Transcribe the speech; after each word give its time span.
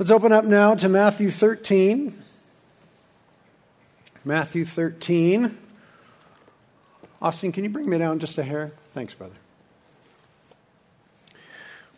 Let's 0.00 0.10
open 0.10 0.32
up 0.32 0.46
now 0.46 0.74
to 0.76 0.88
Matthew 0.88 1.28
13. 1.28 2.22
Matthew 4.24 4.64
13. 4.64 5.58
Austin, 7.20 7.52
can 7.52 7.64
you 7.64 7.68
bring 7.68 7.90
me 7.90 7.98
down 7.98 8.18
just 8.18 8.38
a 8.38 8.42
hair? 8.42 8.72
Thanks, 8.94 9.12
brother. 9.12 9.34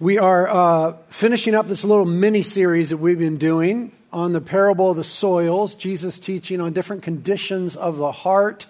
We 0.01 0.19
are 0.19 0.49
uh, 0.49 0.97
finishing 1.11 1.55
up 1.55 1.69
this 1.69 1.85
little 1.85 2.05
mini 2.05 2.43
series 2.43 2.91
that 2.91 2.97
we've 2.97 3.21
been 3.21 3.39
doing 3.39 3.93
on 4.13 4.33
the 4.33 4.41
parable 4.41 4.91
of 4.91 4.97
the 4.97 5.05
soils, 5.05 5.77
Jesus 5.77 6.19
teaching 6.19 6.61
on 6.61 6.73
different 6.73 7.05
conditions 7.05 7.77
of 7.77 7.99
the 7.99 8.11
heart 8.11 8.67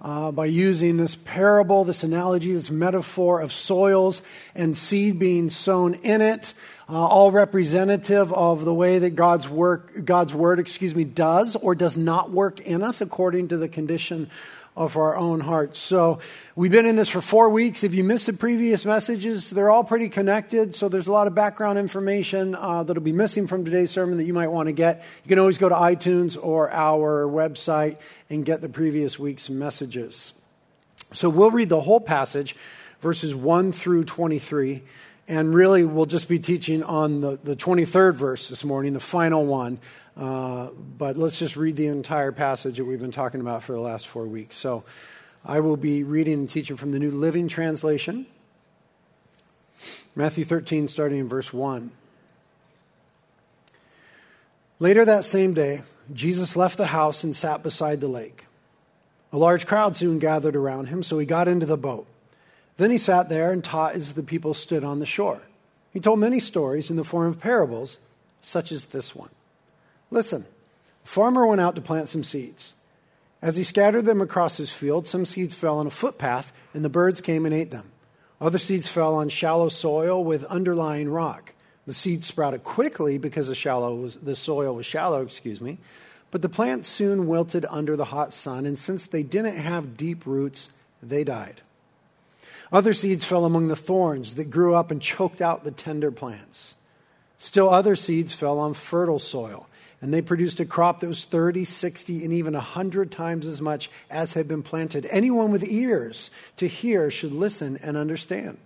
uh, 0.00 0.32
by 0.32 0.46
using 0.46 0.96
this 0.96 1.16
parable, 1.16 1.84
this 1.84 2.02
analogy, 2.02 2.54
this 2.54 2.70
metaphor 2.70 3.40
of 3.40 3.52
soils 3.52 4.22
and 4.54 4.74
seed 4.74 5.18
being 5.18 5.50
sown 5.50 5.94
in 5.96 6.22
it, 6.22 6.54
uh, 6.90 7.06
all 7.06 7.30
representative 7.30 8.32
of 8.32 8.64
the 8.64 8.74
way 8.74 8.98
that 8.98 9.10
God's 9.10 9.48
work, 9.48 10.04
God's 10.04 10.34
word, 10.34 10.58
excuse 10.58 10.92
me, 10.92 11.04
does 11.04 11.54
or 11.54 11.76
does 11.76 11.96
not 11.96 12.32
work 12.32 12.60
in 12.60 12.82
us 12.82 13.00
according 13.00 13.48
to 13.48 13.56
the 13.56 13.68
condition 13.68 14.28
of 14.76 14.96
our 14.96 15.16
own 15.16 15.38
hearts. 15.38 15.78
So 15.78 16.18
we've 16.56 16.70
been 16.72 16.86
in 16.86 16.96
this 16.96 17.08
for 17.08 17.20
four 17.20 17.48
weeks. 17.50 17.84
If 17.84 17.94
you 17.94 18.02
missed 18.02 18.26
the 18.26 18.32
previous 18.32 18.84
messages, 18.84 19.50
they're 19.50 19.70
all 19.70 19.84
pretty 19.84 20.08
connected. 20.08 20.74
So 20.74 20.88
there's 20.88 21.06
a 21.06 21.12
lot 21.12 21.28
of 21.28 21.34
background 21.34 21.78
information 21.78 22.56
uh, 22.56 22.82
that'll 22.82 23.02
be 23.02 23.12
missing 23.12 23.46
from 23.46 23.64
today's 23.64 23.92
sermon 23.92 24.18
that 24.18 24.24
you 24.24 24.34
might 24.34 24.48
want 24.48 24.66
to 24.66 24.72
get. 24.72 25.04
You 25.22 25.28
can 25.28 25.38
always 25.38 25.58
go 25.58 25.68
to 25.68 25.74
iTunes 25.76 26.36
or 26.40 26.72
our 26.72 27.24
website 27.26 27.98
and 28.28 28.44
get 28.44 28.62
the 28.62 28.68
previous 28.68 29.16
week's 29.16 29.48
messages. 29.48 30.32
So 31.12 31.28
we'll 31.28 31.52
read 31.52 31.68
the 31.68 31.82
whole 31.82 32.00
passage, 32.00 32.56
verses 33.00 33.32
1 33.32 33.70
through 33.70 34.04
23. 34.04 34.82
And 35.30 35.54
really, 35.54 35.84
we'll 35.84 36.06
just 36.06 36.28
be 36.28 36.40
teaching 36.40 36.82
on 36.82 37.20
the, 37.20 37.38
the 37.44 37.54
23rd 37.54 38.14
verse 38.14 38.48
this 38.48 38.64
morning, 38.64 38.94
the 38.94 38.98
final 38.98 39.46
one. 39.46 39.78
Uh, 40.16 40.70
but 40.98 41.16
let's 41.16 41.38
just 41.38 41.56
read 41.56 41.76
the 41.76 41.86
entire 41.86 42.32
passage 42.32 42.78
that 42.78 42.84
we've 42.84 42.98
been 42.98 43.12
talking 43.12 43.40
about 43.40 43.62
for 43.62 43.72
the 43.72 43.80
last 43.80 44.08
four 44.08 44.26
weeks. 44.26 44.56
So 44.56 44.82
I 45.44 45.60
will 45.60 45.76
be 45.76 46.02
reading 46.02 46.34
and 46.34 46.50
teaching 46.50 46.76
from 46.76 46.90
the 46.90 46.98
New 46.98 47.12
Living 47.12 47.46
Translation, 47.46 48.26
Matthew 50.16 50.44
13, 50.44 50.88
starting 50.88 51.20
in 51.20 51.28
verse 51.28 51.52
1. 51.52 51.92
Later 54.80 55.04
that 55.04 55.24
same 55.24 55.54
day, 55.54 55.82
Jesus 56.12 56.56
left 56.56 56.76
the 56.76 56.86
house 56.86 57.22
and 57.22 57.36
sat 57.36 57.62
beside 57.62 58.00
the 58.00 58.08
lake. 58.08 58.46
A 59.32 59.38
large 59.38 59.64
crowd 59.64 59.96
soon 59.96 60.18
gathered 60.18 60.56
around 60.56 60.86
him, 60.86 61.04
so 61.04 61.20
he 61.20 61.24
got 61.24 61.46
into 61.46 61.66
the 61.66 61.76
boat. 61.76 62.08
Then 62.80 62.90
he 62.90 62.96
sat 62.96 63.28
there 63.28 63.52
and 63.52 63.62
taught 63.62 63.94
as 63.94 64.14
the 64.14 64.22
people 64.22 64.54
stood 64.54 64.84
on 64.84 65.00
the 65.00 65.04
shore. 65.04 65.42
He 65.92 66.00
told 66.00 66.18
many 66.18 66.40
stories 66.40 66.88
in 66.88 66.96
the 66.96 67.04
form 67.04 67.28
of 67.28 67.38
parables, 67.38 67.98
such 68.40 68.72
as 68.72 68.86
this 68.86 69.14
one. 69.14 69.28
Listen, 70.10 70.46
a 71.04 71.06
farmer 71.06 71.46
went 71.46 71.60
out 71.60 71.74
to 71.74 71.82
plant 71.82 72.08
some 72.08 72.24
seeds. 72.24 72.72
As 73.42 73.58
he 73.58 73.64
scattered 73.64 74.06
them 74.06 74.22
across 74.22 74.56
his 74.56 74.72
field, 74.72 75.06
some 75.06 75.26
seeds 75.26 75.54
fell 75.54 75.78
on 75.78 75.86
a 75.86 75.90
footpath, 75.90 76.54
and 76.72 76.82
the 76.82 76.88
birds 76.88 77.20
came 77.20 77.44
and 77.44 77.54
ate 77.54 77.70
them. 77.70 77.92
Other 78.40 78.56
seeds 78.56 78.88
fell 78.88 79.14
on 79.14 79.28
shallow 79.28 79.68
soil 79.68 80.24
with 80.24 80.44
underlying 80.44 81.10
rock. 81.10 81.52
The 81.84 81.92
seeds 81.92 82.28
sprouted 82.28 82.64
quickly 82.64 83.18
because 83.18 83.48
the, 83.48 83.54
shallow 83.54 83.94
was, 83.94 84.14
the 84.14 84.34
soil 84.34 84.74
was 84.74 84.86
shallow, 84.86 85.20
excuse 85.20 85.60
me, 85.60 85.76
but 86.30 86.40
the 86.40 86.48
plants 86.48 86.88
soon 86.88 87.26
wilted 87.26 87.66
under 87.68 87.94
the 87.94 88.06
hot 88.06 88.32
sun, 88.32 88.64
and 88.64 88.78
since 88.78 89.06
they 89.06 89.22
didn't 89.22 89.56
have 89.56 89.98
deep 89.98 90.24
roots, 90.24 90.70
they 91.02 91.24
died. 91.24 91.60
Other 92.72 92.94
seeds 92.94 93.24
fell 93.24 93.44
among 93.44 93.68
the 93.68 93.76
thorns 93.76 94.36
that 94.36 94.50
grew 94.50 94.74
up 94.74 94.90
and 94.90 95.02
choked 95.02 95.40
out 95.40 95.64
the 95.64 95.70
tender 95.70 96.10
plants. 96.10 96.76
Still, 97.36 97.70
other 97.70 97.96
seeds 97.96 98.34
fell 98.34 98.58
on 98.58 98.74
fertile 98.74 99.18
soil 99.18 99.66
and 100.02 100.14
they 100.14 100.22
produced 100.22 100.60
a 100.60 100.64
crop 100.64 101.00
that 101.00 101.08
was 101.08 101.24
30, 101.24 101.64
60, 101.64 102.24
and 102.24 102.32
even 102.32 102.54
100 102.54 103.10
times 103.10 103.46
as 103.46 103.60
much 103.60 103.90
as 104.08 104.32
had 104.32 104.48
been 104.48 104.62
planted. 104.62 105.06
Anyone 105.10 105.50
with 105.50 105.64
ears 105.64 106.30
to 106.56 106.66
hear 106.66 107.10
should 107.10 107.32
listen 107.32 107.78
and 107.82 107.96
understand. 107.96 108.56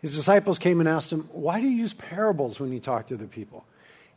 His 0.00 0.14
disciples 0.14 0.58
came 0.58 0.80
and 0.80 0.88
asked 0.88 1.12
him, 1.12 1.28
Why 1.32 1.60
do 1.60 1.68
you 1.68 1.76
use 1.76 1.92
parables 1.92 2.60
when 2.60 2.72
you 2.72 2.80
talk 2.80 3.08
to 3.08 3.16
the 3.16 3.26
people? 3.26 3.64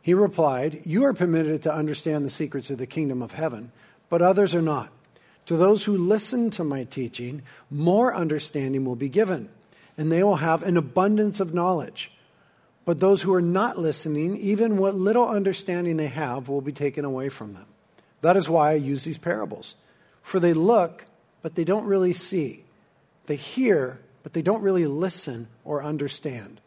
He 0.00 0.14
replied, 0.14 0.82
You 0.84 1.04
are 1.04 1.14
permitted 1.14 1.62
to 1.64 1.74
understand 1.74 2.24
the 2.24 2.30
secrets 2.30 2.70
of 2.70 2.78
the 2.78 2.86
kingdom 2.86 3.20
of 3.20 3.32
heaven, 3.32 3.72
but 4.08 4.22
others 4.22 4.54
are 4.54 4.62
not. 4.62 4.90
To 5.46 5.56
those 5.56 5.84
who 5.84 5.96
listen 5.96 6.50
to 6.50 6.64
my 6.64 6.84
teaching, 6.84 7.42
more 7.70 8.14
understanding 8.14 8.84
will 8.84 8.96
be 8.96 9.08
given, 9.08 9.48
and 9.96 10.10
they 10.10 10.22
will 10.22 10.36
have 10.36 10.62
an 10.62 10.76
abundance 10.76 11.40
of 11.40 11.54
knowledge. 11.54 12.10
But 12.84 12.98
those 12.98 13.22
who 13.22 13.32
are 13.34 13.42
not 13.42 13.78
listening, 13.78 14.36
even 14.36 14.78
what 14.78 14.94
little 14.94 15.28
understanding 15.28 15.96
they 15.96 16.08
have, 16.08 16.48
will 16.48 16.60
be 16.60 16.72
taken 16.72 17.04
away 17.04 17.28
from 17.28 17.54
them. 17.54 17.66
That 18.22 18.36
is 18.36 18.48
why 18.48 18.70
I 18.70 18.74
use 18.74 19.04
these 19.04 19.18
parables. 19.18 19.76
For 20.22 20.40
they 20.40 20.52
look, 20.52 21.04
but 21.42 21.54
they 21.54 21.64
don't 21.64 21.84
really 21.84 22.12
see. 22.12 22.64
They 23.26 23.36
hear, 23.36 24.00
but 24.22 24.32
they 24.32 24.42
don't 24.42 24.62
really 24.62 24.86
listen 24.86 25.46
or 25.64 25.82
understand. 25.82 26.60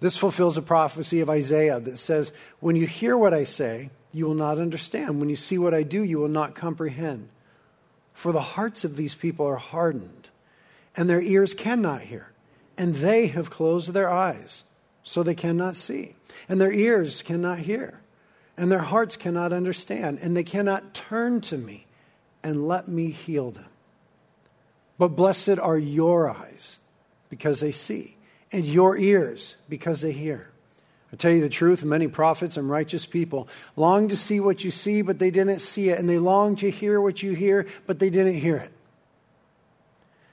This 0.00 0.18
fulfills 0.18 0.58
a 0.58 0.62
prophecy 0.62 1.20
of 1.20 1.30
Isaiah 1.30 1.80
that 1.80 1.98
says, 1.98 2.32
When 2.60 2.76
you 2.76 2.86
hear 2.86 3.16
what 3.16 3.32
I 3.32 3.44
say, 3.44 3.90
you 4.12 4.26
will 4.26 4.34
not 4.34 4.58
understand. 4.58 5.18
When 5.18 5.30
you 5.30 5.36
see 5.36 5.56
what 5.56 5.72
I 5.72 5.82
do, 5.82 6.02
you 6.02 6.18
will 6.18 6.28
not 6.28 6.54
comprehend. 6.54 7.28
For 8.12 8.32
the 8.32 8.40
hearts 8.40 8.84
of 8.84 8.96
these 8.96 9.14
people 9.14 9.46
are 9.46 9.56
hardened, 9.56 10.28
and 10.96 11.08
their 11.08 11.22
ears 11.22 11.54
cannot 11.54 12.02
hear, 12.02 12.32
and 12.76 12.94
they 12.94 13.28
have 13.28 13.50
closed 13.50 13.92
their 13.92 14.10
eyes 14.10 14.64
so 15.02 15.22
they 15.22 15.34
cannot 15.34 15.76
see, 15.76 16.14
and 16.48 16.60
their 16.60 16.72
ears 16.72 17.22
cannot 17.22 17.60
hear, 17.60 18.00
and 18.56 18.70
their 18.70 18.80
hearts 18.80 19.16
cannot 19.16 19.52
understand, 19.52 20.18
and 20.22 20.36
they 20.36 20.44
cannot 20.44 20.94
turn 20.94 21.40
to 21.40 21.58
me 21.58 21.86
and 22.42 22.68
let 22.68 22.86
me 22.88 23.10
heal 23.10 23.50
them. 23.50 23.66
But 24.98 25.16
blessed 25.16 25.58
are 25.58 25.78
your 25.78 26.30
eyes 26.30 26.78
because 27.28 27.60
they 27.60 27.72
see, 27.72 28.16
and 28.52 28.64
your 28.64 28.96
ears 28.96 29.56
because 29.68 30.00
they 30.00 30.12
hear. 30.12 30.51
I 31.12 31.16
tell 31.16 31.32
you 31.32 31.42
the 31.42 31.48
truth, 31.50 31.84
many 31.84 32.08
prophets 32.08 32.56
and 32.56 32.70
righteous 32.70 33.04
people 33.04 33.46
long 33.76 34.08
to 34.08 34.16
see 34.16 34.40
what 34.40 34.64
you 34.64 34.70
see, 34.70 35.02
but 35.02 35.18
they 35.18 35.30
didn't 35.30 35.60
see 35.60 35.90
it, 35.90 35.98
and 35.98 36.08
they 36.08 36.18
long 36.18 36.56
to 36.56 36.70
hear 36.70 37.00
what 37.00 37.22
you 37.22 37.32
hear, 37.32 37.66
but 37.86 37.98
they 37.98 38.08
didn't 38.08 38.38
hear 38.38 38.56
it. 38.56 38.72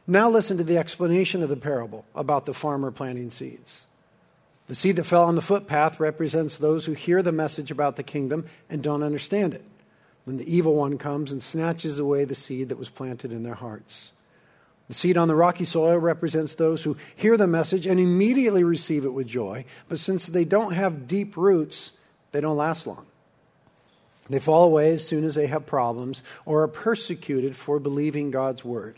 Now 0.07 0.29
listen 0.29 0.57
to 0.57 0.63
the 0.63 0.77
explanation 0.77 1.43
of 1.43 1.49
the 1.49 1.57
parable 1.57 2.05
about 2.15 2.45
the 2.45 2.53
farmer 2.53 2.91
planting 2.91 3.29
seeds. 3.29 3.85
The 4.67 4.75
seed 4.75 4.95
that 4.95 5.03
fell 5.03 5.25
on 5.25 5.35
the 5.35 5.41
footpath 5.41 5.99
represents 5.99 6.57
those 6.57 6.85
who 6.85 6.93
hear 6.93 7.21
the 7.21 7.31
message 7.31 7.71
about 7.71 7.95
the 7.95 8.03
kingdom 8.03 8.45
and 8.69 8.81
don't 8.81 9.03
understand 9.03 9.53
it. 9.53 9.65
Then 10.25 10.37
the 10.37 10.55
evil 10.55 10.75
one 10.75 10.97
comes 10.97 11.31
and 11.31 11.43
snatches 11.43 11.99
away 11.99 12.23
the 12.23 12.35
seed 12.35 12.69
that 12.69 12.77
was 12.77 12.89
planted 12.89 13.31
in 13.31 13.43
their 13.43 13.55
hearts. 13.55 14.11
The 14.89 14.95
seed 14.95 15.17
on 15.17 15.27
the 15.27 15.35
rocky 15.35 15.65
soil 15.65 15.97
represents 15.99 16.55
those 16.55 16.83
who 16.83 16.97
hear 17.15 17.37
the 17.37 17.47
message 17.47 17.85
and 17.85 17.99
immediately 17.99 18.63
receive 18.63 19.05
it 19.05 19.13
with 19.13 19.27
joy, 19.27 19.65
but 19.87 19.99
since 19.99 20.25
they 20.25 20.43
don't 20.43 20.73
have 20.73 21.07
deep 21.07 21.37
roots, 21.37 21.91
they 22.31 22.41
don't 22.41 22.57
last 22.57 22.87
long. 22.87 23.05
They 24.29 24.39
fall 24.39 24.63
away 24.63 24.91
as 24.91 25.07
soon 25.07 25.25
as 25.25 25.35
they 25.35 25.45
have 25.45 25.67
problems 25.67 26.23
or 26.43 26.63
are 26.63 26.67
persecuted 26.67 27.55
for 27.55 27.79
believing 27.79 28.31
God's 28.31 28.65
word. 28.65 28.97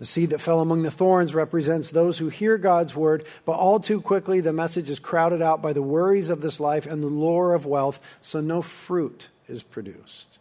The 0.00 0.06
seed 0.06 0.30
that 0.30 0.40
fell 0.40 0.60
among 0.60 0.82
the 0.82 0.90
thorns 0.90 1.32
represents 1.32 1.90
those 1.90 2.18
who 2.18 2.28
hear 2.28 2.58
God's 2.58 2.94
word, 2.94 3.24
but 3.44 3.52
all 3.52 3.78
too 3.78 4.00
quickly 4.00 4.40
the 4.40 4.52
message 4.52 4.90
is 4.90 4.98
crowded 4.98 5.40
out 5.40 5.62
by 5.62 5.72
the 5.72 5.82
worries 5.82 6.28
of 6.28 6.42
this 6.42 6.58
life 6.58 6.86
and 6.86 7.02
the 7.02 7.08
lure 7.08 7.54
of 7.54 7.66
wealth, 7.66 8.00
so 8.20 8.40
no 8.40 8.62
fruit 8.62 9.28
is 9.48 9.62
produced. 9.62 10.38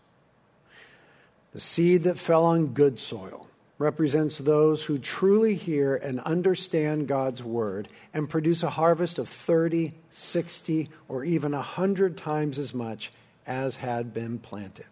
The 1.53 1.59
seed 1.59 2.03
that 2.03 2.17
fell 2.17 2.43
on 2.43 2.73
good 2.73 2.99
soil 2.99 3.44
represents 3.77 4.37
those 4.37 4.85
who 4.85 4.97
truly 4.97 5.55
hear 5.55 5.95
and 5.95 6.19
understand 6.21 7.07
God's 7.07 7.43
word 7.43 7.89
and 8.13 8.29
produce 8.29 8.63
a 8.63 8.69
harvest 8.69 9.19
of 9.19 9.27
30, 9.27 9.93
60, 10.11 10.89
or 11.09 11.25
even 11.25 11.51
100 11.51 12.16
times 12.16 12.57
as 12.57 12.73
much 12.73 13.11
as 13.45 13.77
had 13.77 14.13
been 14.13 14.39
planted. 14.39 14.85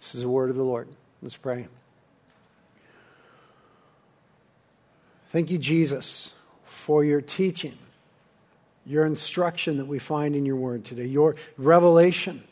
This 0.00 0.14
is 0.14 0.22
the 0.22 0.28
word 0.28 0.50
of 0.50 0.56
the 0.56 0.64
Lord. 0.64 0.88
Let's 1.22 1.36
pray. 1.36 1.68
Thank 5.28 5.50
you, 5.50 5.58
Jesus, 5.58 6.32
for 6.64 7.04
your 7.04 7.20
teaching, 7.20 7.78
your 8.84 9.06
instruction 9.06 9.76
that 9.76 9.86
we 9.86 10.00
find 10.00 10.34
in 10.34 10.44
your 10.44 10.56
word 10.56 10.84
today, 10.84 11.06
your 11.06 11.36
revelation, 11.56 12.42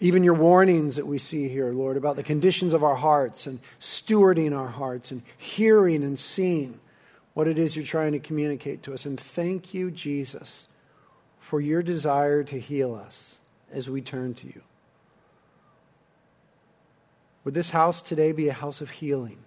even 0.00 0.24
your 0.24 0.34
warnings 0.34 0.96
that 0.96 1.06
we 1.06 1.18
see 1.18 1.48
here, 1.48 1.72
Lord, 1.72 1.96
about 1.96 2.16
the 2.16 2.22
conditions 2.22 2.72
of 2.72 2.84
our 2.84 2.96
hearts 2.96 3.46
and 3.46 3.60
stewarding 3.80 4.56
our 4.56 4.68
hearts 4.68 5.10
and 5.10 5.22
hearing 5.36 6.02
and 6.02 6.18
seeing 6.18 6.80
what 7.32 7.48
it 7.48 7.58
is 7.58 7.76
you're 7.76 7.84
trying 7.84 8.12
to 8.12 8.18
communicate 8.18 8.82
to 8.84 8.92
us. 8.92 9.06
And 9.06 9.18
thank 9.18 9.72
you, 9.74 9.90
Jesus, 9.90 10.68
for 11.38 11.60
your 11.60 11.82
desire 11.82 12.42
to 12.44 12.58
heal 12.58 12.94
us 12.94 13.38
as 13.72 13.88
we 13.88 14.00
turn 14.00 14.34
to 14.34 14.46
you. 14.46 14.62
Would 17.44 17.54
this 17.54 17.70
house 17.70 18.00
today 18.00 18.32
be 18.32 18.48
a 18.48 18.52
house 18.52 18.80
of 18.80 18.90
healing? 18.90 19.38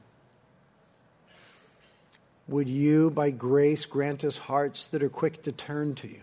would 2.48 2.70
you, 2.70 3.10
by 3.10 3.30
grace, 3.30 3.86
grant 3.86 4.24
us 4.24 4.38
hearts 4.38 4.88
that 4.88 5.04
are 5.04 5.10
quick 5.10 5.44
to 5.44 5.52
turn 5.52 5.94
to 5.96 6.08
you? 6.08 6.22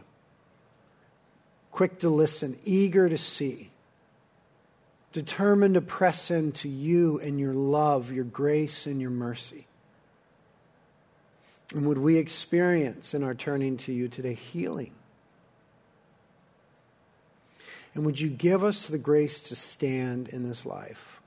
quick 1.75 1.99
to 1.99 2.09
listen, 2.09 2.57
eager 2.65 3.09
to 3.09 3.19
see, 3.19 3.69
determined 5.15 5.75
to 5.75 5.81
press 5.81 6.31
into 6.31 6.69
you 6.69 7.21
and 7.21 7.39
your 7.39 7.55
love, 7.55 8.13
your 8.13 8.25
grace, 8.25 8.85
and 8.85 9.01
your 9.01 9.11
mercy. 9.11 9.67
And 11.73 11.87
would 11.87 11.99
we 11.99 12.17
experience 12.17 13.15
in 13.15 13.23
our 13.23 13.33
turning 13.33 13.77
to 13.79 13.93
you 13.93 14.09
today 14.09 14.35
healing? 14.35 14.93
And 17.95 18.05
would 18.05 18.21
you 18.21 18.29
give 18.29 18.65
us 18.65 18.89
the 18.89 18.99
grace 18.99 19.41
to 19.43 19.55
stand 19.55 20.29
in 20.29 20.43
this 20.43 20.67
life 20.67 21.21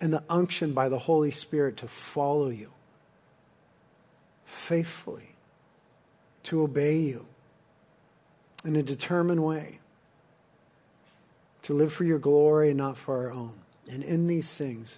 and 0.00 0.12
the 0.12 0.22
unction 0.30 0.72
by 0.72 0.88
the 0.88 1.00
Holy 1.00 1.32
Spirit 1.32 1.76
to 1.78 1.88
follow 1.88 2.48
you 2.48 2.70
faithfully, 4.44 5.34
to 6.44 6.62
obey 6.62 6.98
you 6.98 7.26
in 8.64 8.76
a 8.76 8.84
determined 8.84 9.42
way, 9.44 9.80
to 11.68 11.74
live 11.74 11.92
for 11.92 12.04
your 12.04 12.18
glory 12.18 12.70
and 12.70 12.78
not 12.78 12.96
for 12.96 13.18
our 13.18 13.30
own. 13.30 13.52
And 13.90 14.02
in 14.02 14.26
these 14.26 14.56
things, 14.56 14.96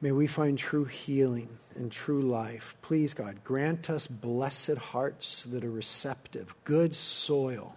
may 0.00 0.12
we 0.12 0.28
find 0.28 0.56
true 0.56 0.84
healing 0.84 1.58
and 1.74 1.90
true 1.90 2.22
life. 2.22 2.76
Please, 2.80 3.12
God, 3.12 3.42
grant 3.42 3.90
us 3.90 4.06
blessed 4.06 4.76
hearts 4.76 5.42
that 5.42 5.64
are 5.64 5.70
receptive, 5.70 6.54
good 6.62 6.94
soil 6.94 7.74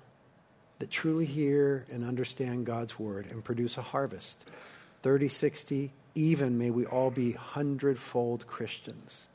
that 0.77 0.91
truly 0.91 1.25
hear 1.25 1.87
and 1.89 2.05
understand 2.05 2.67
God's 2.67 2.99
word 2.99 3.25
and 3.31 3.43
produce 3.43 3.79
a 3.79 3.81
harvest 3.81 4.45
30, 5.01 5.27
60, 5.27 5.91
even 6.13 6.59
may 6.59 6.69
we 6.69 6.85
all 6.85 7.09
be 7.09 7.31
hundredfold 7.31 8.45
Christians 8.45 9.27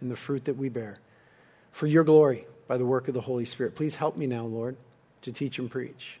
in 0.00 0.08
the 0.08 0.14
fruit 0.14 0.44
that 0.44 0.56
we 0.56 0.68
bear. 0.68 1.00
For 1.72 1.88
your 1.88 2.04
glory, 2.04 2.46
by 2.68 2.78
the 2.78 2.86
work 2.86 3.08
of 3.08 3.14
the 3.14 3.22
Holy 3.22 3.44
Spirit. 3.44 3.74
Please 3.74 3.96
help 3.96 4.16
me 4.16 4.28
now, 4.28 4.44
Lord, 4.44 4.76
to 5.22 5.32
teach 5.32 5.58
and 5.58 5.68
preach. 5.68 6.20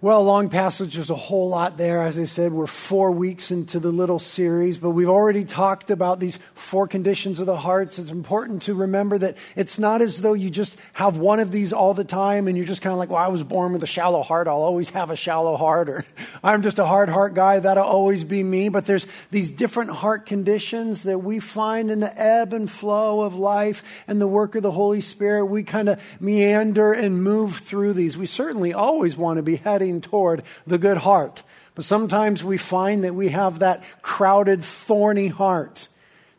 Well, 0.00 0.22
long 0.22 0.48
passage, 0.48 0.94
there's 0.94 1.10
a 1.10 1.16
whole 1.16 1.48
lot 1.48 1.76
there. 1.76 2.02
As 2.02 2.20
I 2.20 2.24
said, 2.24 2.52
we're 2.52 2.68
four 2.68 3.10
weeks 3.10 3.50
into 3.50 3.80
the 3.80 3.90
little 3.90 4.20
series, 4.20 4.78
but 4.78 4.90
we've 4.90 5.08
already 5.08 5.44
talked 5.44 5.90
about 5.90 6.20
these 6.20 6.38
four 6.54 6.86
conditions 6.86 7.40
of 7.40 7.46
the 7.46 7.56
hearts. 7.56 7.98
It's 7.98 8.12
important 8.12 8.62
to 8.62 8.74
remember 8.74 9.18
that 9.18 9.36
it's 9.56 9.76
not 9.76 10.00
as 10.00 10.20
though 10.20 10.34
you 10.34 10.50
just 10.50 10.76
have 10.92 11.18
one 11.18 11.40
of 11.40 11.50
these 11.50 11.72
all 11.72 11.94
the 11.94 12.04
time 12.04 12.46
and 12.46 12.56
you're 12.56 12.64
just 12.64 12.80
kind 12.80 12.92
of 12.92 13.00
like, 13.00 13.10
well, 13.10 13.18
I 13.18 13.26
was 13.26 13.42
born 13.42 13.72
with 13.72 13.82
a 13.82 13.88
shallow 13.88 14.22
heart. 14.22 14.46
I'll 14.46 14.62
always 14.62 14.90
have 14.90 15.10
a 15.10 15.16
shallow 15.16 15.56
heart, 15.56 15.88
or 15.88 16.04
I'm 16.44 16.62
just 16.62 16.78
a 16.78 16.86
hard 16.86 17.08
heart 17.08 17.34
guy. 17.34 17.58
That'll 17.58 17.82
always 17.82 18.22
be 18.22 18.44
me. 18.44 18.68
But 18.68 18.84
there's 18.84 19.08
these 19.32 19.50
different 19.50 19.90
heart 19.90 20.26
conditions 20.26 21.02
that 21.02 21.24
we 21.24 21.40
find 21.40 21.90
in 21.90 21.98
the 21.98 22.16
ebb 22.16 22.52
and 22.52 22.70
flow 22.70 23.22
of 23.22 23.34
life 23.34 23.82
and 24.06 24.20
the 24.20 24.28
work 24.28 24.54
of 24.54 24.62
the 24.62 24.70
Holy 24.70 25.00
Spirit. 25.00 25.46
We 25.46 25.64
kind 25.64 25.88
of 25.88 26.00
meander 26.20 26.92
and 26.92 27.20
move 27.20 27.56
through 27.56 27.94
these. 27.94 28.16
We 28.16 28.26
certainly 28.26 28.72
always 28.72 29.16
want 29.16 29.38
to 29.38 29.42
be 29.42 29.56
heading 29.56 29.87
toward 30.00 30.42
the 30.66 30.78
good 30.78 30.98
heart. 30.98 31.42
But 31.74 31.84
sometimes 31.84 32.42
we 32.42 32.58
find 32.58 33.04
that 33.04 33.14
we 33.14 33.28
have 33.28 33.60
that 33.60 33.82
crowded, 34.02 34.64
thorny 34.64 35.28
heart. 35.28 35.88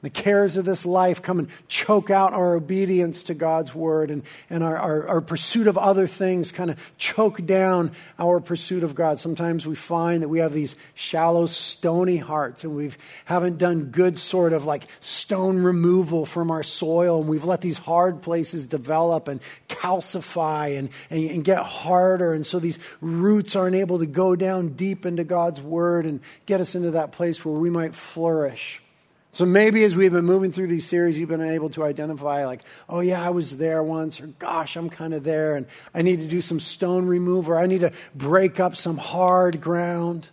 The 0.02 0.10
cares 0.10 0.56
of 0.56 0.64
this 0.64 0.86
life 0.86 1.22
come 1.22 1.40
and 1.40 1.50
choke 1.68 2.10
out 2.10 2.32
our 2.32 2.56
obedience 2.56 3.24
to 3.24 3.34
God's 3.34 3.76
word, 3.76 4.10
and, 4.10 4.24
and 4.50 4.64
our, 4.64 4.78
our, 4.78 5.08
our 5.10 5.22
pursuit 5.22 5.68
of 5.68 5.78
other 5.78 6.08
things 6.08 6.54
kind 6.54 6.72
of 6.72 6.98
choke 6.98 7.46
down 7.46 7.92
our 8.18 8.40
pursuit 8.40 8.84
of 8.84 8.96
God. 8.96 9.20
Sometimes 9.20 9.68
we 9.68 9.76
find 9.76 10.24
that 10.24 10.30
we 10.30 10.40
have 10.40 10.54
these 10.54 10.78
shallow, 10.96 11.48
stony 11.48 12.16
hearts, 12.16 12.64
and 12.64 12.78
we 12.78 12.92
haven't 13.26 13.58
done 13.58 13.86
good 13.86 14.18
sort 14.18 14.54
of 14.54 14.66
like 14.66 14.88
stone 15.02 15.58
removal 15.58 16.26
from 16.26 16.50
our 16.50 16.64
soil, 16.64 17.20
and 17.20 17.30
we've 17.30 17.44
let 17.44 17.60
these 17.60 17.80
hard 17.80 18.22
places 18.22 18.66
develop 18.66 19.28
and 19.28 19.42
calcify 19.68 20.80
and, 20.80 20.90
and, 21.10 21.30
and 21.30 21.44
get 21.44 21.58
harder. 21.58 22.32
And 22.32 22.48
so 22.48 22.58
these 22.58 22.80
roots 23.02 23.54
aren't 23.54 23.76
able 23.76 24.00
to 24.00 24.06
go 24.06 24.38
down 24.38 24.70
deep 24.70 25.06
into 25.06 25.26
God's 25.26 25.62
word 25.62 26.06
and 26.06 26.22
get 26.46 26.62
us 26.62 26.74
into 26.74 26.92
that 26.92 27.12
place 27.12 27.44
where 27.44 27.56
we 27.56 27.70
might 27.70 27.96
flourish. 27.96 28.82
So 29.32 29.46
maybe 29.46 29.84
as 29.84 29.96
we've 29.96 30.12
been 30.12 30.26
moving 30.26 30.52
through 30.52 30.68
these 30.68 30.88
series, 30.88 31.18
you've 31.18 31.30
been 31.30 31.42
able 31.42 31.70
to 31.72 31.84
identify, 31.84 32.46
like, 32.46 32.62
oh, 32.90 33.00
yeah, 33.00 33.24
I 33.24 33.30
was 33.30 33.58
there 33.58 33.84
once, 33.84 34.20
or 34.20 34.28
gosh, 34.28 34.76
I'm 34.76 34.90
kind 34.90 35.14
of 35.14 35.24
there, 35.24 35.56
and 35.56 35.68
I 35.94 36.02
need 36.02 36.20
to 36.20 36.28
do 36.28 36.42
some 36.42 36.60
stone 36.60 37.06
removal, 37.06 37.54
or 37.54 37.60
I 37.60 37.68
need 37.68 37.82
to 37.82 37.92
break 38.16 38.60
up 38.60 38.76
some 38.76 38.98
hard 38.98 39.62
ground. 39.62 40.30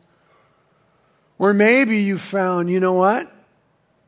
Or 1.39 1.53
maybe 1.53 1.99
you 1.99 2.17
found, 2.17 2.71
you 2.71 2.81
know 2.81 2.95
what? 2.95 3.31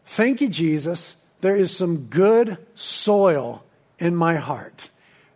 Thank 0.06 0.40
you, 0.40 0.48
Jesus. 0.48 1.16
There 1.42 1.54
is 1.54 1.76
some 1.76 2.06
good 2.06 2.56
soil 2.74 3.64
in 3.98 4.16
my 4.16 4.36
heart. 4.36 4.88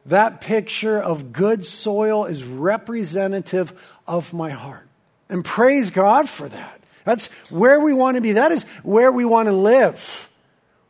That 0.07 0.41
picture 0.41 1.01
of 1.01 1.33
good 1.33 1.67
soil 1.67 2.25
is 2.25 2.43
representative 2.43 3.79
of 4.09 4.33
my 4.33 4.51
heart. 4.51 4.89
And 5.29 5.45
praise 5.45 5.91
God 5.91 6.29
for 6.29 6.49
that. 6.49 6.82
That's 7.05 7.29
where 7.51 7.81
we 7.81 7.93
want 7.93 8.17
to 8.17 8.21
be. 8.21 8.33
That 8.33 8.53
is 8.53 8.65
where 8.83 9.11
we 9.13 9.25
want 9.25 9.49
to 9.49 9.53
live. 9.53 10.29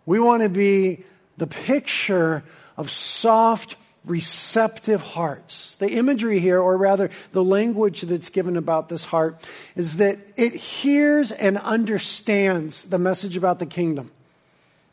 We 0.07 0.19
want 0.21 0.43
to 0.43 0.49
be 0.49 1.05
the 1.37 1.47
picture 1.47 2.45
of 2.77 2.91
soft, 2.91 3.77
receptive 4.05 5.01
hearts. 5.01 5.77
The 5.77 5.91
imagery 5.93 6.41
here, 6.41 6.61
or 6.61 6.77
rather 6.77 7.11
the 7.33 7.45
language 7.45 8.03
that's 8.03 8.29
given 8.29 8.57
about 8.57 8.89
this 8.89 9.07
heart, 9.07 9.49
is 9.77 9.97
that 9.97 10.19
it 10.37 10.55
hears 10.55 11.33
and 11.33 11.59
understands 11.59 12.85
the 12.85 12.99
message 12.99 13.37
about 13.37 13.59
the 13.59 13.67
kingdom. 13.67 14.11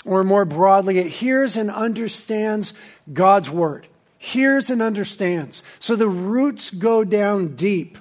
Or 0.05 0.23
more 0.23 0.45
broadly, 0.45 0.97
it 0.99 1.07
hears 1.07 1.57
and 1.57 1.69
understands 1.69 2.73
God's 3.11 3.49
word. 3.49 3.87
Hears 4.17 4.69
and 4.69 4.81
understands. 4.81 5.63
So 5.79 5.95
the 5.95 6.07
roots 6.07 6.71
go 6.71 7.03
down 7.03 7.55
deep. 7.55 7.97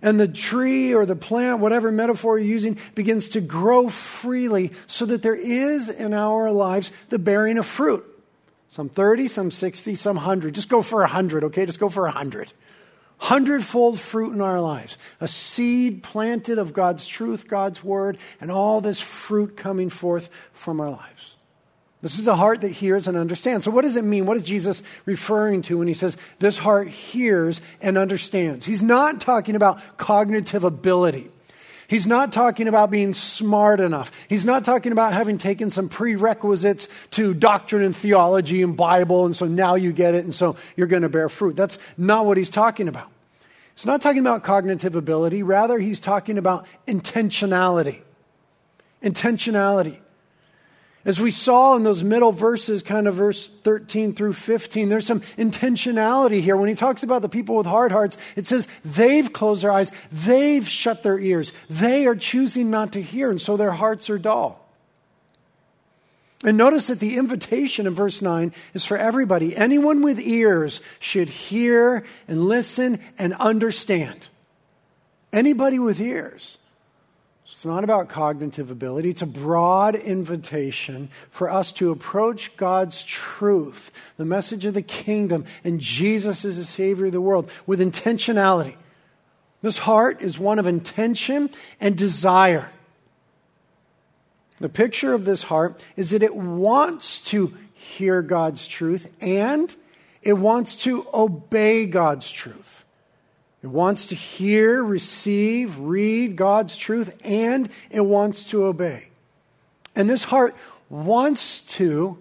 And 0.00 0.20
the 0.20 0.28
tree 0.28 0.94
or 0.94 1.06
the 1.06 1.16
plant, 1.16 1.60
whatever 1.60 1.90
metaphor 1.90 2.38
you're 2.38 2.48
using, 2.48 2.78
begins 2.94 3.28
to 3.30 3.40
grow 3.40 3.88
freely 3.88 4.72
so 4.86 5.06
that 5.06 5.22
there 5.22 5.34
is 5.34 5.88
in 5.88 6.14
our 6.14 6.52
lives 6.52 6.92
the 7.08 7.18
bearing 7.18 7.58
of 7.58 7.66
fruit. 7.66 8.04
Some 8.68 8.88
30, 8.88 9.28
some 9.28 9.50
60, 9.50 9.94
some 9.94 10.16
100. 10.16 10.54
Just 10.54 10.68
go 10.68 10.82
for 10.82 11.00
100, 11.00 11.44
okay? 11.44 11.66
Just 11.66 11.80
go 11.80 11.88
for 11.88 12.02
100. 12.02 12.52
Hundredfold 13.18 13.98
fruit 13.98 14.32
in 14.32 14.40
our 14.40 14.60
lives. 14.60 14.96
A 15.20 15.26
seed 15.26 16.02
planted 16.04 16.58
of 16.58 16.72
God's 16.72 17.06
truth, 17.06 17.48
God's 17.48 17.82
word, 17.82 18.18
and 18.40 18.52
all 18.52 18.80
this 18.80 19.00
fruit 19.00 19.56
coming 19.56 19.90
forth 19.90 20.30
from 20.52 20.80
our 20.80 20.90
lives. 20.90 21.37
This 22.00 22.18
is 22.18 22.28
a 22.28 22.36
heart 22.36 22.60
that 22.60 22.68
hears 22.68 23.08
and 23.08 23.16
understands. 23.16 23.64
So, 23.64 23.72
what 23.72 23.82
does 23.82 23.96
it 23.96 24.04
mean? 24.04 24.24
What 24.24 24.36
is 24.36 24.44
Jesus 24.44 24.82
referring 25.04 25.62
to 25.62 25.78
when 25.78 25.88
he 25.88 25.94
says 25.94 26.16
this 26.38 26.58
heart 26.58 26.88
hears 26.88 27.60
and 27.80 27.98
understands? 27.98 28.64
He's 28.64 28.82
not 28.82 29.20
talking 29.20 29.56
about 29.56 29.80
cognitive 29.96 30.62
ability. 30.62 31.28
He's 31.88 32.06
not 32.06 32.32
talking 32.32 32.68
about 32.68 32.90
being 32.90 33.14
smart 33.14 33.80
enough. 33.80 34.12
He's 34.28 34.44
not 34.44 34.62
talking 34.62 34.92
about 34.92 35.14
having 35.14 35.38
taken 35.38 35.70
some 35.70 35.88
prerequisites 35.88 36.86
to 37.12 37.32
doctrine 37.32 37.82
and 37.82 37.96
theology 37.96 38.62
and 38.62 38.76
Bible, 38.76 39.24
and 39.24 39.34
so 39.34 39.46
now 39.46 39.74
you 39.74 39.92
get 39.92 40.14
it, 40.14 40.22
and 40.22 40.34
so 40.34 40.54
you're 40.76 40.86
going 40.86 41.02
to 41.02 41.08
bear 41.08 41.28
fruit. 41.28 41.56
That's 41.56 41.78
not 41.96 42.26
what 42.26 42.36
he's 42.36 42.50
talking 42.50 42.88
about. 42.88 43.10
He's 43.74 43.86
not 43.86 44.02
talking 44.02 44.20
about 44.20 44.44
cognitive 44.44 44.94
ability. 44.96 45.42
Rather, 45.42 45.78
he's 45.78 45.98
talking 45.98 46.36
about 46.36 46.66
intentionality. 46.86 48.02
Intentionality. 49.02 49.98
As 51.08 51.18
we 51.18 51.30
saw 51.30 51.74
in 51.74 51.84
those 51.84 52.04
middle 52.04 52.32
verses, 52.32 52.82
kind 52.82 53.08
of 53.08 53.14
verse 53.14 53.48
13 53.48 54.12
through 54.12 54.34
15, 54.34 54.90
there's 54.90 55.06
some 55.06 55.22
intentionality 55.38 56.42
here. 56.42 56.54
When 56.54 56.68
he 56.68 56.74
talks 56.74 57.02
about 57.02 57.22
the 57.22 57.30
people 57.30 57.56
with 57.56 57.64
hard 57.64 57.92
hearts, 57.92 58.18
it 58.36 58.46
says 58.46 58.68
they've 58.84 59.32
closed 59.32 59.62
their 59.62 59.72
eyes, 59.72 59.90
they've 60.12 60.68
shut 60.68 61.02
their 61.02 61.18
ears, 61.18 61.54
they 61.70 62.06
are 62.06 62.14
choosing 62.14 62.68
not 62.68 62.92
to 62.92 63.00
hear, 63.00 63.30
and 63.30 63.40
so 63.40 63.56
their 63.56 63.70
hearts 63.70 64.10
are 64.10 64.18
dull. 64.18 64.68
And 66.44 66.58
notice 66.58 66.88
that 66.88 67.00
the 67.00 67.16
invitation 67.16 67.86
in 67.86 67.94
verse 67.94 68.20
9 68.20 68.52
is 68.74 68.84
for 68.84 68.98
everybody. 68.98 69.56
Anyone 69.56 70.02
with 70.02 70.20
ears 70.20 70.82
should 71.00 71.30
hear 71.30 72.04
and 72.28 72.44
listen 72.44 73.00
and 73.18 73.32
understand. 73.36 74.28
Anybody 75.32 75.78
with 75.78 76.02
ears. 76.02 76.57
It's 77.50 77.64
not 77.64 77.82
about 77.82 78.08
cognitive 78.08 78.70
ability. 78.70 79.08
It's 79.08 79.22
a 79.22 79.26
broad 79.26 79.96
invitation 79.96 81.08
for 81.30 81.50
us 81.50 81.72
to 81.72 81.90
approach 81.90 82.56
God's 82.56 83.02
truth, 83.02 83.90
the 84.16 84.24
message 84.24 84.66
of 84.66 84.74
the 84.74 84.82
kingdom, 84.82 85.46
and 85.64 85.80
Jesus 85.80 86.44
as 86.44 86.58
the 86.58 86.64
Savior 86.64 87.06
of 87.06 87.12
the 87.12 87.20
world 87.20 87.50
with 87.66 87.80
intentionality. 87.80 88.76
This 89.62 89.78
heart 89.78 90.20
is 90.20 90.38
one 90.38 90.58
of 90.58 90.66
intention 90.66 91.50
and 91.80 91.96
desire. 91.96 92.70
The 94.60 94.68
picture 94.68 95.14
of 95.14 95.24
this 95.24 95.44
heart 95.44 95.82
is 95.96 96.10
that 96.10 96.22
it 96.22 96.36
wants 96.36 97.20
to 97.30 97.54
hear 97.72 98.22
God's 98.22 98.68
truth 98.68 99.10
and 99.20 99.74
it 100.22 100.34
wants 100.34 100.76
to 100.76 101.06
obey 101.14 101.86
God's 101.86 102.30
truth. 102.30 102.84
It 103.62 103.66
wants 103.66 104.06
to 104.06 104.14
hear, 104.14 104.82
receive, 104.82 105.78
read 105.78 106.36
God's 106.36 106.76
truth, 106.76 107.18
and 107.24 107.68
it 107.90 108.02
wants 108.02 108.44
to 108.44 108.64
obey. 108.64 109.08
And 109.96 110.08
this 110.08 110.24
heart 110.24 110.54
wants 110.88 111.60
to 111.76 112.18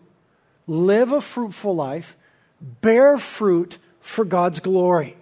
live 0.66 1.12
a 1.12 1.22
fruitful 1.22 1.76
life, 1.76 2.16
bear 2.60 3.18
fruit 3.18 3.78
for 4.02 4.26
God's 4.26 4.60
glory. 4.60 5.16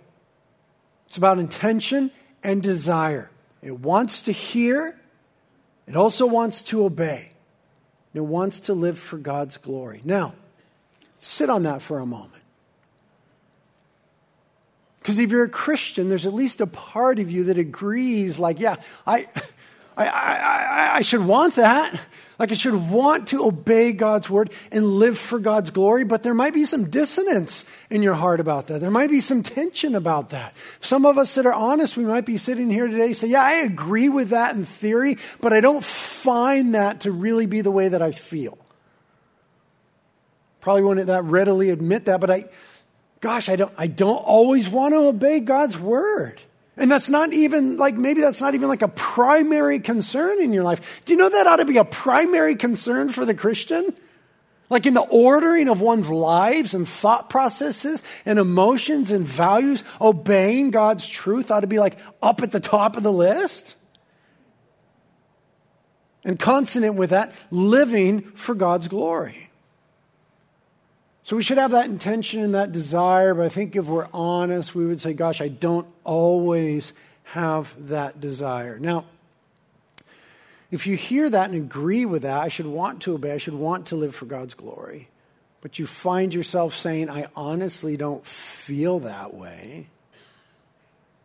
It's 1.07 1.17
about 1.17 1.37
intention 1.37 2.11
and 2.43 2.63
desire. 2.63 3.29
It 3.61 3.79
wants 3.79 4.21
to 4.23 4.31
hear, 4.31 4.97
it 5.87 5.95
also 5.95 6.25
wants 6.25 6.61
to 6.63 6.85
obey. 6.85 7.31
It 8.13 8.21
wants 8.21 8.61
to 8.61 8.73
live 8.73 8.97
for 8.97 9.17
God's 9.17 9.57
glory. 9.57 10.01
Now, 10.05 10.33
sit 11.17 11.49
on 11.49 11.63
that 11.63 11.81
for 11.81 11.99
a 11.99 12.05
moment. 12.05 12.44
Because 15.05 15.19
if 15.19 15.29
you're 15.29 15.43
a 15.43 15.49
Christian, 15.49 16.09
there's 16.09 16.25
at 16.25 16.33
least 16.33 16.61
a 16.61 16.65
part 16.65 17.19
of 17.19 17.29
you 17.29 17.43
that 17.43 17.59
agrees, 17.59 18.39
like, 18.39 18.59
yeah, 18.59 18.77
I, 19.05 19.27
I, 19.95 20.07
I, 20.07 20.91
I, 20.95 21.01
should 21.03 21.23
want 21.23 21.57
that. 21.57 22.03
Like, 22.39 22.51
I 22.51 22.55
should 22.55 22.89
want 22.89 23.27
to 23.27 23.45
obey 23.45 23.91
God's 23.91 24.31
word 24.31 24.49
and 24.71 24.83
live 24.83 25.19
for 25.19 25.37
God's 25.37 25.69
glory, 25.69 26.05
but 26.05 26.23
there 26.23 26.33
might 26.33 26.55
be 26.55 26.65
some 26.65 26.89
dissonance 26.89 27.65
in 27.91 28.01
your 28.01 28.15
heart 28.15 28.39
about 28.39 28.65
that. 28.65 28.81
There 28.81 28.89
might 28.89 29.11
be 29.11 29.21
some 29.21 29.43
tension 29.43 29.93
about 29.93 30.31
that. 30.31 30.55
Some 30.79 31.05
of 31.05 31.19
us 31.19 31.35
that 31.35 31.45
are 31.45 31.53
honest, 31.53 31.97
we 31.97 32.03
might 32.03 32.25
be 32.25 32.37
sitting 32.37 32.71
here 32.71 32.87
today 32.87 33.13
say, 33.13 33.27
yeah, 33.27 33.43
I 33.43 33.57
agree 33.57 34.09
with 34.09 34.29
that 34.29 34.55
in 34.55 34.65
theory, 34.65 35.19
but 35.39 35.53
I 35.53 35.61
don't 35.61 35.83
find 35.83 36.73
that 36.73 37.01
to 37.01 37.11
really 37.11 37.45
be 37.45 37.61
the 37.61 37.69
way 37.69 37.89
that 37.89 38.01
I 38.01 38.09
feel. 38.09 38.57
Probably 40.61 40.81
wouldn't 40.81 41.05
that 41.05 41.25
readily 41.25 41.69
admit 41.69 42.05
that, 42.05 42.19
but 42.19 42.31
I, 42.31 42.45
gosh, 43.25 43.49
I 43.49 43.55
don't, 43.55 43.73
I 43.75 43.87
don't 43.87 44.23
always 44.23 44.69
want 44.69 44.93
to 44.93 44.99
obey 44.99 45.39
God's 45.39 45.79
word. 45.79 46.39
And 46.77 46.91
that's 46.91 47.09
not 47.09 47.33
even 47.33 47.75
like, 47.75 47.95
maybe 47.95 48.21
that's 48.21 48.39
not 48.39 48.53
even 48.53 48.69
like 48.69 48.83
a 48.83 48.87
primary 48.87 49.79
concern 49.79 50.39
in 50.39 50.53
your 50.53 50.61
life. 50.61 51.01
Do 51.05 51.13
you 51.13 51.17
know 51.17 51.29
that 51.29 51.47
ought 51.47 51.55
to 51.55 51.65
be 51.65 51.77
a 51.77 51.85
primary 51.85 52.55
concern 52.55 53.09
for 53.09 53.25
the 53.25 53.33
Christian? 53.33 53.95
Like 54.69 54.85
in 54.85 54.93
the 54.93 55.01
ordering 55.01 55.69
of 55.69 55.81
one's 55.81 56.11
lives 56.11 56.75
and 56.75 56.87
thought 56.87 57.31
processes 57.31 58.03
and 58.27 58.37
emotions 58.37 59.09
and 59.09 59.27
values, 59.27 59.83
obeying 59.99 60.69
God's 60.69 61.07
truth 61.07 61.49
ought 61.49 61.61
to 61.61 61.67
be 61.67 61.79
like 61.79 61.97
up 62.21 62.43
at 62.43 62.51
the 62.51 62.59
top 62.59 62.95
of 62.95 63.01
the 63.01 63.11
list. 63.11 63.73
And 66.23 66.37
consonant 66.37 66.93
with 66.93 67.09
that, 67.09 67.33
living 67.49 68.21
for 68.21 68.53
God's 68.53 68.87
glory. 68.87 69.44
So 71.25 71.35
we 71.35 71.41
should 71.41 71.57
have 71.57 71.71
that 71.71 71.87
intention 71.87 72.43
and 72.43 72.53
that 72.53 72.71
desire, 72.71 73.33
but 73.33 73.47
I 73.47 73.49
think 73.49 73.75
if 73.75 73.87
we're 73.87 74.07
honest, 74.13 74.75
we 74.75 74.85
would 74.85 75.01
say, 75.01 75.13
gosh, 75.13 75.41
I 75.41 75.47
don't 75.47 75.87
always 76.03 76.93
have 77.23 77.73
that 77.87 78.21
desire. 78.21 78.77
Now, 78.77 79.05
if 80.69 80.85
you 80.85 80.95
hear 80.95 81.27
that 81.27 81.49
and 81.49 81.55
agree 81.55 82.05
with 82.05 82.21
that, 82.21 82.39
I 82.39 82.47
should 82.47 82.67
want 82.67 83.01
to 83.01 83.15
obey, 83.15 83.31
I 83.31 83.37
should 83.39 83.55
want 83.55 83.87
to 83.87 83.95
live 83.95 84.13
for 84.13 84.25
God's 84.25 84.53
glory, 84.53 85.09
but 85.61 85.79
you 85.79 85.87
find 85.87 86.31
yourself 86.31 86.75
saying, 86.75 87.09
I 87.09 87.25
honestly 87.35 87.97
don't 87.97 88.23
feel 88.23 88.99
that 88.99 89.33
way, 89.33 89.87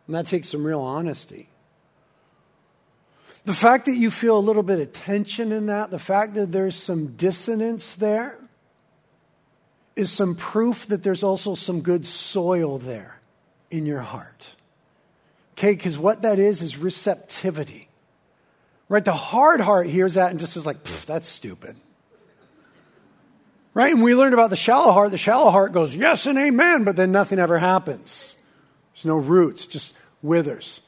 and 0.07 0.15
that 0.15 0.25
takes 0.25 0.49
some 0.49 0.65
real 0.65 0.81
honesty. 0.81 1.47
The 3.45 3.53
fact 3.53 3.85
that 3.85 3.97
you 3.97 4.09
feel 4.09 4.35
a 4.35 4.41
little 4.41 4.63
bit 4.63 4.79
of 4.79 4.93
tension 4.93 5.51
in 5.51 5.67
that, 5.67 5.91
the 5.91 5.99
fact 5.99 6.33
that 6.33 6.51
there's 6.51 6.75
some 6.75 7.15
dissonance 7.17 7.93
there, 7.93 8.39
is 9.95 10.11
some 10.11 10.35
proof 10.35 10.87
that 10.87 11.03
there's 11.03 11.23
also 11.23 11.55
some 11.55 11.81
good 11.81 12.05
soil 12.05 12.77
there 12.77 13.19
in 13.69 13.85
your 13.85 14.01
heart. 14.01 14.55
Okay, 15.53 15.71
because 15.71 15.97
what 15.97 16.21
that 16.21 16.39
is 16.39 16.61
is 16.61 16.77
receptivity. 16.77 17.87
Right? 18.89 19.05
The 19.05 19.13
hard 19.13 19.61
heart 19.61 19.87
hears 19.87 20.15
that 20.15 20.31
and 20.31 20.39
just 20.39 20.57
is 20.57 20.65
like, 20.65 20.83
that's 20.83 21.27
stupid. 21.27 21.75
Right? 23.73 23.93
And 23.93 24.03
we 24.03 24.15
learned 24.15 24.33
about 24.33 24.49
the 24.49 24.57
shallow 24.57 24.91
heart. 24.91 25.11
The 25.11 25.17
shallow 25.17 25.49
heart 25.49 25.71
goes, 25.71 25.95
yes 25.95 26.25
and 26.25 26.37
amen, 26.37 26.83
but 26.83 26.97
then 26.97 27.11
nothing 27.11 27.39
ever 27.39 27.57
happens. 27.57 28.35
There's 28.93 29.05
no 29.05 29.17
roots, 29.17 29.65
just 29.65 29.93
withers. 30.21 30.81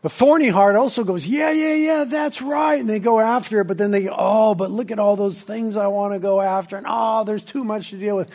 The 0.00 0.08
thorny 0.08 0.48
heart 0.48 0.76
also 0.76 1.02
goes, 1.02 1.26
yeah, 1.26 1.50
yeah, 1.50 1.74
yeah, 1.74 2.04
that's 2.04 2.40
right. 2.40 2.78
And 2.78 2.88
they 2.88 3.00
go 3.00 3.18
after 3.18 3.60
it, 3.60 3.64
but 3.66 3.78
then 3.78 3.90
they 3.90 4.08
oh, 4.10 4.54
but 4.54 4.70
look 4.70 4.90
at 4.90 4.98
all 4.98 5.16
those 5.16 5.42
things 5.42 5.76
I 5.76 5.88
want 5.88 6.14
to 6.14 6.20
go 6.20 6.40
after. 6.40 6.76
And 6.76 6.86
oh, 6.88 7.24
there's 7.24 7.44
too 7.44 7.64
much 7.64 7.90
to 7.90 7.98
deal 7.98 8.16
with. 8.16 8.32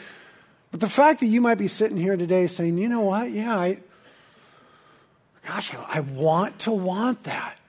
But 0.72 0.82
the 0.82 0.90
fact 0.90 1.22
that 1.22 1.28
you 1.28 1.40
might 1.40 1.58
be 1.58 1.70
sitting 1.70 1.98
here 1.98 2.18
today 2.18 2.48
saying, 2.48 2.78
you 2.78 2.90
know 2.90 3.02
what? 3.02 3.32
Yeah, 3.32 3.58
I, 3.58 3.78
gosh, 5.48 5.74
I 5.74 6.02
want 6.02 6.60
to 6.60 6.72
want 6.72 7.24
that 7.24 7.60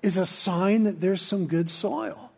is 0.00 0.16
a 0.16 0.26
sign 0.26 0.84
that 0.84 1.00
there's 1.00 1.22
some 1.22 1.46
good 1.46 1.68
soil. 1.68 2.31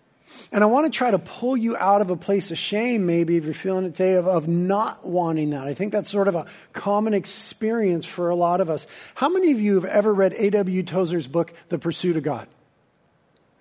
And 0.52 0.62
I 0.62 0.66
want 0.66 0.90
to 0.92 0.96
try 0.96 1.10
to 1.10 1.18
pull 1.18 1.56
you 1.56 1.76
out 1.76 2.00
of 2.00 2.10
a 2.10 2.16
place 2.16 2.50
of 2.50 2.58
shame, 2.58 3.06
maybe, 3.06 3.36
if 3.36 3.44
you're 3.44 3.54
feeling 3.54 3.84
it 3.84 3.94
today, 3.94 4.14
of, 4.14 4.26
of 4.26 4.48
not 4.48 5.06
wanting 5.06 5.50
that. 5.50 5.66
I 5.66 5.74
think 5.74 5.92
that's 5.92 6.10
sort 6.10 6.28
of 6.28 6.34
a 6.34 6.46
common 6.72 7.14
experience 7.14 8.06
for 8.06 8.28
a 8.28 8.34
lot 8.34 8.60
of 8.60 8.70
us. 8.70 8.86
How 9.14 9.28
many 9.28 9.52
of 9.52 9.60
you 9.60 9.74
have 9.74 9.84
ever 9.84 10.14
read 10.14 10.32
A.W. 10.34 10.82
Tozer's 10.82 11.26
book, 11.26 11.52
The 11.68 11.78
Pursuit 11.78 12.16
of 12.16 12.22
God? 12.22 12.48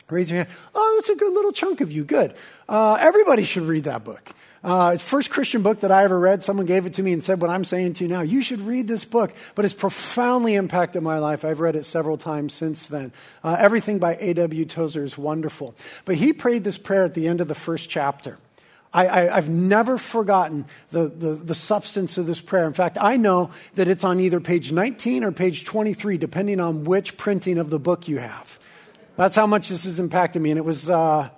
Raise 0.10 0.30
your 0.30 0.38
hand. 0.38 0.50
Oh, 0.76 0.94
that's 0.98 1.10
a 1.10 1.16
good 1.16 1.34
little 1.34 1.52
chunk 1.52 1.82
of 1.82 1.92
you. 1.92 2.04
Good. 2.04 2.36
Uh, 2.70 2.98
everybody 3.00 3.44
should 3.44 3.64
read 3.64 3.86
that 3.86 4.04
book. 4.04 4.32
Uh, 4.64 4.98
first 4.98 5.30
Christian 5.30 5.62
book 5.62 5.82
that 5.82 5.92
I 5.92 6.04
ever 6.06 6.18
read. 6.18 6.42
Someone 6.42 6.66
gave 6.66 6.86
it 6.86 6.94
to 6.96 7.04
me 7.04 7.12
and 7.12 7.24
said 7.24 7.42
what 7.42 7.50
I'm 7.50 7.66
saying 7.66 7.94
to 7.96 8.06
you 8.06 8.10
now. 8.10 8.22
You 8.22 8.42
should 8.42 8.62
read 8.62 8.88
this 8.88 9.04
book. 9.04 9.34
But 9.56 9.66
it's 9.66 9.74
profoundly 9.74 10.56
impacted 10.56 11.04
my 11.04 11.20
life. 11.20 11.44
I've 11.44 11.60
read 11.60 11.76
it 11.76 11.84
several 11.84 12.18
times 12.18 12.54
since 12.54 12.86
then. 12.86 13.12
Uh, 13.44 13.58
everything 13.60 14.00
by 14.00 14.16
A.W. 14.16 14.66
Tozer 14.66 15.04
is 15.04 15.18
wonderful. 15.18 15.76
But 16.06 16.16
he 16.16 16.32
prayed 16.32 16.64
this 16.64 16.78
prayer 16.78 17.04
at 17.04 17.14
the 17.14 17.28
end 17.28 17.42
of 17.42 17.50
the 17.50 17.56
first 17.56 17.90
chapter. 17.90 18.38
I, 18.96 19.22
have 19.22 19.50
never 19.50 19.98
forgotten 19.98 20.66
the, 20.92 21.08
the, 21.08 21.34
the, 21.34 21.56
substance 21.56 22.20
of 22.20 22.28
this 22.28 22.40
prayer. 22.40 22.66
In 22.66 22.74
fact, 22.74 23.00
I 23.02 23.18
know 23.18 23.50
that 23.74 23.88
it's 23.88 24.04
on 24.04 24.20
either 24.20 24.40
page 24.40 24.72
19 24.72 25.24
or 25.24 25.32
page 25.32 25.66
23, 25.66 26.20
depending 26.20 26.60
on 26.60 26.84
which 26.84 27.18
printing 27.18 27.58
of 27.58 27.72
the 27.72 27.80
book 27.80 28.08
you 28.08 28.20
have. 28.20 28.60
That's 29.16 29.36
how 29.36 29.48
much 29.48 29.70
this 29.70 29.86
has 29.86 30.00
impacted 30.00 30.44
me. 30.44 30.52
And 30.52 30.60
it 30.60 30.64
was, 30.64 30.92
uh, 30.92 31.30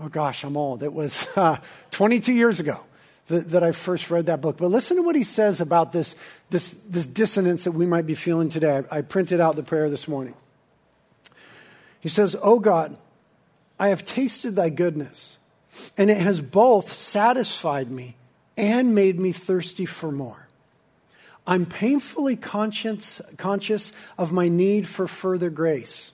oh 0.00 0.08
gosh, 0.08 0.44
I'm 0.44 0.56
old. 0.56 0.82
It 0.82 0.92
was 0.92 1.26
uh, 1.36 1.58
22 1.90 2.32
years 2.32 2.60
ago 2.60 2.80
that, 3.28 3.50
that, 3.50 3.62
I 3.62 3.72
first 3.72 4.10
read 4.10 4.26
that 4.26 4.40
book. 4.40 4.56
But 4.56 4.68
listen 4.68 4.96
to 4.96 5.02
what 5.02 5.16
he 5.16 5.24
says 5.24 5.60
about 5.60 5.92
this, 5.92 6.16
this, 6.50 6.72
this 6.88 7.06
dissonance 7.06 7.64
that 7.64 7.72
we 7.72 7.86
might 7.86 8.06
be 8.06 8.14
feeling 8.14 8.48
today. 8.48 8.82
I, 8.90 8.98
I 8.98 9.00
printed 9.02 9.40
out 9.40 9.56
the 9.56 9.62
prayer 9.62 9.90
this 9.90 10.08
morning. 10.08 10.34
He 12.00 12.08
says, 12.08 12.36
Oh 12.42 12.58
God, 12.58 12.96
I 13.78 13.88
have 13.88 14.04
tasted 14.04 14.56
thy 14.56 14.70
goodness, 14.70 15.38
and 15.96 16.10
it 16.10 16.18
has 16.18 16.40
both 16.40 16.92
satisfied 16.92 17.90
me 17.90 18.16
and 18.56 18.94
made 18.94 19.20
me 19.20 19.32
thirsty 19.32 19.84
for 19.84 20.10
more. 20.10 20.48
I'm 21.46 21.64
painfully 21.64 22.36
conscious, 22.36 23.22
conscious 23.38 23.92
of 24.18 24.32
my 24.32 24.48
need 24.48 24.86
for 24.86 25.06
further 25.06 25.48
grace. 25.48 26.12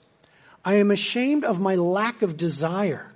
I 0.63 0.75
am 0.75 0.91
ashamed 0.91 1.43
of 1.43 1.59
my 1.59 1.75
lack 1.75 2.21
of 2.21 2.37
desire 2.37 3.11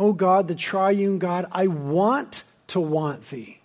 Oh 0.00 0.14
God, 0.14 0.48
the 0.48 0.54
triune 0.54 1.18
God, 1.18 1.46
I 1.52 1.66
want 1.66 2.44
to 2.68 2.80
want 2.80 3.28
thee. 3.28 3.60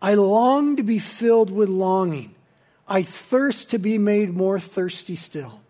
I 0.00 0.14
long 0.14 0.76
to 0.76 0.82
be 0.82 0.98
filled 0.98 1.50
with 1.50 1.68
longing. 1.68 2.34
I 2.88 3.02
thirst 3.02 3.68
to 3.70 3.78
be 3.78 3.98
made 3.98 4.34
more 4.34 4.58
thirsty 4.58 5.16
still. 5.16 5.60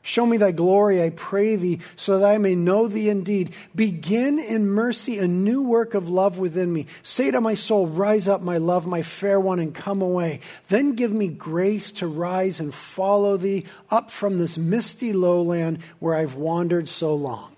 Show 0.00 0.24
me 0.24 0.38
thy 0.38 0.52
glory, 0.52 1.02
I 1.02 1.10
pray 1.10 1.56
thee, 1.56 1.80
so 1.96 2.18
that 2.18 2.30
I 2.30 2.38
may 2.38 2.54
know 2.54 2.88
thee 2.88 3.10
indeed. 3.10 3.52
Begin 3.74 4.38
in 4.38 4.70
mercy 4.70 5.18
a 5.18 5.28
new 5.28 5.60
work 5.60 5.92
of 5.92 6.08
love 6.08 6.38
within 6.38 6.72
me. 6.72 6.86
Say 7.02 7.30
to 7.30 7.40
my 7.42 7.52
soul, 7.52 7.86
Rise 7.86 8.28
up, 8.28 8.40
my 8.40 8.56
love, 8.56 8.86
my 8.86 9.02
fair 9.02 9.38
one, 9.38 9.58
and 9.58 9.74
come 9.74 10.00
away. 10.00 10.40
Then 10.68 10.94
give 10.94 11.12
me 11.12 11.28
grace 11.28 11.92
to 11.92 12.06
rise 12.06 12.58
and 12.58 12.72
follow 12.72 13.36
thee 13.36 13.66
up 13.90 14.10
from 14.10 14.38
this 14.38 14.56
misty 14.56 15.12
lowland 15.12 15.80
where 15.98 16.14
I've 16.14 16.36
wandered 16.36 16.88
so 16.88 17.14
long. 17.14 17.52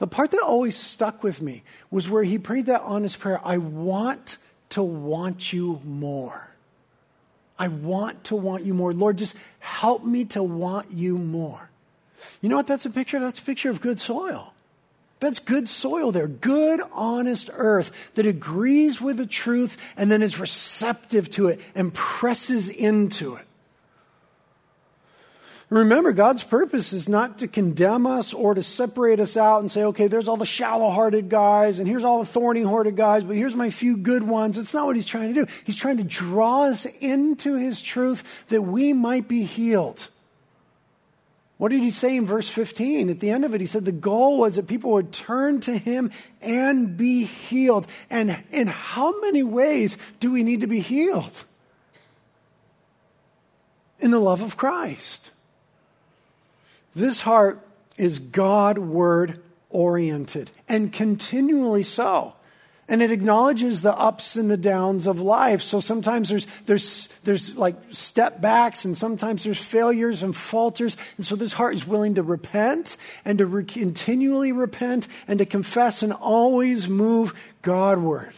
The 0.00 0.06
part 0.06 0.30
that 0.32 0.40
always 0.40 0.76
stuck 0.76 1.22
with 1.22 1.40
me 1.42 1.62
was 1.90 2.08
where 2.08 2.24
he 2.24 2.38
prayed 2.38 2.66
that 2.66 2.80
honest 2.80 3.20
prayer 3.20 3.40
I 3.44 3.58
want 3.58 4.38
to 4.70 4.82
want 4.82 5.52
you 5.52 5.80
more. 5.84 6.48
I 7.58 7.68
want 7.68 8.24
to 8.24 8.36
want 8.36 8.64
you 8.64 8.72
more. 8.72 8.94
Lord, 8.94 9.18
just 9.18 9.36
help 9.58 10.02
me 10.02 10.24
to 10.26 10.42
want 10.42 10.90
you 10.90 11.18
more. 11.18 11.68
You 12.40 12.48
know 12.48 12.56
what 12.56 12.66
that's 12.66 12.86
a 12.86 12.90
picture 12.90 13.18
of? 13.18 13.22
That's 13.22 13.38
a 13.38 13.42
picture 13.42 13.68
of 13.68 13.82
good 13.82 14.00
soil. 14.00 14.54
That's 15.20 15.38
good 15.38 15.68
soil 15.68 16.12
there. 16.12 16.28
Good, 16.28 16.80
honest 16.92 17.50
earth 17.52 18.14
that 18.14 18.26
agrees 18.26 19.02
with 19.02 19.18
the 19.18 19.26
truth 19.26 19.76
and 19.98 20.10
then 20.10 20.22
is 20.22 20.40
receptive 20.40 21.30
to 21.32 21.48
it 21.48 21.60
and 21.74 21.92
presses 21.92 22.70
into 22.70 23.34
it. 23.34 23.46
Remember, 25.70 26.12
God's 26.12 26.42
purpose 26.42 26.92
is 26.92 27.08
not 27.08 27.38
to 27.38 27.46
condemn 27.46 28.04
us 28.04 28.34
or 28.34 28.54
to 28.54 28.62
separate 28.62 29.20
us 29.20 29.36
out 29.36 29.60
and 29.60 29.70
say, 29.70 29.84
okay, 29.84 30.08
there's 30.08 30.26
all 30.26 30.36
the 30.36 30.44
shallow 30.44 30.90
hearted 30.90 31.28
guys 31.28 31.78
and 31.78 31.86
here's 31.86 32.02
all 32.02 32.18
the 32.18 32.26
thorny 32.26 32.62
hearted 32.62 32.96
guys, 32.96 33.22
but 33.22 33.36
here's 33.36 33.54
my 33.54 33.70
few 33.70 33.96
good 33.96 34.24
ones. 34.24 34.58
It's 34.58 34.74
not 34.74 34.86
what 34.86 34.96
He's 34.96 35.06
trying 35.06 35.32
to 35.32 35.44
do. 35.44 35.52
He's 35.64 35.76
trying 35.76 35.98
to 35.98 36.04
draw 36.04 36.64
us 36.64 36.86
into 36.86 37.54
His 37.54 37.80
truth 37.80 38.24
that 38.48 38.62
we 38.62 38.92
might 38.92 39.28
be 39.28 39.44
healed. 39.44 40.08
What 41.56 41.72
did 41.72 41.82
he 41.82 41.90
say 41.90 42.16
in 42.16 42.24
verse 42.24 42.48
15? 42.48 43.10
At 43.10 43.20
the 43.20 43.28
end 43.28 43.44
of 43.44 43.54
it, 43.54 43.60
he 43.60 43.66
said 43.66 43.84
the 43.84 43.92
goal 43.92 44.38
was 44.38 44.56
that 44.56 44.66
people 44.66 44.92
would 44.92 45.12
turn 45.12 45.60
to 45.60 45.76
him 45.76 46.10
and 46.40 46.96
be 46.96 47.24
healed. 47.24 47.86
And 48.08 48.42
in 48.50 48.66
how 48.66 49.20
many 49.20 49.42
ways 49.42 49.98
do 50.20 50.32
we 50.32 50.42
need 50.42 50.62
to 50.62 50.66
be 50.66 50.80
healed? 50.80 51.44
In 53.98 54.10
the 54.10 54.18
love 54.18 54.40
of 54.40 54.56
Christ. 54.56 55.32
This 57.00 57.22
heart 57.22 57.66
is 57.96 58.18
God 58.18 58.76
word 58.76 59.42
oriented 59.70 60.50
and 60.68 60.92
continually 60.92 61.82
so 61.82 62.34
and 62.90 63.00
it 63.00 63.10
acknowledges 63.10 63.80
the 63.80 63.96
ups 63.96 64.36
and 64.36 64.50
the 64.50 64.56
downs 64.56 65.06
of 65.06 65.18
life. 65.20 65.62
So 65.62 65.78
sometimes 65.78 66.28
there's, 66.28 66.46
there's, 66.66 67.08
there's 67.22 67.56
like 67.56 67.76
step 67.90 68.42
backs 68.42 68.84
and 68.84 68.96
sometimes 68.96 69.44
there's 69.44 69.62
failures 69.62 70.24
and 70.24 70.36
falters. 70.36 70.96
And 71.16 71.24
so 71.24 71.36
this 71.36 71.52
heart 71.52 71.74
is 71.76 71.86
willing 71.86 72.16
to 72.16 72.22
repent 72.22 72.96
and 73.24 73.38
to 73.38 73.46
re- 73.46 73.64
continually 73.64 74.50
repent 74.50 75.06
and 75.28 75.38
to 75.38 75.46
confess 75.46 76.02
and 76.02 76.12
always 76.12 76.88
move 76.88 77.32
Godward. 77.62 78.34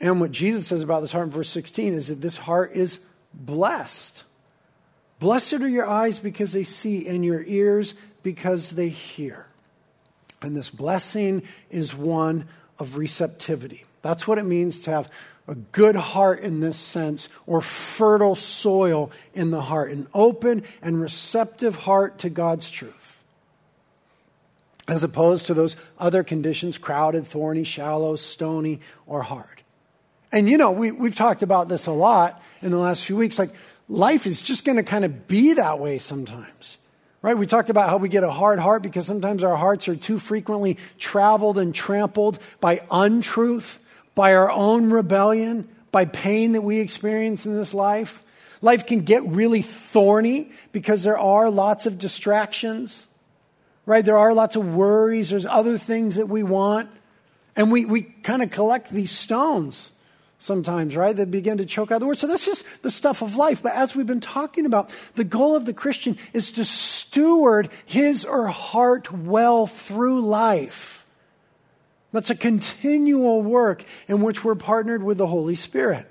And 0.00 0.20
what 0.20 0.30
Jesus 0.30 0.68
says 0.68 0.82
about 0.82 1.00
this 1.00 1.12
heart 1.12 1.26
in 1.26 1.32
verse 1.32 1.50
16 1.50 1.92
is 1.92 2.08
that 2.08 2.20
this 2.20 2.38
heart 2.38 2.70
is 2.74 3.00
blessed. 3.34 4.22
Blessed 5.22 5.60
are 5.60 5.68
your 5.68 5.86
eyes 5.86 6.18
because 6.18 6.50
they 6.50 6.64
see 6.64 7.06
and 7.06 7.24
your 7.24 7.44
ears 7.44 7.94
because 8.24 8.70
they 8.70 8.88
hear. 8.88 9.46
And 10.42 10.56
this 10.56 10.68
blessing 10.68 11.44
is 11.70 11.94
one 11.94 12.48
of 12.76 12.96
receptivity. 12.96 13.84
That's 14.02 14.26
what 14.26 14.38
it 14.38 14.42
means 14.42 14.80
to 14.80 14.90
have 14.90 15.08
a 15.46 15.54
good 15.54 15.94
heart 15.94 16.40
in 16.40 16.58
this 16.58 16.76
sense, 16.76 17.28
or 17.46 17.60
fertile 17.60 18.34
soil 18.34 19.12
in 19.32 19.52
the 19.52 19.60
heart, 19.60 19.92
an 19.92 20.08
open 20.12 20.64
and 20.82 21.00
receptive 21.00 21.76
heart 21.76 22.18
to 22.18 22.28
God's 22.28 22.68
truth. 22.68 23.22
As 24.88 25.04
opposed 25.04 25.46
to 25.46 25.54
those 25.54 25.76
other 26.00 26.24
conditions 26.24 26.78
crowded, 26.78 27.28
thorny, 27.28 27.62
shallow, 27.62 28.16
stony, 28.16 28.80
or 29.06 29.22
hard. 29.22 29.62
And 30.32 30.48
you 30.48 30.56
know, 30.56 30.72
we, 30.72 30.90
we've 30.90 31.14
talked 31.14 31.44
about 31.44 31.68
this 31.68 31.86
a 31.86 31.92
lot 31.92 32.42
in 32.60 32.72
the 32.72 32.78
last 32.78 33.04
few 33.04 33.16
weeks. 33.16 33.38
Like, 33.38 33.54
life 33.88 34.26
is 34.26 34.42
just 34.42 34.64
going 34.64 34.76
to 34.76 34.82
kind 34.82 35.04
of 35.04 35.28
be 35.28 35.54
that 35.54 35.78
way 35.78 35.98
sometimes. 35.98 36.78
Right? 37.20 37.38
We 37.38 37.46
talked 37.46 37.70
about 37.70 37.88
how 37.88 37.98
we 37.98 38.08
get 38.08 38.24
a 38.24 38.30
hard 38.32 38.58
heart 38.58 38.82
because 38.82 39.06
sometimes 39.06 39.44
our 39.44 39.54
hearts 39.54 39.86
are 39.86 39.94
too 39.94 40.18
frequently 40.18 40.76
traveled 40.98 41.56
and 41.56 41.72
trampled 41.72 42.40
by 42.60 42.80
untruth, 42.90 43.78
by 44.16 44.34
our 44.34 44.50
own 44.50 44.90
rebellion, 44.90 45.68
by 45.92 46.04
pain 46.04 46.52
that 46.52 46.62
we 46.62 46.80
experience 46.80 47.46
in 47.46 47.54
this 47.54 47.74
life. 47.74 48.24
Life 48.60 48.86
can 48.86 49.02
get 49.02 49.24
really 49.24 49.62
thorny 49.62 50.50
because 50.72 51.04
there 51.04 51.18
are 51.18 51.48
lots 51.48 51.86
of 51.86 51.98
distractions, 51.98 53.06
right? 53.86 54.04
There 54.04 54.18
are 54.18 54.34
lots 54.34 54.56
of 54.56 54.74
worries, 54.74 55.30
there's 55.30 55.46
other 55.46 55.78
things 55.78 56.16
that 56.16 56.28
we 56.28 56.42
want. 56.42 56.90
And 57.54 57.70
we, 57.70 57.84
we 57.84 58.02
kind 58.02 58.42
of 58.42 58.50
collect 58.50 58.90
these 58.90 59.12
stones 59.12 59.91
sometimes, 60.42 60.96
right? 60.96 61.14
They 61.14 61.24
begin 61.24 61.58
to 61.58 61.64
choke 61.64 61.92
out 61.92 62.00
the 62.00 62.06
word. 62.06 62.18
So 62.18 62.26
that's 62.26 62.44
just 62.44 62.66
the 62.82 62.90
stuff 62.90 63.22
of 63.22 63.36
life. 63.36 63.62
But 63.62 63.74
as 63.74 63.94
we've 63.94 64.06
been 64.06 64.20
talking 64.20 64.66
about, 64.66 64.94
the 65.14 65.24
goal 65.24 65.54
of 65.54 65.66
the 65.66 65.72
Christian 65.72 66.18
is 66.32 66.50
to 66.52 66.64
steward 66.64 67.70
his 67.86 68.24
or 68.24 68.42
her 68.42 68.48
heart 68.48 69.12
well 69.12 69.66
through 69.66 70.20
life. 70.20 71.06
That's 72.10 72.30
a 72.30 72.34
continual 72.34 73.40
work 73.40 73.84
in 74.08 74.20
which 74.20 74.44
we're 74.44 74.56
partnered 74.56 75.02
with 75.02 75.16
the 75.16 75.28
Holy 75.28 75.54
Spirit. 75.54 76.08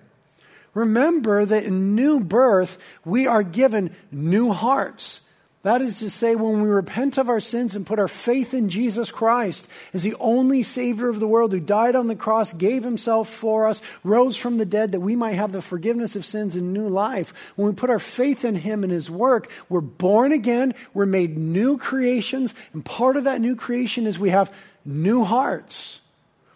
Remember 0.73 1.43
that 1.43 1.65
in 1.65 1.95
new 1.95 2.21
birth, 2.21 2.77
we 3.03 3.27
are 3.27 3.43
given 3.43 3.93
new 4.11 4.53
hearts. 4.53 5.21
That 5.63 5.83
is 5.83 5.99
to 5.99 6.09
say, 6.09 6.33
when 6.33 6.61
we 6.61 6.69
repent 6.69 7.19
of 7.19 7.29
our 7.29 7.39
sins 7.39 7.75
and 7.75 7.85
put 7.85 7.99
our 7.99 8.07
faith 8.07 8.55
in 8.55 8.67
Jesus 8.67 9.11
Christ 9.11 9.67
as 9.93 10.01
the 10.01 10.15
only 10.19 10.63
Savior 10.63 11.07
of 11.07 11.19
the 11.19 11.27
world 11.27 11.51
who 11.51 11.59
died 11.59 11.95
on 11.95 12.07
the 12.07 12.15
cross, 12.15 12.51
gave 12.51 12.83
himself 12.83 13.29
for 13.29 13.67
us, 13.67 13.79
rose 14.03 14.35
from 14.35 14.57
the 14.57 14.65
dead 14.65 14.91
that 14.93 15.01
we 15.01 15.15
might 15.15 15.35
have 15.35 15.51
the 15.51 15.61
forgiveness 15.61 16.15
of 16.15 16.25
sins 16.25 16.55
and 16.55 16.73
new 16.73 16.89
life, 16.89 17.31
when 17.55 17.67
we 17.67 17.75
put 17.75 17.91
our 17.91 17.99
faith 17.99 18.43
in 18.43 18.55
him 18.55 18.83
and 18.83 18.91
his 18.91 19.11
work, 19.11 19.51
we're 19.69 19.81
born 19.81 20.31
again, 20.31 20.73
we're 20.95 21.05
made 21.05 21.37
new 21.37 21.77
creations, 21.77 22.55
and 22.73 22.83
part 22.83 23.15
of 23.15 23.25
that 23.25 23.39
new 23.39 23.55
creation 23.55 24.07
is 24.07 24.17
we 24.17 24.31
have 24.31 24.51
new 24.83 25.23
hearts, 25.23 26.01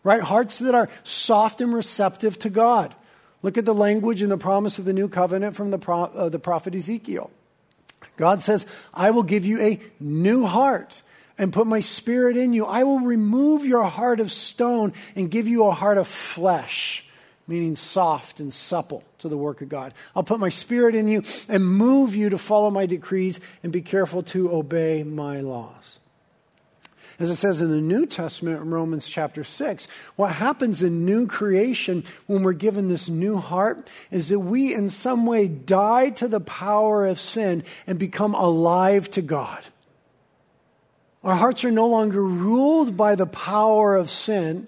right? 0.03 0.21
Hearts 0.21 0.57
that 0.57 0.73
are 0.73 0.89
soft 1.03 1.61
and 1.61 1.71
receptive 1.71 2.39
to 2.39 2.49
God. 2.49 2.95
Look 3.43 3.59
at 3.59 3.65
the 3.65 3.75
language 3.75 4.23
and 4.23 4.31
the 4.31 4.37
promise 4.37 4.79
of 4.79 4.85
the 4.85 4.93
new 4.93 5.07
covenant 5.07 5.55
from 5.55 5.69
the, 5.69 5.77
pro- 5.77 6.05
uh, 6.05 6.29
the 6.29 6.39
prophet 6.39 6.73
Ezekiel. 6.73 7.29
God 8.17 8.43
says, 8.43 8.65
I 8.93 9.11
will 9.11 9.23
give 9.23 9.45
you 9.45 9.61
a 9.61 9.79
new 9.99 10.45
heart 10.45 11.01
and 11.37 11.51
put 11.51 11.67
my 11.67 11.79
spirit 11.79 12.37
in 12.37 12.53
you. 12.53 12.65
I 12.65 12.83
will 12.83 12.99
remove 12.99 13.65
your 13.65 13.83
heart 13.83 14.19
of 14.19 14.31
stone 14.31 14.93
and 15.15 15.29
give 15.29 15.47
you 15.47 15.65
a 15.65 15.71
heart 15.71 15.97
of 15.97 16.07
flesh, 16.07 17.05
meaning 17.47 17.75
soft 17.75 18.39
and 18.39 18.53
supple 18.53 19.03
to 19.19 19.29
the 19.29 19.37
work 19.37 19.61
of 19.61 19.69
God. 19.69 19.93
I'll 20.15 20.23
put 20.23 20.39
my 20.39 20.49
spirit 20.49 20.95
in 20.95 21.07
you 21.07 21.23
and 21.49 21.65
move 21.65 22.15
you 22.15 22.29
to 22.29 22.37
follow 22.37 22.71
my 22.71 22.85
decrees 22.85 23.39
and 23.63 23.71
be 23.71 23.81
careful 23.81 24.23
to 24.23 24.51
obey 24.51 25.03
my 25.03 25.41
laws. 25.41 25.99
As 27.17 27.29
it 27.29 27.37
says 27.37 27.61
in 27.61 27.69
the 27.69 27.81
New 27.81 28.05
Testament 28.05 28.61
Romans 28.65 29.07
chapter 29.07 29.43
6, 29.43 29.87
what 30.17 30.33
happens 30.33 30.83
in 30.83 31.05
new 31.05 31.27
creation 31.27 32.03
when 32.27 32.43
we're 32.43 32.53
given 32.53 32.89
this 32.89 33.07
new 33.07 33.37
heart 33.37 33.89
is 34.11 34.29
that 34.29 34.39
we 34.39 34.73
in 34.73 34.89
some 34.89 35.25
way 35.25 35.47
die 35.47 36.09
to 36.11 36.27
the 36.27 36.41
power 36.41 37.07
of 37.07 37.19
sin 37.19 37.63
and 37.87 37.97
become 37.97 38.35
alive 38.35 39.09
to 39.11 39.21
God. 39.21 39.63
Our 41.23 41.35
hearts 41.35 41.63
are 41.63 41.71
no 41.71 41.87
longer 41.87 42.23
ruled 42.23 42.97
by 42.97 43.15
the 43.15 43.25
power 43.25 43.95
of 43.95 44.09
sin, 44.09 44.67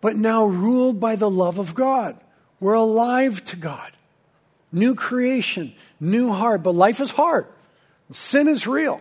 but 0.00 0.16
now 0.16 0.46
ruled 0.46 1.00
by 1.00 1.16
the 1.16 1.30
love 1.30 1.58
of 1.58 1.74
God. 1.74 2.18
We're 2.60 2.74
alive 2.74 3.44
to 3.46 3.56
God. 3.56 3.92
New 4.70 4.94
creation, 4.94 5.74
new 5.98 6.32
heart. 6.32 6.62
But 6.62 6.74
life 6.74 7.00
is 7.00 7.10
hard. 7.10 7.46
Sin 8.10 8.48
is 8.48 8.66
real, 8.66 9.00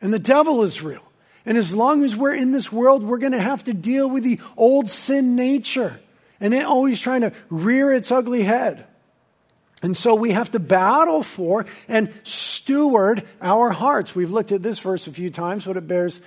and 0.00 0.12
the 0.12 0.18
devil 0.18 0.62
is 0.62 0.82
real. 0.82 1.02
And 1.46 1.58
as 1.58 1.74
long 1.74 2.04
as 2.04 2.16
we're 2.16 2.34
in 2.34 2.52
this 2.52 2.72
world, 2.72 3.02
we're 3.02 3.18
going 3.18 3.32
to 3.32 3.40
have 3.40 3.64
to 3.64 3.74
deal 3.74 4.08
with 4.08 4.24
the 4.24 4.40
old 4.56 4.88
sin 4.88 5.36
nature 5.36 6.00
and 6.40 6.52
it 6.52 6.64
always 6.64 7.00
trying 7.00 7.22
to 7.22 7.32
rear 7.48 7.92
its 7.92 8.10
ugly 8.12 8.42
head. 8.42 8.86
And 9.82 9.96
so 9.96 10.14
we 10.14 10.32
have 10.32 10.50
to 10.52 10.60
battle 10.60 11.22
for 11.22 11.66
and 11.88 12.12
steward 12.22 13.24
our 13.40 13.70
hearts. 13.70 14.14
We've 14.14 14.30
looked 14.30 14.52
at 14.52 14.62
this 14.62 14.78
verse 14.78 15.06
a 15.06 15.12
few 15.12 15.30
times, 15.30 15.64
but 15.64 15.76
it 15.76 15.86
bears 15.86 16.20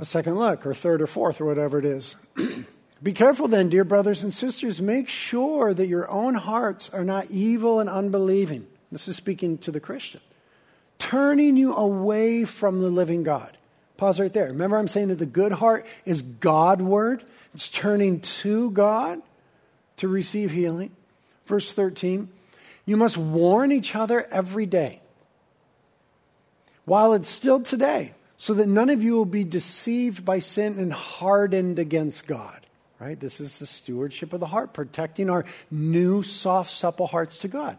a 0.00 0.04
second 0.04 0.36
look, 0.36 0.66
or 0.66 0.74
third 0.74 1.00
or 1.00 1.06
fourth, 1.06 1.40
or 1.40 1.44
whatever 1.44 1.78
it 1.78 1.84
is. 1.84 2.16
Be 3.02 3.12
careful 3.12 3.46
then, 3.46 3.68
dear 3.68 3.84
brothers 3.84 4.22
and 4.22 4.34
sisters. 4.34 4.80
Make 4.80 5.08
sure 5.08 5.72
that 5.74 5.86
your 5.86 6.10
own 6.10 6.34
hearts 6.34 6.90
are 6.90 7.04
not 7.04 7.30
evil 7.30 7.78
and 7.78 7.88
unbelieving. 7.88 8.66
This 8.90 9.06
is 9.06 9.16
speaking 9.16 9.58
to 9.58 9.70
the 9.70 9.80
Christian 9.80 10.20
turning 10.98 11.56
you 11.56 11.74
away 11.74 12.44
from 12.44 12.80
the 12.80 12.88
living 12.88 13.22
God. 13.22 13.56
Pause 13.96 14.20
right 14.20 14.32
there. 14.32 14.46
Remember, 14.46 14.76
I'm 14.76 14.88
saying 14.88 15.08
that 15.08 15.18
the 15.18 15.26
good 15.26 15.52
heart 15.52 15.86
is 16.04 16.22
Godward, 16.22 17.24
it's 17.54 17.68
turning 17.68 18.20
to 18.20 18.70
God 18.70 19.22
to 19.96 20.08
receive 20.08 20.52
healing. 20.52 20.90
Verse 21.46 21.72
13, 21.72 22.28
you 22.84 22.96
must 22.96 23.16
warn 23.16 23.72
each 23.72 23.96
other 23.96 24.26
every 24.30 24.66
day 24.66 25.00
while 26.84 27.14
it's 27.14 27.28
still 27.28 27.60
today, 27.60 28.12
so 28.36 28.54
that 28.54 28.68
none 28.68 28.90
of 28.90 29.02
you 29.02 29.14
will 29.16 29.24
be 29.24 29.44
deceived 29.44 30.24
by 30.24 30.38
sin 30.38 30.78
and 30.78 30.92
hardened 30.92 31.78
against 31.78 32.26
God. 32.26 32.60
Right? 32.98 33.18
This 33.18 33.40
is 33.40 33.58
the 33.58 33.66
stewardship 33.66 34.32
of 34.32 34.40
the 34.40 34.46
heart, 34.46 34.72
protecting 34.72 35.28
our 35.28 35.44
new, 35.70 36.22
soft, 36.22 36.70
supple 36.70 37.06
hearts 37.06 37.38
to 37.38 37.48
God. 37.48 37.76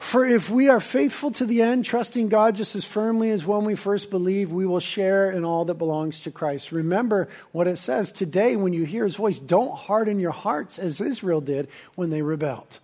For 0.00 0.24
if 0.24 0.48
we 0.48 0.70
are 0.70 0.80
faithful 0.80 1.30
to 1.32 1.44
the 1.44 1.60
end, 1.60 1.84
trusting 1.84 2.30
God 2.30 2.56
just 2.56 2.74
as 2.74 2.86
firmly 2.86 3.30
as 3.30 3.44
when 3.44 3.66
we 3.66 3.74
first 3.74 4.10
believed, 4.10 4.50
we 4.50 4.64
will 4.64 4.80
share 4.80 5.30
in 5.30 5.44
all 5.44 5.66
that 5.66 5.74
belongs 5.74 6.20
to 6.20 6.30
Christ. 6.30 6.72
Remember 6.72 7.28
what 7.52 7.68
it 7.68 7.76
says 7.76 8.10
today 8.10 8.56
when 8.56 8.72
you 8.72 8.84
hear 8.84 9.04
his 9.04 9.16
voice 9.16 9.38
don't 9.38 9.74
harden 9.74 10.18
your 10.18 10.30
hearts 10.30 10.78
as 10.78 11.02
Israel 11.02 11.42
did 11.42 11.68
when 11.96 12.08
they 12.08 12.22
rebelled. 12.22 12.80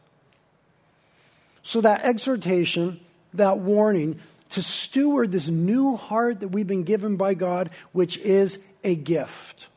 So, 1.63 1.81
that 1.81 2.05
exhortation, 2.05 3.01
that 3.33 3.61
warning 3.61 4.21
to 4.51 4.63
steward 4.63 5.33
this 5.33 5.49
new 5.49 5.97
heart 5.97 6.41
that 6.41 6.49
we've 6.49 6.67
been 6.67 6.85
given 6.85 7.17
by 7.17 7.33
God, 7.33 7.71
which 7.93 8.19
is 8.19 8.59
a 8.85 8.95
gift. 8.95 9.69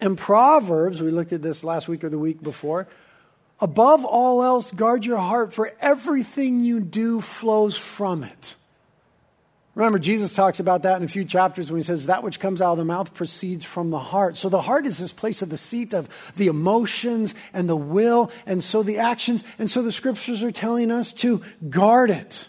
In 0.00 0.14
Proverbs, 0.14 1.02
we 1.02 1.10
looked 1.10 1.32
at 1.32 1.42
this 1.42 1.64
last 1.64 1.88
week 1.88 2.04
or 2.04 2.10
the 2.10 2.18
week 2.18 2.40
before, 2.42 2.86
Above 3.60 4.04
all 4.04 4.42
else, 4.42 4.70
guard 4.70 5.06
your 5.06 5.18
heart, 5.18 5.52
for 5.52 5.72
everything 5.80 6.64
you 6.64 6.80
do 6.80 7.20
flows 7.20 7.76
from 7.76 8.22
it. 8.22 8.56
Remember, 9.74 9.98
Jesus 9.98 10.34
talks 10.34 10.58
about 10.58 10.84
that 10.84 10.96
in 10.96 11.04
a 11.04 11.08
few 11.08 11.24
chapters 11.26 11.70
when 11.70 11.78
he 11.78 11.82
says, 11.84 12.06
That 12.06 12.22
which 12.22 12.40
comes 12.40 12.62
out 12.62 12.72
of 12.72 12.78
the 12.78 12.84
mouth 12.84 13.12
proceeds 13.12 13.64
from 13.64 13.90
the 13.90 13.98
heart. 13.98 14.38
So 14.38 14.48
the 14.48 14.62
heart 14.62 14.86
is 14.86 14.98
this 14.98 15.12
place 15.12 15.42
of 15.42 15.50
the 15.50 15.58
seat 15.58 15.92
of 15.92 16.08
the 16.36 16.46
emotions 16.46 17.34
and 17.52 17.68
the 17.68 17.76
will, 17.76 18.30
and 18.46 18.64
so 18.64 18.82
the 18.82 18.98
actions. 18.98 19.44
And 19.58 19.70
so 19.70 19.82
the 19.82 19.92
scriptures 19.92 20.42
are 20.42 20.50
telling 20.50 20.90
us 20.90 21.12
to 21.14 21.42
guard 21.68 22.10
it. 22.10 22.48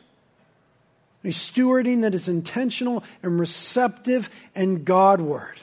A 1.25 1.27
stewarding 1.27 2.01
that 2.03 2.15
is 2.15 2.29
intentional 2.29 3.03
and 3.21 3.37
receptive 3.37 4.29
and 4.55 4.85
Godward. 4.85 5.59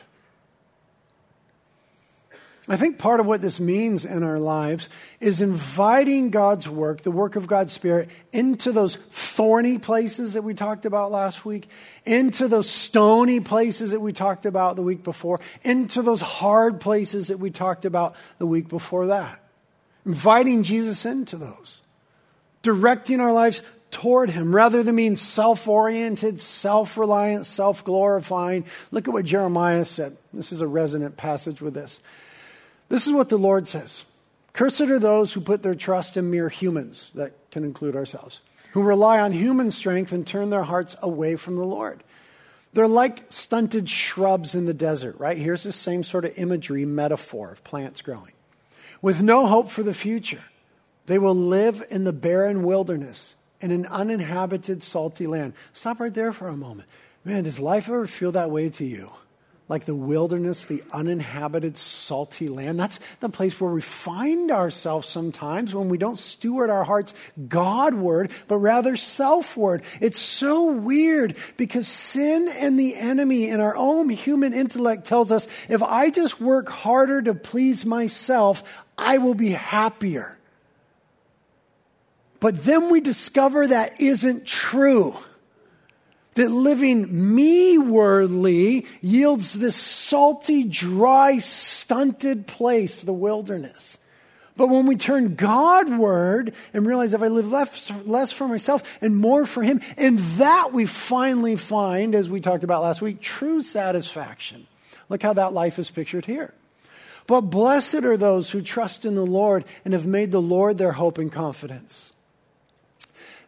I 2.66 2.76
think 2.76 2.96
part 2.96 3.20
of 3.20 3.26
what 3.26 3.42
this 3.42 3.60
means 3.60 4.06
in 4.06 4.22
our 4.22 4.38
lives 4.38 4.88
is 5.20 5.42
inviting 5.42 6.30
God's 6.30 6.66
work, 6.66 7.02
the 7.02 7.10
work 7.10 7.36
of 7.36 7.46
God's 7.46 7.74
Spirit, 7.74 8.08
into 8.32 8.72
those 8.72 8.96
thorny 8.96 9.76
places 9.76 10.32
that 10.32 10.44
we 10.44 10.54
talked 10.54 10.86
about 10.86 11.12
last 11.12 11.44
week, 11.44 11.68
into 12.06 12.48
those 12.48 12.68
stony 12.68 13.40
places 13.40 13.90
that 13.90 14.00
we 14.00 14.14
talked 14.14 14.46
about 14.46 14.76
the 14.76 14.82
week 14.82 15.02
before, 15.02 15.40
into 15.62 16.00
those 16.00 16.22
hard 16.22 16.80
places 16.80 17.28
that 17.28 17.38
we 17.38 17.50
talked 17.50 17.84
about 17.84 18.16
the 18.38 18.46
week 18.46 18.68
before 18.68 19.08
that. 19.08 19.42
Inviting 20.06 20.62
Jesus 20.62 21.04
into 21.04 21.36
those, 21.36 21.82
directing 22.62 23.20
our 23.20 23.32
lives 23.32 23.62
toward 23.90 24.30
Him 24.30 24.54
rather 24.54 24.82
than 24.82 24.96
being 24.96 25.16
self 25.16 25.68
oriented, 25.68 26.40
self 26.40 26.96
reliant, 26.96 27.44
self 27.44 27.84
glorifying. 27.84 28.64
Look 28.90 29.06
at 29.06 29.12
what 29.12 29.26
Jeremiah 29.26 29.84
said. 29.84 30.16
This 30.32 30.50
is 30.50 30.62
a 30.62 30.66
resonant 30.66 31.18
passage 31.18 31.60
with 31.60 31.74
this. 31.74 32.00
This 32.88 33.06
is 33.06 33.12
what 33.12 33.28
the 33.28 33.38
Lord 33.38 33.66
says 33.68 34.04
Cursed 34.52 34.82
are 34.82 34.98
those 34.98 35.32
who 35.32 35.40
put 35.40 35.62
their 35.62 35.74
trust 35.74 36.16
in 36.16 36.30
mere 36.30 36.48
humans, 36.48 37.10
that 37.14 37.32
can 37.50 37.64
include 37.64 37.96
ourselves, 37.96 38.40
who 38.72 38.82
rely 38.82 39.20
on 39.20 39.32
human 39.32 39.70
strength 39.70 40.12
and 40.12 40.26
turn 40.26 40.50
their 40.50 40.62
hearts 40.62 40.96
away 41.02 41.36
from 41.36 41.56
the 41.56 41.64
Lord. 41.64 42.02
They're 42.72 42.88
like 42.88 43.30
stunted 43.30 43.88
shrubs 43.88 44.54
in 44.54 44.66
the 44.66 44.74
desert, 44.74 45.18
right? 45.18 45.38
Here's 45.38 45.62
the 45.62 45.72
same 45.72 46.02
sort 46.02 46.24
of 46.24 46.36
imagery, 46.36 46.84
metaphor 46.84 47.50
of 47.52 47.62
plants 47.62 48.02
growing. 48.02 48.32
With 49.00 49.22
no 49.22 49.46
hope 49.46 49.70
for 49.70 49.82
the 49.82 49.94
future, 49.94 50.44
they 51.06 51.18
will 51.18 51.36
live 51.36 51.84
in 51.90 52.04
the 52.04 52.12
barren 52.12 52.64
wilderness 52.64 53.36
in 53.60 53.70
an 53.70 53.86
uninhabited, 53.86 54.82
salty 54.82 55.26
land. 55.26 55.54
Stop 55.72 56.00
right 56.00 56.12
there 56.12 56.32
for 56.32 56.48
a 56.48 56.56
moment. 56.56 56.88
Man, 57.24 57.44
does 57.44 57.60
life 57.60 57.88
ever 57.88 58.06
feel 58.06 58.32
that 58.32 58.50
way 58.50 58.68
to 58.70 58.84
you? 58.84 59.10
Like 59.66 59.86
the 59.86 59.94
wilderness, 59.94 60.64
the 60.64 60.82
uninhabited, 60.92 61.78
salty 61.78 62.48
land. 62.48 62.78
That's 62.78 63.00
the 63.20 63.30
place 63.30 63.58
where 63.58 63.72
we 63.72 63.80
find 63.80 64.50
ourselves 64.50 65.08
sometimes 65.08 65.74
when 65.74 65.88
we 65.88 65.96
don't 65.96 66.18
steward 66.18 66.68
our 66.68 66.84
hearts 66.84 67.14
Godward, 67.48 68.30
but 68.46 68.58
rather 68.58 68.94
selfward. 68.96 69.82
It's 70.02 70.18
so 70.18 70.70
weird 70.70 71.36
because 71.56 71.88
sin 71.88 72.48
and 72.48 72.78
the 72.78 72.94
enemy 72.94 73.48
in 73.48 73.60
our 73.60 73.74
own 73.74 74.10
human 74.10 74.52
intellect 74.52 75.06
tells 75.06 75.32
us 75.32 75.48
if 75.68 75.82
I 75.82 76.10
just 76.10 76.40
work 76.40 76.68
harder 76.68 77.22
to 77.22 77.34
please 77.34 77.86
myself, 77.86 78.84
I 78.98 79.16
will 79.16 79.34
be 79.34 79.50
happier. 79.50 80.38
But 82.38 82.64
then 82.64 82.90
we 82.90 83.00
discover 83.00 83.66
that 83.66 83.98
isn't 83.98 84.46
true 84.46 85.16
that 86.34 86.50
living 86.50 87.34
me-wordly 87.34 88.86
yields 89.00 89.54
this 89.54 89.76
salty, 89.76 90.64
dry, 90.64 91.38
stunted 91.38 92.46
place, 92.46 93.02
the 93.02 93.12
wilderness. 93.12 93.98
But 94.56 94.68
when 94.68 94.86
we 94.86 94.96
turn 94.96 95.34
Godward 95.34 96.54
and 96.72 96.86
realize 96.86 97.12
if 97.12 97.22
I 97.22 97.26
live 97.26 97.50
less, 97.50 97.90
less 98.04 98.30
for 98.30 98.46
myself 98.46 98.82
and 99.00 99.16
more 99.16 99.46
for 99.46 99.62
Him, 99.62 99.80
in 99.96 100.18
that 100.36 100.72
we 100.72 100.86
finally 100.86 101.56
find, 101.56 102.14
as 102.14 102.28
we 102.28 102.40
talked 102.40 102.62
about 102.62 102.82
last 102.82 103.02
week, 103.02 103.20
true 103.20 103.62
satisfaction. 103.62 104.66
Look 105.08 105.22
how 105.22 105.32
that 105.32 105.52
life 105.52 105.78
is 105.78 105.90
pictured 105.90 106.26
here. 106.26 106.54
But 107.26 107.42
blessed 107.42 108.04
are 108.04 108.16
those 108.16 108.50
who 108.50 108.62
trust 108.62 109.04
in 109.04 109.14
the 109.16 109.26
Lord 109.26 109.64
and 109.84 109.92
have 109.92 110.06
made 110.06 110.30
the 110.30 110.42
Lord 110.42 110.78
their 110.78 110.92
hope 110.92 111.18
and 111.18 111.32
confidence. 111.32 112.12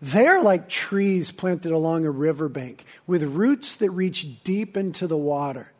They're 0.00 0.42
like 0.42 0.68
trees 0.68 1.32
planted 1.32 1.72
along 1.72 2.04
a 2.04 2.10
riverbank 2.10 2.84
with 3.06 3.22
roots 3.22 3.76
that 3.76 3.90
reach 3.90 4.42
deep 4.44 4.76
into 4.76 5.06
the 5.06 5.16
water. 5.16 5.72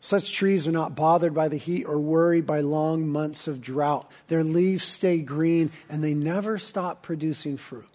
Such 0.00 0.32
trees 0.32 0.66
are 0.66 0.72
not 0.72 0.96
bothered 0.96 1.32
by 1.32 1.46
the 1.46 1.58
heat 1.58 1.84
or 1.84 1.98
worried 1.98 2.44
by 2.44 2.60
long 2.60 3.06
months 3.06 3.46
of 3.46 3.60
drought. 3.60 4.10
Their 4.26 4.42
leaves 4.42 4.82
stay 4.82 5.20
green 5.20 5.70
and 5.88 6.02
they 6.02 6.14
never 6.14 6.58
stop 6.58 7.02
producing 7.02 7.56
fruit. 7.56 7.86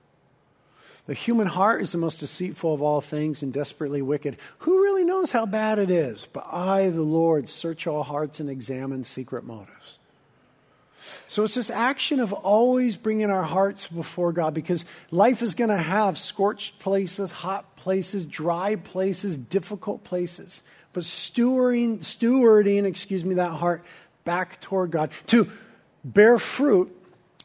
The 1.06 1.13
human 1.13 1.48
heart 1.48 1.82
is 1.82 1.93
the 1.93 1.98
most 1.98 2.20
deceitful 2.20 2.74
of 2.74 2.82
all 2.82 3.02
things 3.02 3.41
and 3.41 3.52
desperately 3.52 4.02
wicked. 4.02 4.38
Who 4.60 4.84
really 4.84 5.06
knows 5.06 5.32
how 5.32 5.46
bad 5.46 5.80
it 5.80 5.89
is? 5.89 6.28
But 6.32 6.46
I, 6.52 6.89
the 6.89 7.02
Lord, 7.02 7.50
search 7.50 7.88
all 7.88 8.04
hearts 8.04 8.39
and 8.39 8.50
examine 8.50 9.06
secret 9.06 9.46
motives. 9.46 10.00
So 11.28 11.44
it's 11.44 11.56
this 11.56 11.70
action 11.70 12.20
of 12.20 12.34
always 12.34 12.98
bringing 12.98 13.30
our 13.30 13.44
hearts 13.44 13.88
before 13.88 14.32
God 14.32 14.54
because 14.54 14.86
life 15.12 15.42
is 15.42 15.56
going 15.56 15.70
to 15.70 15.78
have 15.78 16.18
scorched 16.18 16.80
places, 16.80 17.32
hot 17.32 17.76
places, 17.76 18.26
dry 18.26 18.76
places, 18.76 19.38
difficult 19.38 20.04
places. 20.04 20.64
But 20.94 21.04
stewarding, 21.04 22.00
stewarding, 22.00 22.86
excuse 22.86 23.24
me, 23.24 23.36
that 23.36 23.52
heart 23.52 23.84
back 24.24 24.60
toward 24.62 24.92
God 24.92 25.12
to 25.28 25.50
bear 26.04 26.38
fruit 26.38 26.94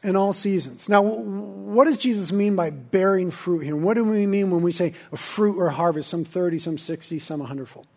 in 0.03 0.15
all 0.15 0.33
seasons. 0.33 0.89
Now, 0.89 1.01
what 1.01 1.85
does 1.85 1.97
Jesus 1.97 2.31
mean 2.31 2.55
by 2.55 2.69
bearing 2.71 3.31
fruit 3.31 3.59
here? 3.59 3.75
What 3.75 3.93
do 3.93 4.03
we 4.03 4.27
mean 4.27 4.51
when 4.51 4.61
we 4.61 4.71
say 4.71 4.93
a 5.11 5.17
fruit 5.17 5.57
or 5.57 5.69
harvest, 5.69 6.09
some 6.09 6.25
30, 6.25 6.59
some 6.59 6.77
60, 6.77 7.19
some 7.19 7.39
100 7.39 7.67
fold? 7.67 7.87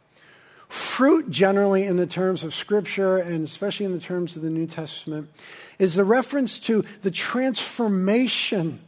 Fruit, 0.68 1.30
generally, 1.30 1.84
in 1.84 1.96
the 1.96 2.06
terms 2.06 2.42
of 2.42 2.54
Scripture 2.54 3.18
and 3.18 3.44
especially 3.44 3.86
in 3.86 3.92
the 3.92 4.00
terms 4.00 4.34
of 4.36 4.42
the 4.42 4.50
New 4.50 4.66
Testament, 4.66 5.30
is 5.78 5.94
the 5.94 6.04
reference 6.04 6.58
to 6.60 6.84
the 7.02 7.10
transformation 7.10 8.80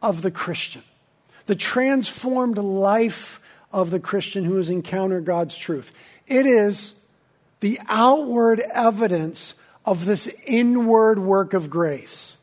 of 0.00 0.22
the 0.22 0.30
Christian, 0.30 0.82
the 1.46 1.54
transformed 1.54 2.58
life 2.58 3.40
of 3.72 3.90
the 3.90 4.00
Christian 4.00 4.44
who 4.44 4.56
has 4.56 4.70
encountered 4.70 5.24
God's 5.24 5.56
truth. 5.56 5.92
It 6.26 6.46
is 6.46 6.94
the 7.60 7.78
outward 7.88 8.60
evidence 8.72 9.54
of 9.84 10.04
this 10.04 10.28
inward 10.46 11.18
work 11.18 11.52
of 11.52 11.68
grace. 11.68 12.36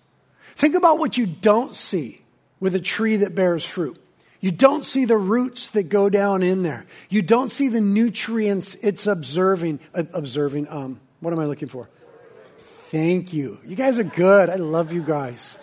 Think 0.56 0.75
about 0.75 0.99
what 0.99 1.17
you 1.17 1.25
don't 1.25 1.73
see 1.73 2.21
with 2.60 2.75
a 2.75 2.79
tree 2.79 3.17
that 3.17 3.36
bears 3.36 3.65
fruit. 3.65 4.02
You 4.43 4.51
don't 4.51 4.84
see 4.84 5.06
the 5.06 5.17
roots 5.17 5.69
that 5.69 5.84
go 5.84 6.10
down 6.10 6.43
in 6.43 6.63
there. 6.63 6.86
You 7.08 7.21
don't 7.21 7.49
see 7.49 7.69
the 7.69 7.79
nutrients 7.79 8.75
it's 8.82 9.08
observing. 9.08 9.79
Uh, 9.95 10.03
observing. 10.13 10.67
Um, 10.67 10.99
what 11.21 11.32
am 11.32 11.39
I 11.39 11.45
looking 11.45 11.69
for? 11.69 11.88
Thank 12.91 13.32
you. 13.32 13.58
You 13.65 13.77
guys 13.77 13.99
are 13.99 14.03
good. 14.03 14.49
I 14.49 14.56
love 14.56 14.91
you 14.91 15.01
guys. 15.01 15.58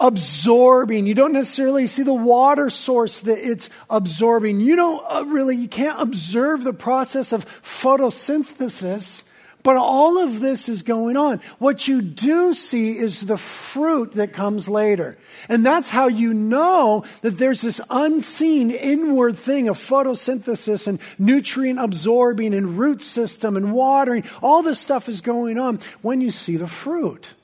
Absorbing. 0.00 1.06
You 1.06 1.14
don't 1.14 1.32
necessarily 1.32 1.86
see 1.86 2.02
the 2.02 2.12
water 2.12 2.68
source 2.68 3.20
that 3.20 3.38
it's 3.38 3.70
absorbing. 3.88 4.58
You 4.58 4.74
don't 4.74 5.04
uh, 5.08 5.24
really. 5.26 5.54
You 5.54 5.68
can't 5.68 6.02
observe 6.02 6.64
the 6.64 6.72
process 6.72 7.32
of 7.32 7.46
photosynthesis 7.62 9.22
but 9.62 9.76
all 9.76 10.22
of 10.22 10.40
this 10.40 10.68
is 10.68 10.82
going 10.82 11.16
on. 11.16 11.40
What 11.58 11.86
you 11.86 12.00
do 12.00 12.54
see 12.54 12.96
is 12.96 13.26
the 13.26 13.38
fruit 13.38 14.12
that 14.12 14.32
comes 14.32 14.68
later. 14.68 15.18
And 15.48 15.64
that's 15.64 15.90
how 15.90 16.08
you 16.08 16.32
know 16.32 17.04
that 17.22 17.38
there's 17.38 17.62
this 17.62 17.80
unseen 17.90 18.70
inward 18.70 19.38
thing 19.38 19.68
of 19.68 19.76
photosynthesis 19.76 20.86
and 20.86 20.98
nutrient 21.18 21.78
absorbing 21.78 22.54
and 22.54 22.78
root 22.78 23.02
system 23.02 23.56
and 23.56 23.72
watering. 23.72 24.24
All 24.42 24.62
this 24.62 24.80
stuff 24.80 25.08
is 25.08 25.20
going 25.20 25.58
on 25.58 25.80
when 26.02 26.20
you 26.20 26.30
see 26.30 26.56
the 26.56 26.68
fruit. 26.68 27.34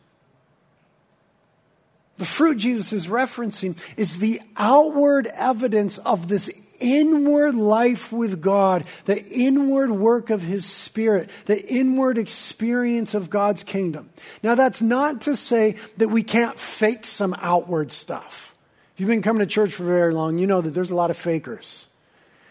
The 2.19 2.25
fruit 2.25 2.57
Jesus 2.57 2.93
is 2.93 3.09
referencing 3.09 3.77
is 3.97 4.19
the 4.19 4.41
outward 4.57 5.27
evidence 5.35 5.99
of 5.99 6.29
this 6.29 6.49
inward 6.81 7.55
life 7.55 8.13
with 8.13 8.41
God, 8.41 8.85
the 9.05 9.25
inward 9.25 9.91
work 9.91 10.31
of 10.31 10.43
His 10.43 10.65
Spirit, 10.67 11.31
the 11.47 11.65
inward 11.67 12.19
experience 12.19 13.15
of 13.15 13.31
God's 13.31 13.63
kingdom. 13.63 14.11
Now, 14.43 14.55
that's 14.55 14.83
not 14.83 15.23
to 15.23 15.37
say 15.37 15.77
that 15.97 16.09
we 16.09 16.23
can't 16.23 16.59
fake 16.59 17.05
some 17.05 17.35
outward 17.41 17.93
stuff. 17.93 18.55
If 18.95 19.01
you've 19.01 19.09
been 19.09 19.23
coming 19.23 19.41
to 19.41 19.47
church 19.47 19.75
for 19.75 19.85
very 19.85 20.15
long, 20.15 20.39
you 20.39 20.47
know 20.47 20.61
that 20.61 20.71
there's 20.71 20.91
a 20.91 20.95
lot 20.95 21.11
of 21.11 21.17
fakers. 21.17 21.87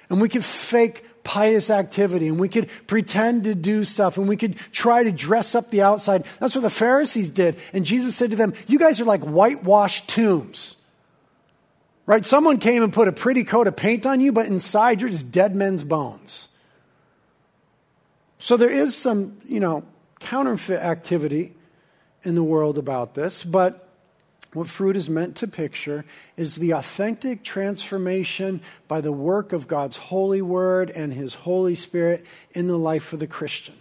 And 0.09 0.21
we 0.21 0.29
can 0.29 0.41
fake 0.41 1.03
pious 1.23 1.71
activity 1.71 2.27
and 2.27 2.39
we 2.39 2.47
could 2.47 2.69
pretend 2.87 3.45
to 3.45 3.55
do 3.55 3.83
stuff 3.83 4.17
and 4.17 4.29
we 4.29 4.37
could 4.37 4.55
try 4.71 5.03
to 5.03 5.11
dress 5.11 5.55
up 5.55 5.71
the 5.71 5.81
outside. 5.81 6.23
That's 6.39 6.55
what 6.55 6.61
the 6.61 6.69
Pharisees 6.69 7.29
did. 7.29 7.57
And 7.73 7.83
Jesus 7.83 8.15
said 8.15 8.29
to 8.29 8.35
them, 8.35 8.53
You 8.67 8.79
guys 8.79 9.01
are 9.01 9.05
like 9.05 9.23
whitewashed 9.23 10.07
tombs. 10.07 10.74
Right? 12.05 12.25
Someone 12.25 12.57
came 12.59 12.83
and 12.83 12.93
put 12.93 13.07
a 13.07 13.11
pretty 13.11 13.43
coat 13.43 13.67
of 13.67 13.75
paint 13.75 14.05
on 14.05 14.21
you, 14.21 14.31
but 14.31 14.45
inside 14.45 15.01
you're 15.01 15.09
just 15.09 15.31
dead 15.31 15.55
men's 15.55 15.83
bones. 15.83 16.47
So 18.37 18.57
there 18.57 18.69
is 18.69 18.95
some, 18.95 19.37
you 19.47 19.59
know, 19.59 19.83
counterfeit 20.19 20.79
activity 20.79 21.53
in 22.23 22.35
the 22.35 22.43
world 22.43 22.77
about 22.77 23.15
this, 23.15 23.43
but 23.43 23.89
what 24.53 24.69
fruit 24.69 24.95
is 24.95 25.09
meant 25.09 25.35
to 25.37 25.47
picture 25.47 26.05
is 26.37 26.55
the 26.55 26.71
authentic 26.71 27.43
transformation 27.43 28.61
by 28.87 29.01
the 29.01 29.11
work 29.11 29.51
of 29.51 29.67
God's 29.67 29.97
holy 29.97 30.41
word 30.41 30.89
and 30.91 31.11
his 31.11 31.33
Holy 31.33 31.75
Spirit 31.75 32.25
in 32.53 32.67
the 32.67 32.77
life 32.77 33.11
of 33.11 33.19
the 33.19 33.27
Christian. 33.27 33.75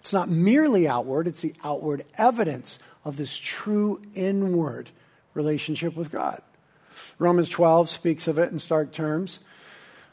It's 0.00 0.12
not 0.12 0.28
merely 0.28 0.86
outward, 0.86 1.28
it's 1.28 1.42
the 1.42 1.54
outward 1.64 2.04
evidence 2.18 2.78
of 3.04 3.16
this 3.16 3.38
true 3.38 4.02
inward 4.14 4.90
relationship 5.32 5.96
with 5.96 6.10
God. 6.10 6.42
Romans 7.18 7.48
12 7.48 7.88
speaks 7.88 8.28
of 8.28 8.38
it 8.38 8.52
in 8.52 8.58
stark 8.58 8.92
terms. 8.92 9.40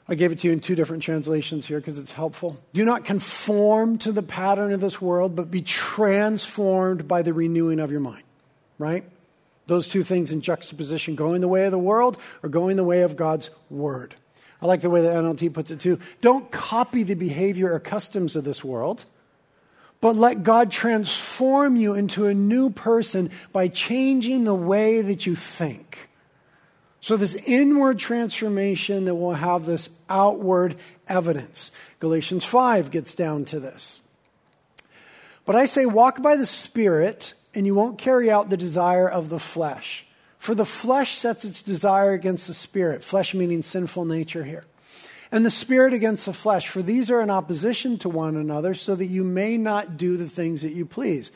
I 0.08 0.16
gave 0.16 0.32
it 0.32 0.40
to 0.40 0.48
you 0.48 0.54
in 0.54 0.60
two 0.60 0.74
different 0.74 1.04
translations 1.04 1.68
here 1.68 1.80
because 1.80 2.00
it's 2.00 2.12
helpful. 2.12 2.60
Do 2.74 2.84
not 2.84 3.06
conform 3.06 4.00
to 4.00 4.12
the 4.12 4.24
pattern 4.24 4.74
of 4.74 4.82
this 4.82 5.00
world, 5.00 5.36
but 5.36 5.52
be 5.52 5.62
transformed 5.62 7.08
by 7.08 7.22
the 7.22 7.32
renewing 7.32 7.80
of 7.80 7.92
your 7.92 8.00
mind, 8.00 8.24
right? 8.80 9.04
Those 9.68 9.88
two 9.88 10.04
things 10.04 10.32
in 10.32 10.42
juxtaposition 10.42 11.14
going 11.14 11.42
the 11.42 11.48
way 11.48 11.66
of 11.66 11.72
the 11.72 11.78
world 11.78 12.18
or 12.42 12.50
going 12.50 12.76
the 12.76 12.84
way 12.84 13.02
of 13.04 13.16
God's 13.16 13.52
word. 13.70 14.16
I 14.64 14.66
like 14.66 14.82
the 14.82 14.90
way 14.90 15.02
the 15.02 15.10
NLT 15.10 15.54
puts 15.54 15.70
it 15.70 15.80
too. 15.80 16.00
Don't 16.22 16.50
copy 16.50 17.04
the 17.04 17.14
behavior 17.14 17.72
or 17.72 17.80
customs 17.80 18.36
of 18.36 18.44
this 18.44 18.64
world, 18.64 19.06
but 20.02 20.16
let 20.16 20.42
God 20.42 20.72
transform 20.72 21.76
you 21.76 21.94
into 21.94 22.26
a 22.26 22.34
new 22.34 22.72
person 22.72 23.30
by 23.54 23.68
changing 23.68 24.44
the 24.44 24.56
way 24.56 25.02
that 25.02 25.28
you 25.28 25.36
think. 25.36 26.09
So, 27.02 27.16
this 27.16 27.36
inward 27.36 27.98
transformation 27.98 29.06
that 29.06 29.16
will 29.16 29.34
have 29.34 29.66
this 29.66 29.90
outward 30.10 30.76
evidence. 31.08 31.72
Galatians 32.00 32.44
5 32.44 32.92
gets 32.92 33.16
down 33.16 33.46
to 33.46 33.60
this. 33.60 34.02
But 35.46 35.56
I 35.56 35.66
say, 35.66 35.86
walk 35.86 36.22
by 36.22 36.36
the 36.36 36.46
Spirit, 36.46 37.34
and 37.56 37.66
you 37.66 37.74
won't 37.74 37.98
carry 37.98 38.30
out 38.30 38.50
the 38.50 38.58
desire 38.58 39.10
of 39.10 39.30
the 39.30 39.40
flesh. 39.40 40.06
For 40.38 40.54
the 40.54 40.66
flesh 40.66 41.18
sets 41.18 41.44
its 41.44 41.62
desire 41.62 42.14
against 42.14 42.48
the 42.48 42.54
Spirit, 42.54 43.04
flesh 43.04 43.34
meaning 43.34 43.62
sinful 43.62 44.06
nature 44.06 44.44
here. 44.44 44.66
And 45.32 45.46
the 45.46 45.52
Spirit 45.52 45.94
against 45.94 46.26
the 46.26 46.34
flesh, 46.34 46.68
for 46.68 46.82
these 46.82 47.10
are 47.10 47.22
in 47.22 47.30
opposition 47.30 47.98
to 48.00 48.10
one 48.10 48.36
another, 48.36 48.74
so 48.74 48.96
that 48.96 49.06
you 49.06 49.24
may 49.24 49.58
not 49.58 49.98
do 49.98 50.18
the 50.18 50.30
things 50.30 50.62
that 50.64 50.74
you 50.74 50.86
please. 50.86 51.32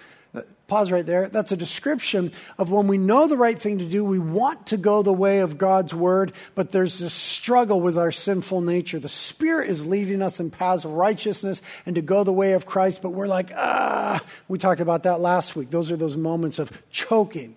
Pause 0.68 0.92
right 0.92 1.06
there. 1.06 1.28
That's 1.28 1.52
a 1.52 1.58
description 1.58 2.32
of 2.58 2.72
when 2.72 2.88
we 2.88 2.98
know 2.98 3.28
the 3.28 3.38
right 3.38 3.60
thing 3.60 3.80
to 3.80 3.86
do, 3.86 4.04
we 4.04 4.18
want 4.18 4.68
to 4.68 4.78
go 4.78 5.02
the 5.02 5.14
way 5.14 5.40
of 5.40 5.58
God's 5.58 5.94
word, 5.94 6.32
but 6.56 6.72
there's 6.72 7.00
this 7.00 7.14
struggle 7.14 7.82
with 7.82 7.98
our 7.98 8.12
sinful 8.12 8.62
nature. 8.62 8.98
The 8.98 9.10
Spirit 9.10 9.70
is 9.70 9.86
leading 9.86 10.22
us 10.22 10.40
in 10.40 10.50
paths 10.50 10.86
of 10.86 10.94
righteousness 10.94 11.62
and 11.86 11.96
to 11.96 12.02
go 12.02 12.24
the 12.24 12.32
way 12.32 12.54
of 12.54 12.66
Christ, 12.66 13.02
but 13.02 13.10
we're 13.10 13.28
like, 13.28 13.52
ah. 13.56 14.22
We 14.48 14.58
talked 14.58 14.80
about 14.80 15.04
that 15.04 15.20
last 15.20 15.56
week. 15.56 15.70
Those 15.70 15.92
are 15.92 15.98
those 15.98 16.16
moments 16.16 16.60
of 16.60 16.72
choking 16.90 17.56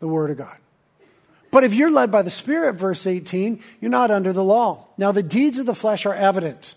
the 0.00 0.08
word 0.08 0.30
of 0.30 0.36
God. 0.36 0.56
But 1.50 1.64
if 1.64 1.72
you're 1.72 1.90
led 1.90 2.10
by 2.10 2.22
the 2.22 2.30
Spirit, 2.30 2.74
verse 2.74 3.06
18, 3.06 3.60
you're 3.80 3.90
not 3.90 4.10
under 4.10 4.32
the 4.32 4.44
law. 4.44 4.88
Now, 4.98 5.12
the 5.12 5.22
deeds 5.22 5.58
of 5.58 5.66
the 5.66 5.74
flesh 5.74 6.04
are 6.04 6.14
evident. 6.14 6.74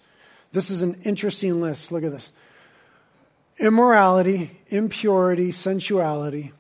This 0.51 0.69
is 0.69 0.81
an 0.81 1.01
interesting 1.03 1.61
list. 1.61 1.91
Look 1.91 2.03
at 2.03 2.11
this 2.11 2.31
immorality, 3.59 4.56
impurity, 4.69 5.51
sensuality, 5.51 6.53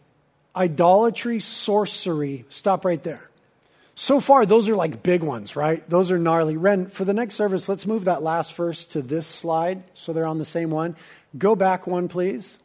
idolatry, 0.55 1.39
sorcery. 1.39 2.45
Stop 2.49 2.85
right 2.85 3.01
there. 3.03 3.29
So 3.95 4.19
far, 4.19 4.45
those 4.45 4.69
are 4.69 4.75
like 4.75 5.01
big 5.01 5.23
ones, 5.23 5.55
right? 5.55 5.81
Those 5.89 6.11
are 6.11 6.19
gnarly. 6.19 6.55
Ren, 6.55 6.85
for 6.85 7.03
the 7.03 7.15
next 7.15 7.33
service, 7.33 7.67
let's 7.67 7.87
move 7.87 8.05
that 8.05 8.21
last 8.21 8.53
verse 8.53 8.85
to 8.85 9.01
this 9.01 9.25
slide 9.25 9.83
so 9.95 10.13
they're 10.13 10.25
on 10.25 10.37
the 10.37 10.45
same 10.45 10.69
one. 10.69 10.95
Go 11.35 11.55
back 11.55 11.87
one, 11.87 12.07
please. 12.07 12.59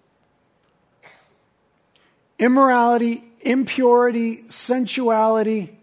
Immorality, 2.38 3.24
impurity, 3.40 4.44
sensuality. 4.48 5.78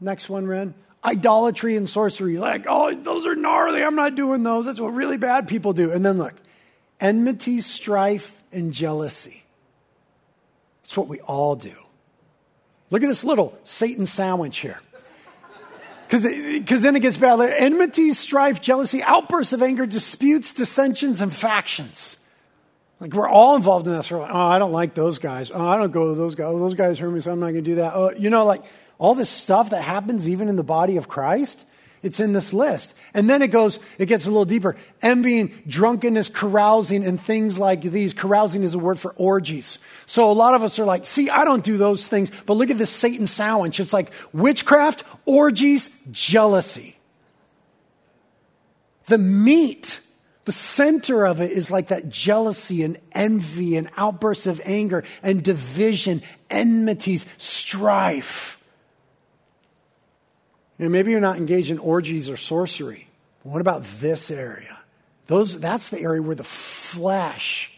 Next 0.00 0.28
one, 0.28 0.46
Ren. 0.46 0.74
Idolatry 1.02 1.76
and 1.76 1.88
sorcery. 1.88 2.36
Like, 2.36 2.66
oh, 2.68 2.94
those 2.94 3.24
are 3.24 3.34
gnarly. 3.34 3.82
I'm 3.82 3.94
not 3.94 4.16
doing 4.16 4.42
those. 4.42 4.66
That's 4.66 4.80
what 4.80 4.92
really 4.92 5.16
bad 5.16 5.48
people 5.48 5.72
do. 5.72 5.92
And 5.92 6.04
then 6.04 6.18
look 6.18 6.34
enmity, 7.00 7.62
strife, 7.62 8.39
and 8.52 8.72
jealousy. 8.72 9.44
It's 10.84 10.96
what 10.96 11.08
we 11.08 11.20
all 11.20 11.56
do. 11.56 11.74
Look 12.90 13.02
at 13.02 13.08
this 13.08 13.22
little 13.22 13.56
Satan 13.62 14.06
sandwich 14.06 14.58
here. 14.58 14.80
Because 16.08 16.82
then 16.82 16.96
it 16.96 17.02
gets 17.02 17.16
bad. 17.16 17.38
Enmity, 17.38 18.12
strife, 18.14 18.60
jealousy, 18.60 19.00
outbursts 19.00 19.52
of 19.52 19.62
anger, 19.62 19.86
disputes, 19.86 20.52
dissensions, 20.52 21.20
and 21.20 21.32
factions. 21.32 22.18
Like 22.98 23.14
we're 23.14 23.28
all 23.28 23.54
involved 23.54 23.86
in 23.86 23.92
this. 23.92 24.10
We're 24.10 24.18
like, 24.18 24.34
oh, 24.34 24.46
I 24.46 24.58
don't 24.58 24.72
like 24.72 24.94
those 24.94 25.18
guys. 25.18 25.52
Oh, 25.52 25.64
I 25.64 25.76
don't 25.78 25.92
go 25.92 26.08
to 26.08 26.14
those 26.14 26.34
guys. 26.34 26.46
Oh, 26.48 26.58
those 26.58 26.74
guys 26.74 26.98
hurt 26.98 27.10
me, 27.10 27.20
so 27.20 27.30
I'm 27.30 27.38
not 27.38 27.52
going 27.52 27.62
to 27.62 27.70
do 27.70 27.76
that. 27.76 27.92
Oh, 27.94 28.10
you 28.10 28.28
know, 28.28 28.44
like 28.44 28.62
all 28.98 29.14
this 29.14 29.30
stuff 29.30 29.70
that 29.70 29.82
happens 29.82 30.28
even 30.28 30.48
in 30.48 30.56
the 30.56 30.64
body 30.64 30.96
of 30.96 31.06
Christ. 31.06 31.64
It's 32.02 32.18
in 32.18 32.32
this 32.32 32.54
list. 32.54 32.94
And 33.12 33.28
then 33.28 33.42
it 33.42 33.48
goes, 33.48 33.78
it 33.98 34.06
gets 34.06 34.24
a 34.24 34.30
little 34.30 34.46
deeper. 34.46 34.74
Envying, 35.02 35.62
drunkenness, 35.66 36.30
carousing, 36.30 37.04
and 37.04 37.20
things 37.20 37.58
like 37.58 37.82
these. 37.82 38.14
Carousing 38.14 38.62
is 38.62 38.74
a 38.74 38.78
word 38.78 38.98
for 38.98 39.12
orgies. 39.16 39.78
So 40.06 40.30
a 40.30 40.32
lot 40.32 40.54
of 40.54 40.62
us 40.62 40.78
are 40.78 40.86
like, 40.86 41.04
see, 41.04 41.28
I 41.28 41.44
don't 41.44 41.64
do 41.64 41.76
those 41.76 42.08
things, 42.08 42.30
but 42.46 42.54
look 42.54 42.70
at 42.70 42.78
this 42.78 42.90
Satan 42.90 43.26
sandwich. 43.26 43.80
It's 43.80 43.92
like 43.92 44.12
witchcraft, 44.32 45.04
orgies, 45.26 45.90
jealousy. 46.10 46.96
The 49.06 49.18
meat, 49.18 50.00
the 50.46 50.52
center 50.52 51.26
of 51.26 51.40
it 51.40 51.50
is 51.50 51.70
like 51.70 51.88
that 51.88 52.08
jealousy 52.08 52.82
and 52.82 52.98
envy 53.12 53.76
and 53.76 53.90
outbursts 53.96 54.46
of 54.46 54.60
anger 54.64 55.04
and 55.22 55.42
division, 55.42 56.22
enmities, 56.48 57.26
strife. 57.36 58.59
You 60.80 60.86
know, 60.86 60.92
maybe 60.92 61.10
you're 61.10 61.20
not 61.20 61.36
engaged 61.36 61.70
in 61.70 61.78
orgies 61.78 62.30
or 62.30 62.38
sorcery. 62.38 63.06
What 63.42 63.60
about 63.60 63.84
this 64.00 64.30
area? 64.30 64.78
Those, 65.26 65.60
that's 65.60 65.90
the 65.90 66.00
area 66.00 66.22
where 66.22 66.34
the 66.34 66.42
flesh 66.42 67.70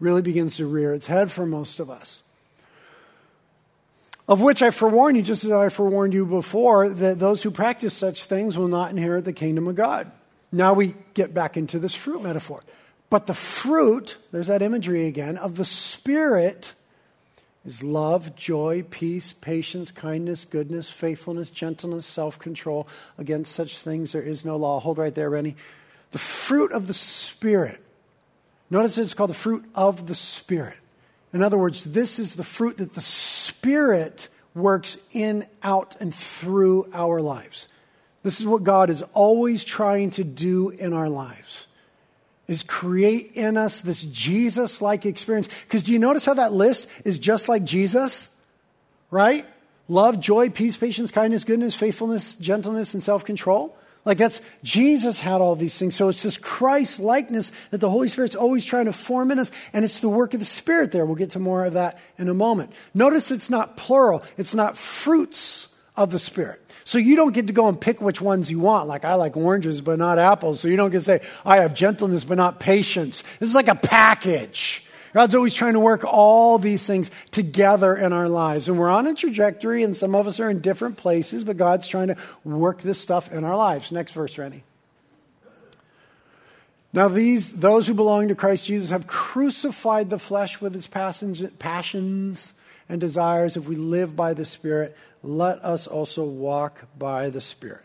really 0.00 0.22
begins 0.22 0.56
to 0.56 0.66
rear 0.66 0.94
its 0.94 1.08
head 1.08 1.30
for 1.30 1.44
most 1.44 1.78
of 1.78 1.90
us. 1.90 2.22
Of 4.26 4.40
which 4.40 4.62
I 4.62 4.70
forewarn 4.70 5.14
you, 5.14 5.20
just 5.20 5.44
as 5.44 5.50
I 5.50 5.68
forewarned 5.68 6.14
you 6.14 6.24
before, 6.24 6.88
that 6.88 7.18
those 7.18 7.42
who 7.42 7.50
practice 7.50 7.92
such 7.92 8.24
things 8.24 8.56
will 8.56 8.68
not 8.68 8.92
inherit 8.92 9.26
the 9.26 9.34
kingdom 9.34 9.68
of 9.68 9.74
God. 9.74 10.10
Now 10.50 10.72
we 10.72 10.94
get 11.12 11.34
back 11.34 11.58
into 11.58 11.78
this 11.78 11.94
fruit 11.94 12.22
metaphor. 12.22 12.64
But 13.10 13.26
the 13.26 13.34
fruit, 13.34 14.16
there's 14.32 14.46
that 14.46 14.62
imagery 14.62 15.06
again, 15.06 15.36
of 15.36 15.56
the 15.56 15.66
Spirit 15.66 16.74
is 17.64 17.82
love, 17.82 18.34
joy, 18.34 18.84
peace, 18.88 19.32
patience, 19.32 19.90
kindness, 19.90 20.44
goodness, 20.44 20.90
faithfulness, 20.90 21.50
gentleness, 21.50 22.06
self 22.06 22.38
control. 22.38 22.88
Against 23.18 23.52
such 23.52 23.78
things 23.78 24.12
there 24.12 24.22
is 24.22 24.44
no 24.44 24.56
law. 24.56 24.80
Hold 24.80 24.98
right 24.98 25.14
there, 25.14 25.30
Rennie. 25.30 25.56
The 26.12 26.18
fruit 26.18 26.72
of 26.72 26.86
the 26.86 26.94
Spirit. 26.94 27.80
Notice 28.70 28.98
it's 28.98 29.14
called 29.14 29.30
the 29.30 29.34
fruit 29.34 29.64
of 29.74 30.06
the 30.06 30.14
Spirit. 30.14 30.76
In 31.32 31.42
other 31.42 31.58
words, 31.58 31.84
this 31.84 32.18
is 32.18 32.36
the 32.36 32.44
fruit 32.44 32.78
that 32.78 32.94
the 32.94 33.00
Spirit 33.00 34.28
works 34.54 34.96
in, 35.12 35.46
out, 35.62 35.96
and 36.00 36.14
through 36.14 36.88
our 36.92 37.20
lives. 37.20 37.68
This 38.22 38.40
is 38.40 38.46
what 38.46 38.64
God 38.64 38.90
is 38.90 39.02
always 39.12 39.62
trying 39.62 40.10
to 40.12 40.24
do 40.24 40.70
in 40.70 40.92
our 40.92 41.08
lives 41.08 41.67
is 42.48 42.62
create 42.62 43.32
in 43.34 43.56
us 43.56 43.82
this 43.82 44.02
Jesus 44.02 44.82
like 44.82 45.06
experience. 45.06 45.48
Because 45.64 45.84
do 45.84 45.92
you 45.92 45.98
notice 45.98 46.24
how 46.24 46.34
that 46.34 46.52
list 46.52 46.88
is 47.04 47.18
just 47.18 47.48
like 47.48 47.62
Jesus? 47.62 48.30
Right? 49.10 49.46
Love, 49.86 50.18
joy, 50.18 50.50
peace, 50.50 50.76
patience, 50.76 51.10
kindness, 51.10 51.44
goodness, 51.44 51.74
faithfulness, 51.74 52.34
gentleness, 52.34 52.94
and 52.94 53.02
self 53.02 53.24
control. 53.24 53.76
Like 54.04 54.18
that's 54.18 54.40
Jesus 54.62 55.20
had 55.20 55.40
all 55.40 55.54
these 55.54 55.78
things. 55.78 55.94
So 55.94 56.08
it's 56.08 56.22
this 56.22 56.38
Christ 56.38 56.98
likeness 56.98 57.52
that 57.70 57.78
the 57.78 57.90
Holy 57.90 58.08
Spirit's 58.08 58.34
always 58.34 58.64
trying 58.64 58.86
to 58.86 58.92
form 58.92 59.30
in 59.30 59.38
us, 59.38 59.50
and 59.72 59.84
it's 59.84 60.00
the 60.00 60.08
work 60.08 60.32
of 60.32 60.40
the 60.40 60.46
Spirit 60.46 60.92
there. 60.92 61.04
We'll 61.04 61.14
get 61.16 61.32
to 61.32 61.38
more 61.38 61.66
of 61.66 61.74
that 61.74 61.98
in 62.16 62.28
a 62.28 62.34
moment. 62.34 62.72
Notice 62.94 63.30
it's 63.30 63.50
not 63.50 63.76
plural, 63.76 64.22
it's 64.38 64.54
not 64.54 64.78
fruits 64.78 65.68
of 65.96 66.10
the 66.10 66.18
Spirit. 66.18 66.62
So 66.88 66.96
you 66.96 67.16
don't 67.16 67.34
get 67.34 67.48
to 67.48 67.52
go 67.52 67.68
and 67.68 67.78
pick 67.78 68.00
which 68.00 68.22
ones 68.22 68.50
you 68.50 68.60
want. 68.60 68.88
Like 68.88 69.04
I 69.04 69.12
like 69.12 69.36
oranges, 69.36 69.82
but 69.82 69.98
not 69.98 70.18
apples. 70.18 70.60
So 70.60 70.68
you 70.68 70.76
don't 70.78 70.88
get 70.88 71.00
to 71.00 71.04
say, 71.04 71.20
I 71.44 71.58
have 71.58 71.74
gentleness, 71.74 72.24
but 72.24 72.38
not 72.38 72.60
patience. 72.60 73.22
This 73.38 73.50
is 73.50 73.54
like 73.54 73.68
a 73.68 73.74
package. 73.74 74.82
God's 75.12 75.34
always 75.34 75.52
trying 75.52 75.74
to 75.74 75.80
work 75.80 76.02
all 76.04 76.58
these 76.58 76.86
things 76.86 77.10
together 77.30 77.94
in 77.94 78.14
our 78.14 78.26
lives. 78.26 78.70
And 78.70 78.78
we're 78.78 78.88
on 78.88 79.06
a 79.06 79.12
trajectory, 79.12 79.82
and 79.82 79.94
some 79.94 80.14
of 80.14 80.26
us 80.26 80.40
are 80.40 80.48
in 80.48 80.60
different 80.60 80.96
places, 80.96 81.44
but 81.44 81.58
God's 81.58 81.86
trying 81.86 82.08
to 82.08 82.16
work 82.42 82.80
this 82.80 82.98
stuff 82.98 83.30
in 83.30 83.44
our 83.44 83.54
lives. 83.54 83.92
Next 83.92 84.12
verse, 84.12 84.38
Rennie. 84.38 84.64
Now, 86.94 87.08
these, 87.08 87.52
those 87.52 87.86
who 87.86 87.92
belong 87.92 88.28
to 88.28 88.34
Christ 88.34 88.64
Jesus 88.64 88.88
have 88.88 89.06
crucified 89.06 90.08
the 90.08 90.18
flesh 90.18 90.62
with 90.62 90.74
its 90.74 90.86
passions 90.86 92.54
and 92.88 92.98
desires. 92.98 93.58
If 93.58 93.68
we 93.68 93.76
live 93.76 94.16
by 94.16 94.32
the 94.32 94.46
Spirit, 94.46 94.96
let 95.22 95.64
us 95.64 95.86
also 95.86 96.24
walk 96.24 96.86
by 96.98 97.30
the 97.30 97.40
Spirit. 97.40 97.84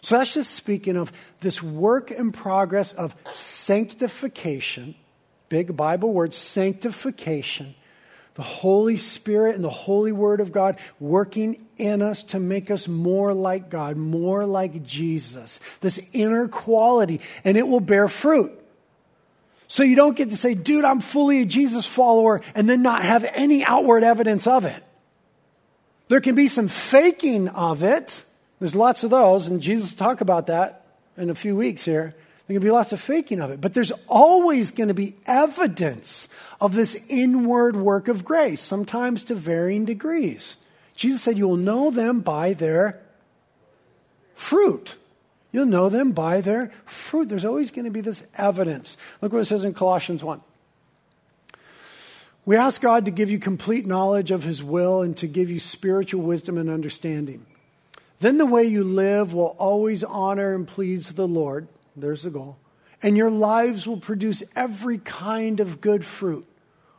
So 0.00 0.18
that's 0.18 0.34
just 0.34 0.50
speaking 0.50 0.96
of 0.96 1.12
this 1.40 1.62
work 1.62 2.10
in 2.10 2.32
progress 2.32 2.92
of 2.92 3.14
sanctification, 3.32 4.96
big 5.48 5.76
Bible 5.76 6.12
word, 6.12 6.34
sanctification. 6.34 7.74
The 8.34 8.42
Holy 8.42 8.96
Spirit 8.96 9.56
and 9.56 9.62
the 9.62 9.68
Holy 9.68 10.10
Word 10.10 10.40
of 10.40 10.52
God 10.52 10.78
working 10.98 11.66
in 11.76 12.00
us 12.00 12.22
to 12.24 12.40
make 12.40 12.70
us 12.70 12.88
more 12.88 13.34
like 13.34 13.68
God, 13.68 13.96
more 13.96 14.46
like 14.46 14.82
Jesus. 14.84 15.60
This 15.82 16.00
inner 16.12 16.48
quality, 16.48 17.20
and 17.44 17.58
it 17.58 17.68
will 17.68 17.80
bear 17.80 18.08
fruit. 18.08 18.50
So 19.68 19.82
you 19.82 19.96
don't 19.96 20.16
get 20.16 20.30
to 20.30 20.36
say, 20.36 20.54
dude, 20.54 20.84
I'm 20.84 21.00
fully 21.00 21.42
a 21.42 21.44
Jesus 21.44 21.86
follower, 21.86 22.40
and 22.54 22.68
then 22.68 22.82
not 22.82 23.02
have 23.04 23.24
any 23.34 23.64
outward 23.64 24.02
evidence 24.02 24.46
of 24.46 24.64
it. 24.64 24.82
There 26.08 26.20
can 26.20 26.34
be 26.34 26.48
some 26.48 26.68
faking 26.68 27.48
of 27.48 27.82
it. 27.82 28.24
There's 28.58 28.74
lots 28.74 29.04
of 29.04 29.10
those, 29.10 29.46
and 29.46 29.60
Jesus 29.60 29.94
talk 29.94 30.20
about 30.20 30.46
that 30.46 30.86
in 31.16 31.30
a 31.30 31.34
few 31.34 31.56
weeks 31.56 31.84
here. 31.84 32.14
There 32.46 32.54
can 32.54 32.62
be 32.62 32.70
lots 32.70 32.92
of 32.92 33.00
faking 33.00 33.40
of 33.40 33.50
it, 33.50 33.60
but 33.60 33.72
there's 33.72 33.92
always 34.08 34.72
going 34.72 34.88
to 34.88 34.94
be 34.94 35.16
evidence 35.26 36.28
of 36.60 36.74
this 36.74 36.94
inward 37.08 37.76
work 37.76 38.08
of 38.08 38.24
grace, 38.24 38.60
sometimes 38.60 39.24
to 39.24 39.34
varying 39.34 39.84
degrees. 39.84 40.56
Jesus 40.94 41.22
said, 41.22 41.38
You 41.38 41.48
will 41.48 41.56
know 41.56 41.90
them 41.90 42.20
by 42.20 42.52
their 42.52 43.00
fruit. 44.34 44.96
You'll 45.52 45.66
know 45.66 45.88
them 45.88 46.12
by 46.12 46.40
their 46.40 46.72
fruit. 46.84 47.28
There's 47.28 47.44
always 47.44 47.70
going 47.70 47.84
to 47.84 47.90
be 47.90 48.00
this 48.00 48.24
evidence. 48.36 48.96
Look 49.20 49.32
what 49.32 49.40
it 49.40 49.46
says 49.46 49.64
in 49.64 49.74
Colossians 49.74 50.24
1. 50.24 50.40
We 52.44 52.56
ask 52.56 52.80
God 52.80 53.04
to 53.04 53.12
give 53.12 53.30
you 53.30 53.38
complete 53.38 53.86
knowledge 53.86 54.32
of 54.32 54.42
His 54.42 54.64
will 54.64 55.02
and 55.02 55.16
to 55.18 55.28
give 55.28 55.48
you 55.48 55.60
spiritual 55.60 56.22
wisdom 56.22 56.58
and 56.58 56.68
understanding. 56.68 57.46
Then 58.18 58.38
the 58.38 58.46
way 58.46 58.64
you 58.64 58.82
live 58.82 59.32
will 59.32 59.56
always 59.58 60.02
honor 60.02 60.54
and 60.54 60.66
please 60.66 61.12
the 61.12 61.28
Lord. 61.28 61.68
There's 61.94 62.22
the 62.22 62.30
goal. 62.30 62.56
And 63.02 63.16
your 63.16 63.30
lives 63.30 63.86
will 63.86 63.96
produce 63.96 64.42
every 64.54 64.98
kind 64.98 65.60
of 65.60 65.80
good 65.80 66.04
fruit. 66.04 66.46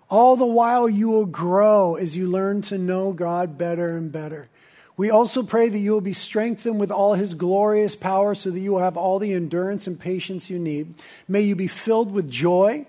All 0.10 0.36
the 0.36 0.45
while 0.45 0.88
you 0.88 1.10
will 1.10 1.25
grow 1.25 1.95
as 1.95 2.15
you 2.15 2.27
learn 2.27 2.62
to 2.63 2.77
know 2.77 3.13
God 3.13 3.58
better 3.58 3.97
and 3.97 4.12
better. 4.12 4.49
We 4.95 5.10
also 5.10 5.43
pray 5.43 5.69
that 5.69 5.79
you 5.79 5.91
will 5.91 6.01
be 6.01 6.13
strengthened 6.13 6.79
with 6.79 6.91
all 6.91 7.15
his 7.15 7.34
glorious 7.34 7.95
power 7.95 8.36
so 8.36 8.51
that 8.51 8.60
you 8.60 8.71
will 8.73 8.79
have 8.79 8.95
all 8.95 9.17
the 9.17 9.34
endurance 9.34 9.88
and 9.88 9.99
patience 9.99 10.49
you 10.49 10.60
need. 10.60 10.95
May 11.27 11.41
you 11.41 11.56
be 11.56 11.67
filled 11.67 12.12
with 12.12 12.29
joy, 12.29 12.86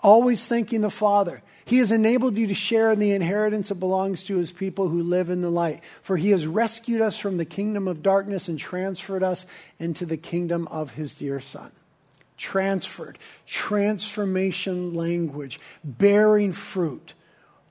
always 0.00 0.46
thanking 0.46 0.80
the 0.80 0.90
Father. 0.90 1.42
He 1.64 1.78
has 1.78 1.92
enabled 1.92 2.36
you 2.36 2.46
to 2.46 2.54
share 2.54 2.90
in 2.90 2.98
the 2.98 3.12
inheritance 3.12 3.68
that 3.68 3.76
belongs 3.76 4.24
to 4.24 4.36
his 4.36 4.50
people 4.50 4.88
who 4.88 5.02
live 5.02 5.30
in 5.30 5.42
the 5.42 5.50
light. 5.50 5.80
For 6.02 6.16
he 6.16 6.30
has 6.30 6.46
rescued 6.46 7.00
us 7.00 7.16
from 7.16 7.36
the 7.36 7.44
kingdom 7.44 7.86
of 7.86 8.02
darkness 8.02 8.48
and 8.48 8.58
transferred 8.58 9.22
us 9.22 9.46
into 9.78 10.04
the 10.04 10.16
kingdom 10.16 10.66
of 10.68 10.92
his 10.92 11.14
dear 11.14 11.40
Son. 11.40 11.70
Transferred, 12.36 13.18
transformation 13.46 14.94
language, 14.94 15.60
bearing 15.84 16.52
fruit, 16.52 17.14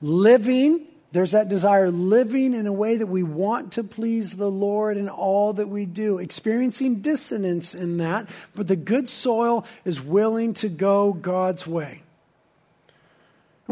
living 0.00 0.86
there's 1.12 1.32
that 1.32 1.50
desire 1.50 1.90
living 1.90 2.54
in 2.54 2.66
a 2.66 2.72
way 2.72 2.96
that 2.96 3.06
we 3.06 3.22
want 3.22 3.72
to 3.72 3.84
please 3.84 4.36
the 4.36 4.50
Lord 4.50 4.96
in 4.96 5.10
all 5.10 5.52
that 5.52 5.68
we 5.68 5.84
do, 5.84 6.18
experiencing 6.18 6.96
dissonance 6.96 7.74
in 7.74 7.98
that, 7.98 8.28
but 8.54 8.66
the 8.66 8.76
good 8.76 9.10
soil 9.10 9.66
is 9.84 10.00
willing 10.00 10.54
to 10.54 10.70
go 10.70 11.12
God's 11.12 11.66
way. 11.66 12.02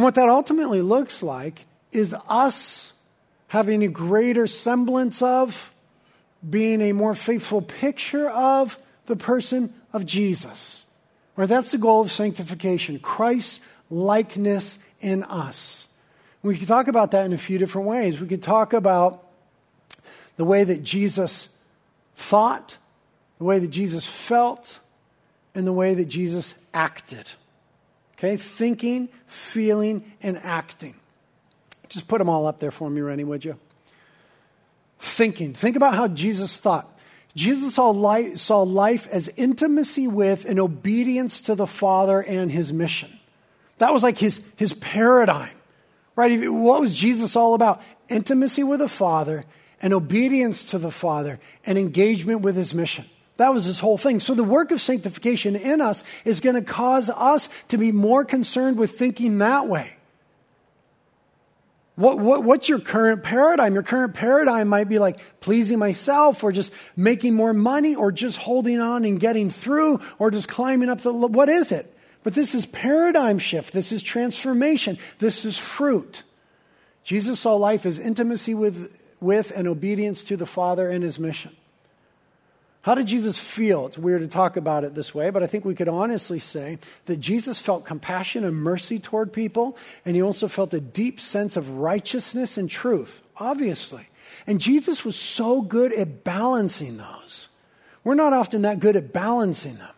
And 0.00 0.04
what 0.06 0.14
that 0.14 0.30
ultimately 0.30 0.80
looks 0.80 1.22
like 1.22 1.66
is 1.92 2.16
us 2.26 2.94
having 3.48 3.84
a 3.84 3.88
greater 3.88 4.46
semblance 4.46 5.20
of, 5.20 5.74
being 6.48 6.80
a 6.80 6.92
more 6.94 7.14
faithful 7.14 7.60
picture 7.60 8.30
of 8.30 8.78
the 9.04 9.14
person 9.14 9.74
of 9.92 10.06
Jesus. 10.06 10.84
Or 11.36 11.46
that's 11.46 11.72
the 11.72 11.76
goal 11.76 12.00
of 12.00 12.10
sanctification 12.10 12.98
Christ 13.00 13.60
likeness 13.90 14.78
in 15.02 15.22
us. 15.24 15.86
We 16.42 16.56
could 16.56 16.68
talk 16.68 16.88
about 16.88 17.10
that 17.10 17.26
in 17.26 17.34
a 17.34 17.38
few 17.38 17.58
different 17.58 17.86
ways. 17.86 18.22
We 18.22 18.26
could 18.26 18.42
talk 18.42 18.72
about 18.72 19.22
the 20.38 20.46
way 20.46 20.64
that 20.64 20.82
Jesus 20.82 21.50
thought, 22.16 22.78
the 23.36 23.44
way 23.44 23.58
that 23.58 23.68
Jesus 23.68 24.06
felt, 24.06 24.78
and 25.54 25.66
the 25.66 25.74
way 25.74 25.92
that 25.92 26.06
Jesus 26.06 26.54
acted. 26.72 27.28
Okay? 28.20 28.36
Thinking, 28.36 29.08
feeling, 29.26 30.04
and 30.22 30.36
acting. 30.38 30.94
Just 31.88 32.06
put 32.06 32.18
them 32.18 32.28
all 32.28 32.46
up 32.46 32.58
there 32.58 32.70
for 32.70 32.90
me, 32.90 33.00
Rennie, 33.00 33.24
would 33.24 33.46
you? 33.46 33.56
Thinking. 34.98 35.54
Think 35.54 35.74
about 35.74 35.94
how 35.94 36.06
Jesus 36.06 36.58
thought. 36.58 36.86
Jesus 37.34 37.76
saw 37.76 37.88
life, 37.88 38.36
saw 38.36 38.60
life 38.60 39.06
as 39.06 39.28
intimacy 39.36 40.06
with 40.06 40.44
and 40.44 40.60
obedience 40.60 41.40
to 41.42 41.54
the 41.54 41.66
Father 41.66 42.20
and 42.20 42.50
his 42.50 42.74
mission. 42.74 43.10
That 43.78 43.94
was 43.94 44.02
like 44.02 44.18
his, 44.18 44.42
his 44.56 44.74
paradigm. 44.74 45.54
Right? 46.14 46.50
What 46.50 46.80
was 46.80 46.92
Jesus 46.92 47.36
all 47.36 47.54
about? 47.54 47.80
Intimacy 48.10 48.64
with 48.64 48.80
the 48.80 48.88
Father 48.88 49.46
and 49.80 49.94
obedience 49.94 50.62
to 50.64 50.78
the 50.78 50.90
Father 50.90 51.40
and 51.64 51.78
engagement 51.78 52.42
with 52.42 52.54
his 52.54 52.74
mission. 52.74 53.06
That 53.40 53.54
was 53.54 53.64
his 53.64 53.80
whole 53.80 53.96
thing. 53.96 54.20
So 54.20 54.34
the 54.34 54.44
work 54.44 54.70
of 54.70 54.82
sanctification 54.82 55.56
in 55.56 55.80
us 55.80 56.04
is 56.26 56.40
going 56.40 56.56
to 56.56 56.62
cause 56.62 57.08
us 57.08 57.48
to 57.68 57.78
be 57.78 57.90
more 57.90 58.22
concerned 58.22 58.76
with 58.76 58.98
thinking 58.98 59.38
that 59.38 59.66
way. 59.66 59.96
What, 61.94 62.18
what, 62.18 62.44
what's 62.44 62.68
your 62.68 62.80
current 62.80 63.22
paradigm? 63.22 63.72
Your 63.72 63.82
current 63.82 64.12
paradigm 64.12 64.68
might 64.68 64.90
be 64.90 64.98
like 64.98 65.40
pleasing 65.40 65.78
myself 65.78 66.44
or 66.44 66.52
just 66.52 66.70
making 66.96 67.32
more 67.32 67.54
money 67.54 67.94
or 67.94 68.12
just 68.12 68.36
holding 68.36 68.78
on 68.78 69.06
and 69.06 69.18
getting 69.18 69.48
through 69.48 70.00
or 70.18 70.30
just 70.30 70.46
climbing 70.46 70.90
up 70.90 71.00
the. 71.00 71.10
What 71.10 71.48
is 71.48 71.72
it? 71.72 71.96
But 72.22 72.34
this 72.34 72.54
is 72.54 72.66
paradigm 72.66 73.38
shift. 73.38 73.72
This 73.72 73.90
is 73.90 74.02
transformation. 74.02 74.98
This 75.18 75.46
is 75.46 75.56
fruit. 75.56 76.24
Jesus 77.04 77.40
saw 77.40 77.54
life 77.54 77.86
as 77.86 77.98
intimacy 77.98 78.52
with, 78.52 78.94
with 79.18 79.50
and 79.56 79.66
obedience 79.66 80.22
to 80.24 80.36
the 80.36 80.44
Father 80.44 80.90
and 80.90 81.02
his 81.02 81.18
mission. 81.18 81.56
How 82.82 82.94
did 82.94 83.06
Jesus 83.06 83.38
feel? 83.38 83.86
It's 83.86 83.98
weird 83.98 84.22
to 84.22 84.28
talk 84.28 84.56
about 84.56 84.84
it 84.84 84.94
this 84.94 85.14
way, 85.14 85.28
but 85.28 85.42
I 85.42 85.46
think 85.46 85.66
we 85.66 85.74
could 85.74 85.88
honestly 85.88 86.38
say 86.38 86.78
that 87.04 87.18
Jesus 87.18 87.60
felt 87.60 87.84
compassion 87.84 88.42
and 88.42 88.56
mercy 88.56 88.98
toward 88.98 89.34
people, 89.34 89.76
and 90.06 90.16
he 90.16 90.22
also 90.22 90.48
felt 90.48 90.72
a 90.72 90.80
deep 90.80 91.20
sense 91.20 91.56
of 91.56 91.68
righteousness 91.68 92.56
and 92.56 92.70
truth, 92.70 93.22
obviously. 93.36 94.06
And 94.46 94.60
Jesus 94.60 95.04
was 95.04 95.16
so 95.16 95.60
good 95.60 95.92
at 95.92 96.24
balancing 96.24 96.96
those. 96.96 97.48
We're 98.02 98.14
not 98.14 98.32
often 98.32 98.62
that 98.62 98.80
good 98.80 98.96
at 98.96 99.12
balancing 99.12 99.76
them 99.76 99.94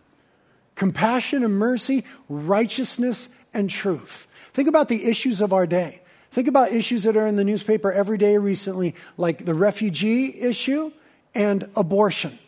compassion 0.74 1.44
and 1.44 1.56
mercy, 1.56 2.04
righteousness 2.28 3.28
and 3.54 3.70
truth. 3.70 4.26
Think 4.52 4.68
about 4.68 4.88
the 4.88 5.04
issues 5.04 5.40
of 5.40 5.52
our 5.52 5.66
day. 5.66 6.00
Think 6.32 6.48
about 6.48 6.72
issues 6.72 7.04
that 7.04 7.16
are 7.16 7.26
in 7.26 7.36
the 7.36 7.44
newspaper 7.44 7.92
every 7.92 8.18
day 8.18 8.38
recently, 8.38 8.96
like 9.16 9.44
the 9.44 9.54
refugee 9.54 10.40
issue 10.40 10.90
and 11.34 11.68
abortion. 11.76 12.38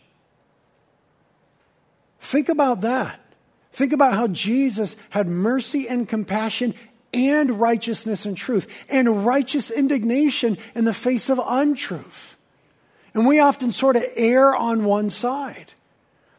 Think 2.24 2.48
about 2.48 2.80
that. 2.80 3.20
Think 3.70 3.92
about 3.92 4.14
how 4.14 4.28
Jesus 4.28 4.96
had 5.10 5.28
mercy 5.28 5.86
and 5.86 6.08
compassion 6.08 6.74
and 7.12 7.60
righteousness 7.60 8.24
and 8.24 8.34
truth, 8.34 8.66
and 8.88 9.26
righteous 9.26 9.70
indignation 9.70 10.56
in 10.74 10.86
the 10.86 10.94
face 10.94 11.28
of 11.28 11.38
untruth. 11.44 12.38
And 13.12 13.26
we 13.26 13.40
often 13.40 13.70
sort 13.72 13.96
of 13.96 14.04
err 14.16 14.56
on 14.56 14.84
one 14.84 15.10
side. 15.10 15.74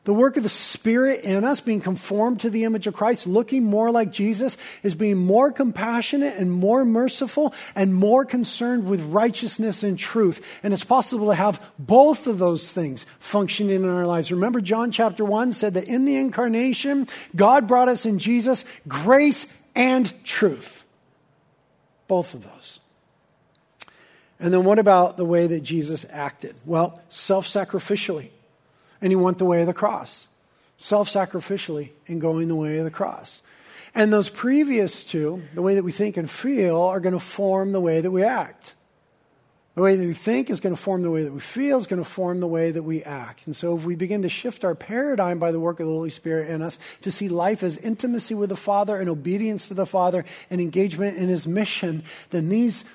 The 0.06 0.13
work 0.13 0.38
of 0.38 0.44
the 0.44 0.50
Spirit 0.50 1.22
in 1.22 1.44
us, 1.44 1.62
being 1.62 1.82
conformed 1.82 2.39
to 2.41 2.52
the 2.52 2.63
image 2.63 2.86
of 2.86 2.94
Christ, 2.94 3.26
looking 3.26 3.63
more 3.63 3.89
like 3.89 4.12
Jesus, 4.12 4.56
is 4.84 4.94
being 4.94 5.18
more 5.18 5.52
compassionate 5.52 6.36
and 6.36 6.52
more 6.52 6.86
merciful 6.86 7.56
and 7.74 7.94
more 7.94 8.24
concerned 8.24 8.88
with 8.88 9.02
righteousness 9.02 9.82
and 9.82 9.98
truth. 9.98 10.46
And 10.62 10.76
it's 10.76 10.84
possible 10.84 11.28
to 11.28 11.34
have 11.34 11.63
both 11.80 12.28
of 12.28 12.38
those 12.38 12.72
things 12.72 13.08
functioning 13.18 13.78
in 13.78 13.89
our 13.89 14.06
lives. 14.06 14.32
Remember, 14.32 14.62
John 14.62 14.91
chapter 14.91 15.26
1 15.26 15.54
said 15.54 15.74
that 15.74 15.86
in 15.86 16.06
the 16.06 16.18
incarnation, 16.18 17.08
God 17.36 17.68
brought 17.68 17.89
us 17.89 18.06
in 18.06 18.20
Jesus 18.20 18.63
grace 18.88 19.48
and 19.76 20.13
truth. 20.24 20.86
Both 22.08 22.36
of 22.36 22.44
those. 22.44 22.80
And 24.39 24.54
then 24.54 24.65
what 24.65 24.78
about 24.78 25.18
the 25.18 25.26
way 25.26 25.48
that 25.48 25.62
Jesus 25.62 26.06
acted? 26.12 26.56
Well, 26.63 27.02
self 27.10 27.48
sacrificially 27.48 28.30
and 29.01 29.12
he 29.12 29.15
went 29.15 29.38
the 29.38 29.45
way 29.45 29.62
of 29.62 29.67
the 29.67 29.73
cross, 29.73 30.27
self 30.77 31.10
sacrificially 31.10 31.89
in 32.08 32.19
going 32.19 32.47
the 32.47 32.55
way 32.55 32.77
of 32.77 32.84
the 32.84 32.91
cross. 32.91 33.41
And 33.93 34.12
those 34.12 34.29
previous 34.29 35.05
two, 35.05 35.43
the 35.53 35.62
way 35.62 35.75
that 35.75 35.84
we 35.84 35.93
think 35.93 36.17
and 36.17 36.29
feel, 36.29 36.81
are 36.81 36.99
going 36.99 37.13
to 37.13 37.19
form 37.19 37.71
the 37.71 37.79
way 37.79 38.01
that 38.01 38.12
we 38.12 38.23
act. 38.23 38.75
The 39.75 39.81
way 39.81 39.95
that 39.97 40.05
we 40.05 40.13
think 40.13 40.49
is 40.49 40.62
going 40.62 40.75
to 40.75 40.81
form 40.81 41.01
the 41.01 41.12
way 41.12 41.23
that 41.23 41.34
we 41.34 41.41
feel, 41.41 41.77
is 41.77 41.88
going 41.88 42.01
to 42.01 42.10
form 42.10 42.39
the 42.39 42.47
way 42.47 42.72
that 42.72 42.84
we 42.84 43.03
act. 43.03 43.45
And 43.45 43.53
so, 43.53 43.76
if 43.76 43.84
we 43.84 43.95
begin 43.95 44.22
to 44.22 44.30
shift 44.30 44.63
our 44.63 44.76
paradigm 44.76 45.38
by 45.38 45.51
the 45.51 45.59
work 45.59 45.82
of 45.82 45.86
the 45.86 45.91
Holy 45.91 46.09
Spirit 46.09 46.49
in 46.49 46.61
us 46.61 46.80
to 47.01 47.11
see 47.11 47.28
life 47.28 47.61
as 47.61 47.78
intimacy 47.78 48.34
with 48.34 48.49
the 48.49 48.55
Father 48.55 48.97
and 48.97 49.09
obedience 49.09 49.67
to 49.67 49.74
the 49.74 49.86
Father 49.86 50.24
and 50.49 50.61
engagement 50.61 51.17
in 51.17 51.28
His 51.28 51.45
mission, 51.45 52.03
then 52.30 52.47
these 52.47 52.86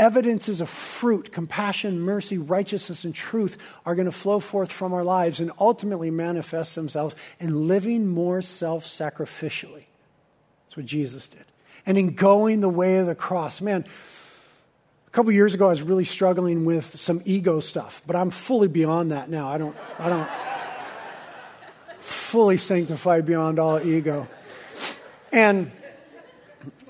evidences 0.00 0.62
of 0.62 0.68
fruit, 0.68 1.30
compassion, 1.30 2.00
mercy, 2.00 2.38
righteousness, 2.38 3.04
and 3.04 3.14
truth 3.14 3.58
are 3.84 3.94
going 3.94 4.06
to 4.06 4.12
flow 4.12 4.40
forth 4.40 4.72
from 4.72 4.94
our 4.94 5.04
lives 5.04 5.38
and 5.38 5.52
ultimately 5.60 6.10
manifest 6.10 6.74
themselves 6.74 7.14
in 7.38 7.68
living 7.68 8.08
more 8.08 8.40
self 8.40 8.86
sacrificially. 8.86 9.84
That's 10.64 10.76
what 10.76 10.86
Jesus 10.86 11.28
did. 11.28 11.44
And 11.84 11.98
in 11.98 12.14
going 12.14 12.60
the 12.60 12.68
way 12.68 12.96
of 12.96 13.06
the 13.06 13.14
cross. 13.14 13.60
Man, 13.60 13.84
a 15.06 15.10
couple 15.10 15.32
years 15.32 15.54
ago, 15.54 15.66
I 15.66 15.70
was 15.70 15.82
really 15.82 16.04
struggling 16.04 16.64
with 16.64 16.98
some 16.98 17.20
ego 17.24 17.60
stuff, 17.60 18.02
but 18.06 18.16
I'm 18.16 18.30
fully 18.30 18.68
beyond 18.68 19.12
that 19.12 19.28
now. 19.28 19.48
I 19.48 19.58
don't, 19.58 19.76
I 19.98 20.08
don't, 20.08 20.28
fully 21.98 22.56
sanctified 22.56 23.26
beyond 23.26 23.58
all 23.58 23.84
ego. 23.84 24.28
And 25.32 25.72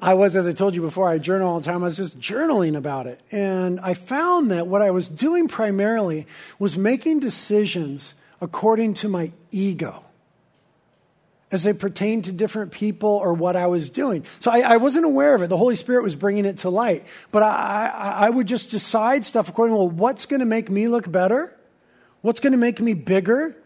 I 0.02 0.14
was, 0.14 0.34
as 0.34 0.46
I 0.46 0.52
told 0.52 0.74
you 0.74 0.80
before, 0.80 1.08
I 1.08 1.18
journal 1.18 1.48
all 1.48 1.60
the 1.60 1.66
time. 1.66 1.82
I 1.82 1.86
was 1.86 1.98
just 1.98 2.18
journaling 2.18 2.76
about 2.76 3.06
it. 3.06 3.20
And 3.30 3.78
I 3.80 3.94
found 3.94 4.50
that 4.50 4.66
what 4.66 4.80
I 4.80 4.90
was 4.90 5.08
doing 5.08 5.46
primarily 5.46 6.26
was 6.58 6.78
making 6.78 7.20
decisions 7.20 8.14
according 8.40 8.94
to 8.94 9.08
my 9.08 9.32
ego 9.50 10.04
as 11.52 11.64
they 11.64 11.72
pertain 11.72 12.22
to 12.22 12.32
different 12.32 12.70
people 12.70 13.10
or 13.10 13.34
what 13.34 13.56
I 13.56 13.66
was 13.66 13.90
doing. 13.90 14.24
So 14.38 14.50
I, 14.50 14.60
I, 14.60 14.76
wasn't 14.76 15.04
aware 15.04 15.34
of 15.34 15.42
it. 15.42 15.48
The 15.48 15.56
Holy 15.56 15.74
Spirit 15.74 16.04
was 16.04 16.14
bringing 16.14 16.44
it 16.44 16.58
to 16.58 16.70
light. 16.70 17.04
But 17.32 17.42
I, 17.42 17.90
I, 17.92 18.10
I 18.26 18.30
would 18.30 18.46
just 18.46 18.70
decide 18.70 19.24
stuff 19.24 19.48
according 19.48 19.74
to 19.74 19.78
well, 19.78 19.90
what's 19.90 20.26
going 20.26 20.40
to 20.40 20.46
make 20.46 20.70
me 20.70 20.86
look 20.86 21.10
better? 21.10 21.56
What's 22.22 22.40
going 22.40 22.52
to 22.52 22.58
make 22.58 22.80
me 22.80 22.94
bigger? 22.94 23.56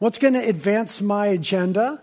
What's 0.00 0.18
going 0.18 0.34
to 0.34 0.40
advance 0.40 1.00
my 1.00 1.26
agenda? 1.26 2.02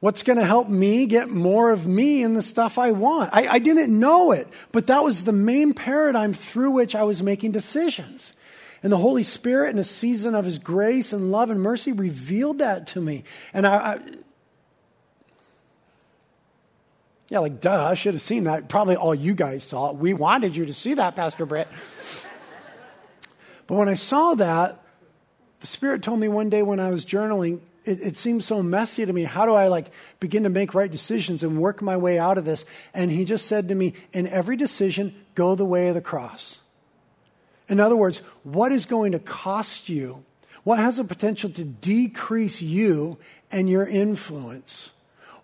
What's 0.00 0.22
going 0.22 0.38
to 0.38 0.44
help 0.44 0.68
me 0.68 1.06
get 1.06 1.28
more 1.28 1.70
of 1.70 1.86
me 1.86 2.22
and 2.22 2.36
the 2.36 2.42
stuff 2.42 2.78
I 2.78 2.92
want? 2.92 3.30
I, 3.32 3.48
I 3.48 3.58
didn't 3.58 3.98
know 3.98 4.30
it, 4.30 4.46
but 4.70 4.86
that 4.86 5.02
was 5.02 5.24
the 5.24 5.32
main 5.32 5.74
paradigm 5.74 6.32
through 6.32 6.70
which 6.70 6.94
I 6.94 7.02
was 7.02 7.22
making 7.22 7.50
decisions. 7.50 8.34
And 8.80 8.92
the 8.92 8.98
Holy 8.98 9.24
Spirit, 9.24 9.70
in 9.70 9.78
a 9.78 9.84
season 9.84 10.36
of 10.36 10.44
His 10.44 10.58
grace 10.58 11.12
and 11.12 11.32
love 11.32 11.50
and 11.50 11.60
mercy, 11.60 11.90
revealed 11.90 12.58
that 12.58 12.86
to 12.88 13.00
me. 13.00 13.24
And 13.52 13.66
I, 13.66 13.76
I 13.76 13.98
yeah, 17.28 17.40
like, 17.40 17.60
duh, 17.60 17.84
I 17.84 17.94
should 17.94 18.14
have 18.14 18.22
seen 18.22 18.44
that. 18.44 18.68
Probably 18.68 18.96
all 18.96 19.14
you 19.14 19.34
guys 19.34 19.62
saw. 19.62 19.92
We 19.92 20.14
wanted 20.14 20.56
you 20.56 20.64
to 20.66 20.72
see 20.72 20.94
that, 20.94 21.14
Pastor 21.14 21.44
Britt. 21.44 21.68
but 23.66 23.74
when 23.74 23.88
I 23.88 23.94
saw 23.94 24.34
that, 24.34 24.82
the 25.60 25.66
Spirit 25.66 26.02
told 26.02 26.20
me 26.20 26.28
one 26.28 26.48
day 26.48 26.62
when 26.62 26.80
I 26.80 26.90
was 26.90 27.04
journaling, 27.04 27.60
it, 27.88 28.00
it 28.00 28.16
seems 28.16 28.44
so 28.44 28.62
messy 28.62 29.06
to 29.06 29.12
me. 29.12 29.24
How 29.24 29.46
do 29.46 29.54
I 29.54 29.68
like 29.68 29.90
begin 30.20 30.42
to 30.42 30.50
make 30.50 30.74
right 30.74 30.90
decisions 30.90 31.42
and 31.42 31.58
work 31.58 31.80
my 31.80 31.96
way 31.96 32.18
out 32.18 32.38
of 32.38 32.44
this? 32.44 32.64
And 32.92 33.10
he 33.10 33.24
just 33.24 33.46
said 33.46 33.68
to 33.68 33.74
me, 33.74 33.94
in 34.12 34.26
every 34.26 34.56
decision, 34.56 35.14
go 35.34 35.54
the 35.54 35.64
way 35.64 35.88
of 35.88 35.94
the 35.94 36.00
cross. 36.00 36.60
In 37.68 37.80
other 37.80 37.96
words, 37.96 38.18
what 38.44 38.72
is 38.72 38.86
going 38.86 39.12
to 39.12 39.18
cost 39.18 39.88
you? 39.88 40.24
What 40.64 40.78
has 40.78 40.98
the 40.98 41.04
potential 41.04 41.50
to 41.50 41.64
decrease 41.64 42.60
you 42.60 43.18
and 43.50 43.70
your 43.70 43.86
influence? 43.86 44.90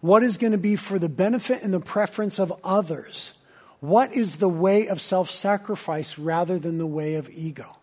What 0.00 0.22
is 0.22 0.36
going 0.36 0.52
to 0.52 0.58
be 0.58 0.76
for 0.76 0.98
the 0.98 1.08
benefit 1.08 1.62
and 1.62 1.72
the 1.72 1.80
preference 1.80 2.38
of 2.38 2.52
others? 2.62 3.34
What 3.80 4.12
is 4.12 4.36
the 4.36 4.48
way 4.48 4.86
of 4.86 5.00
self 5.00 5.30
sacrifice 5.30 6.18
rather 6.18 6.58
than 6.58 6.78
the 6.78 6.86
way 6.86 7.14
of 7.14 7.30
ego? 7.30 7.76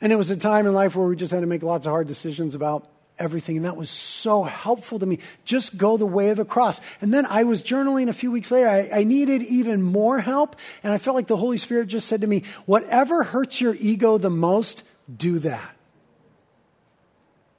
And 0.00 0.12
it 0.12 0.16
was 0.16 0.30
a 0.30 0.36
time 0.36 0.66
in 0.66 0.74
life 0.74 0.94
where 0.94 1.06
we 1.06 1.16
just 1.16 1.32
had 1.32 1.40
to 1.40 1.46
make 1.46 1.62
lots 1.62 1.86
of 1.86 1.90
hard 1.90 2.06
decisions 2.06 2.54
about 2.54 2.88
everything. 3.18 3.56
And 3.56 3.64
that 3.64 3.76
was 3.76 3.90
so 3.90 4.42
helpful 4.42 4.98
to 4.98 5.06
me. 5.06 5.18
Just 5.44 5.76
go 5.76 5.96
the 5.96 6.06
way 6.06 6.28
of 6.30 6.36
the 6.36 6.44
cross. 6.44 6.80
And 7.00 7.12
then 7.12 7.26
I 7.26 7.44
was 7.44 7.62
journaling 7.62 8.08
a 8.08 8.12
few 8.12 8.30
weeks 8.30 8.50
later. 8.50 8.68
I, 8.68 9.00
I, 9.00 9.04
needed 9.04 9.42
even 9.42 9.82
more 9.82 10.20
help. 10.20 10.56
And 10.82 10.92
I 10.92 10.98
felt 10.98 11.16
like 11.16 11.26
the 11.26 11.36
Holy 11.36 11.58
Spirit 11.58 11.88
just 11.88 12.08
said 12.08 12.20
to 12.20 12.26
me, 12.26 12.42
whatever 12.66 13.22
hurts 13.22 13.60
your 13.60 13.74
ego 13.78 14.18
the 14.18 14.30
most, 14.30 14.82
do 15.14 15.38
that. 15.40 15.76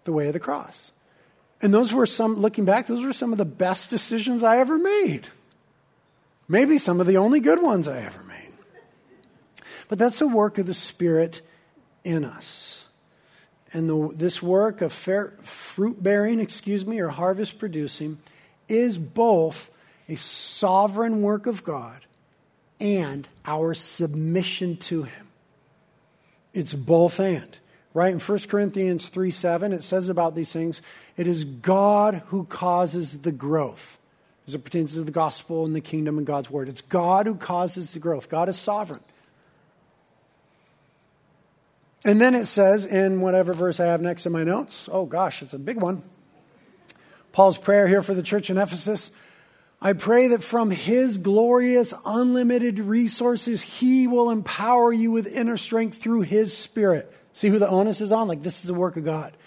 The 0.04 0.14
way 0.14 0.28
of 0.28 0.34
the 0.34 0.40
cross. 0.40 0.92
And 1.62 1.74
those 1.74 1.92
were 1.92 2.06
some, 2.06 2.36
looking 2.36 2.66
back, 2.66 2.88
those 2.88 3.04
were 3.04 3.14
some 3.14 3.32
of 3.32 3.38
the 3.38 3.46
best 3.46 3.90
decisions 3.90 4.44
I 4.44 4.58
ever 4.58 4.78
made. 4.78 5.28
Maybe 6.48 6.78
some 6.78 7.02
of 7.02 7.08
the 7.08 7.18
only 7.18 7.40
good 7.40 7.62
ones 7.62 7.88
I 7.88 8.00
ever 8.02 8.24
made. 8.24 8.52
But 9.90 10.00
that's 10.00 10.22
a 10.22 10.28
work 10.28 10.58
of 10.58 10.68
the 10.68 10.74
Spirit 10.74 11.42
in 12.04 12.24
us. 12.24 12.86
And 13.74 13.90
the, 13.90 14.16
this 14.16 14.42
work 14.42 14.82
of 14.82 14.94
fruit 14.94 16.02
bearing, 16.02 16.40
excuse 16.40 16.86
me, 16.86 17.00
or 17.00 17.10
harvest 17.10 17.60
producing 17.60 18.18
is 18.68 18.98
both 18.98 19.70
a 20.08 20.16
sovereign 20.16 21.22
work 21.22 21.48
of 21.48 21.64
God 21.64 22.06
and 22.80 23.28
our 23.46 23.74
submission 23.74 24.78
to 24.78 25.04
Him. 25.04 25.28
It's 26.54 26.74
both 26.74 27.20
and 27.20 27.58
right? 27.98 28.14
In 28.14 28.20
1 28.20 28.40
Corinthians 28.48 29.10
3 29.10 29.32
7, 29.32 29.74
it 29.74 29.84
says 29.84 30.08
about 30.08 30.36
these 30.36 30.54
things, 30.54 30.84
it 31.18 31.26
is 31.26 31.44
God 31.44 32.22
who 32.28 32.44
causes 32.46 33.22
the 33.24 33.32
growth 33.32 33.98
as 34.48 34.54
it 34.54 34.64
pertains 34.64 34.94
to 34.94 35.02
the 35.02 35.10
gospel 35.10 35.66
and 35.66 35.76
the 35.76 35.82
kingdom 35.82 36.20
and 36.20 36.28
God's 36.28 36.52
word. 36.52 36.70
It's 36.70 36.82
God 36.82 37.26
who 37.26 37.34
causes 37.34 37.94
the 37.94 38.00
growth. 38.00 38.30
God 38.30 38.50
is 38.50 38.56
sovereign. 38.56 39.02
And 42.08 42.20
then 42.20 42.34
it 42.34 42.46
says 42.46 42.86
in 42.86 43.22
whatever 43.22 43.54
verse 43.54 43.80
I 43.80 43.86
have 43.86 44.02
next 44.02 44.26
in 44.26 44.32
my 44.32 44.44
notes, 44.44 44.90
oh 44.92 45.06
gosh, 45.06 45.44
it's 45.44 45.54
a 45.54 45.60
big 45.60 45.80
one. 45.80 46.02
Paul's 47.32 47.60
prayer 47.60 47.88
here 47.88 48.02
for 48.02 48.16
the 48.16 48.24
church 48.24 48.50
in 48.50 48.58
Ephesus. 48.58 49.12
I 49.80 49.94
pray 49.94 50.30
that 50.30 50.42
from 50.42 50.72
his 50.72 51.18
glorious, 51.20 51.94
unlimited 52.04 52.80
resources, 52.80 53.62
he 53.62 54.08
will 54.08 54.32
empower 54.32 54.92
you 54.92 55.12
with 55.12 55.28
inner 55.28 55.58
strength 55.58 56.02
through 56.02 56.22
his 56.22 56.58
spirit 56.58 57.14
See 57.38 57.50
who 57.50 57.60
the 57.60 57.70
onus 57.70 58.02
is 58.02 58.12
on? 58.12 58.28
Like, 58.28 58.42
this 58.42 58.62
is 58.62 58.64
the 58.64 58.74
work 58.74 58.98
of 58.98 59.06
God. 59.06 59.38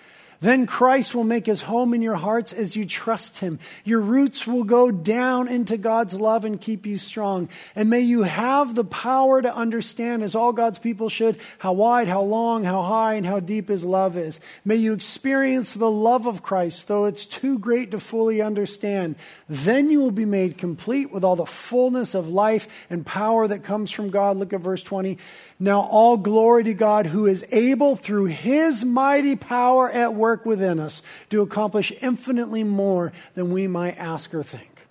Then 0.41 0.67
Christ 0.67 1.15
will 1.15 1.25
make 1.25 1.45
his 1.45 1.63
home 1.63 1.93
in 1.93 2.01
your 2.01 2.15
hearts 2.15 2.55
as 2.55 2.75
you 2.75 2.87
trust 2.87 3.41
him. 3.41 3.59
Your 3.85 4.01
roots 4.01 4.47
will 4.47 4.65
go 4.65 4.91
down 4.91 5.49
into 5.49 5.77
God's 5.77 6.19
love 6.19 6.47
and 6.47 6.59
keep 6.59 6.87
you 6.87 6.97
strong. 6.97 7.51
And 7.77 7.91
may 7.91 8.01
you 8.01 8.23
have 8.23 8.75
the 8.75 8.85
power 8.85 9.43
to 9.43 9.55
understand, 9.55 10.23
as 10.23 10.35
all 10.35 10.53
God's 10.53 10.79
people 10.79 11.11
should, 11.11 11.39
how 11.59 11.75
wide, 11.75 12.09
how 12.09 12.23
long, 12.23 12.65
how 12.65 12.81
high, 12.81 13.15
and 13.15 13.27
how 13.27 13.41
deep 13.41 13.69
his 13.69 13.85
love 13.85 14.17
is. 14.17 14.41
May 14.65 14.77
you 14.77 14.95
experience 14.95 15.75
the 15.75 15.91
love 15.91 16.27
of 16.27 16.43
Christ, 16.43 16.89
though 16.89 17.05
it's 17.05 17.27
too 17.27 17.59
great 17.59 17.91
to 17.91 18.01
fully 18.01 18.41
understand. 18.41 19.17
Then 19.47 19.91
you 19.91 20.01
will 20.01 20.11
be 20.11 20.25
made 20.25 20.57
complete 20.57 21.13
with 21.13 21.23
all 21.23 21.37
the 21.37 21.45
fullness 21.45 22.15
of 22.15 22.31
life 22.31 22.67
and 22.89 23.05
power 23.05 23.47
that 23.47 23.63
comes 23.63 23.91
from 23.91 24.09
God. 24.09 24.39
Look 24.39 24.55
at 24.55 24.63
verse 24.63 24.83
20. 24.83 25.19
Now, 25.59 25.81
all 25.81 26.17
glory 26.17 26.65
to 26.65 26.73
God 26.73 27.05
who 27.05 27.27
is 27.27 27.45
able 27.53 27.95
through 27.95 28.27
his 28.27 28.83
mighty 28.87 29.37
power 29.37 29.91
at 29.91 30.15
work 30.15 30.30
within 30.45 30.79
us 30.79 31.03
to 31.31 31.43
accomplish 31.43 31.93
infinitely 32.01 32.65
more 32.65 33.13
than 33.35 33.53
we 33.53 33.67
might 33.67 33.97
ask 33.97 34.35
or 34.35 34.43
think. 34.43 34.87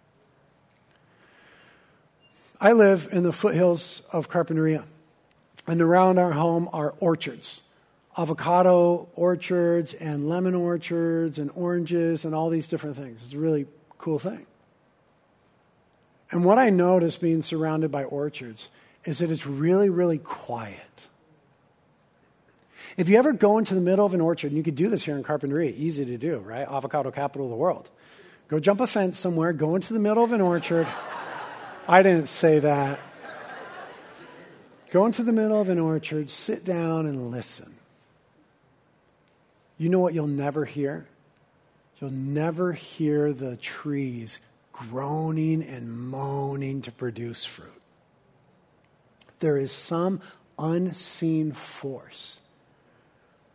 I 2.62 2.74
live 2.74 3.08
in 3.12 3.24
the 3.24 3.32
foothills 3.32 4.02
of 4.12 4.30
Carpinteria, 4.30 4.86
and 5.68 5.82
around 5.82 6.18
our 6.18 6.34
home 6.34 6.70
are 6.74 6.94
orchards 7.00 7.62
avocado 8.20 9.08
orchards 9.16 9.94
and 9.94 10.28
lemon 10.28 10.54
orchards 10.54 11.40
and 11.40 11.50
oranges 11.56 12.26
and 12.26 12.36
all 12.36 12.50
these 12.50 12.68
different 12.68 12.98
things. 12.98 13.24
It's 13.24 13.34
a 13.34 13.38
really 13.38 13.66
cool 13.98 14.20
thing. 14.20 14.46
And 16.30 16.44
what 16.44 16.58
I 16.58 16.70
notice 16.70 17.18
being 17.18 17.42
surrounded 17.42 17.92
by 17.92 18.04
orchards 18.04 18.68
is 19.06 19.20
that 19.20 19.32
it's 19.32 19.48
really, 19.48 19.90
really 19.90 20.18
quiet. 20.18 21.08
If 23.00 23.08
you 23.08 23.18
ever 23.18 23.32
go 23.32 23.58
into 23.58 23.76
the 23.76 23.82
middle 23.82 24.06
of 24.06 24.14
an 24.14 24.20
orchard, 24.20 24.48
and 24.48 24.58
you 24.58 24.64
could 24.64 24.76
do 24.76 24.90
this 24.90 25.04
here 25.04 25.16
in 25.16 25.24
Carpinteria, 25.24 25.74
easy 25.74 26.04
to 26.04 26.18
do, 26.18 26.40
right? 26.40 26.68
Avocado 26.68 27.12
capital 27.12 27.48
of 27.48 27.50
the 27.50 27.56
world. 27.56 27.90
Go 28.50 28.60
jump 28.60 28.82
a 28.82 28.88
fence 28.88 29.18
somewhere, 29.18 29.54
go 29.54 29.76
into 29.76 29.94
the 29.94 30.02
middle 30.02 30.22
of 30.22 30.34
an 30.34 30.42
orchard. 30.42 30.86
I 31.88 32.04
didn't 32.04 32.28
say 32.28 32.60
that. 32.60 33.00
Go 34.92 35.06
into 35.06 35.24
the 35.24 35.32
middle 35.32 35.62
of 35.62 35.70
an 35.70 35.80
orchard, 35.80 36.30
sit 36.30 36.66
down, 36.66 37.06
and 37.06 37.32
listen. 37.32 37.74
You 39.78 39.88
know 39.88 40.00
what 40.00 40.14
you'll 40.14 40.28
never 40.28 40.66
hear? 40.66 41.08
You'll 42.02 42.12
never 42.12 42.74
hear 42.74 43.32
the 43.32 43.56
trees 43.56 44.42
groaning 44.74 45.64
and 45.64 45.90
moaning 45.90 46.82
to 46.82 46.92
produce 46.92 47.46
fruit 47.46 47.80
there 49.40 49.58
is 49.58 49.72
some 49.72 50.22
unseen 50.58 51.52
force 51.52 52.40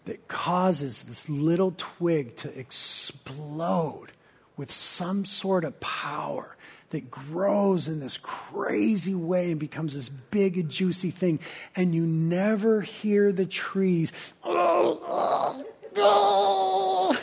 that 0.05 0.29
causes 0.29 1.05
this 1.05 1.29
little 1.29 1.75
twig 1.77 2.37
to 2.37 2.59
explode 2.59 4.13
with 4.57 4.71
some 4.71 5.25
sort 5.25 5.65
of 5.65 5.81
power 5.81 6.57
that 6.91 7.11
grows 7.11 7.89
in 7.89 7.99
this 7.99 8.19
crazy 8.19 9.15
way 9.15 9.51
and 9.51 9.59
becomes 9.59 9.95
this 9.95 10.09
big, 10.09 10.69
juicy 10.69 11.11
thing. 11.11 11.41
And 11.75 11.93
you 11.95 12.03
never 12.07 12.83
hear 12.83 13.33
the 13.33 13.47
trees. 13.47 14.13
Oh, 14.45 15.65
oh, 15.97 17.19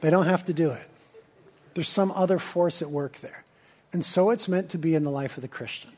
They 0.00 0.10
don't 0.10 0.26
have 0.26 0.44
to 0.44 0.52
do 0.52 0.70
it. 0.70 0.88
There's 1.74 1.88
some 1.88 2.12
other 2.12 2.38
force 2.38 2.80
at 2.80 2.90
work 2.90 3.18
there. 3.18 3.44
And 3.92 4.04
so 4.04 4.30
it's 4.30 4.46
meant 4.46 4.68
to 4.70 4.78
be 4.78 4.94
in 4.94 5.02
the 5.02 5.10
life 5.10 5.36
of 5.36 5.40
the 5.40 5.48
Christian. 5.48 5.95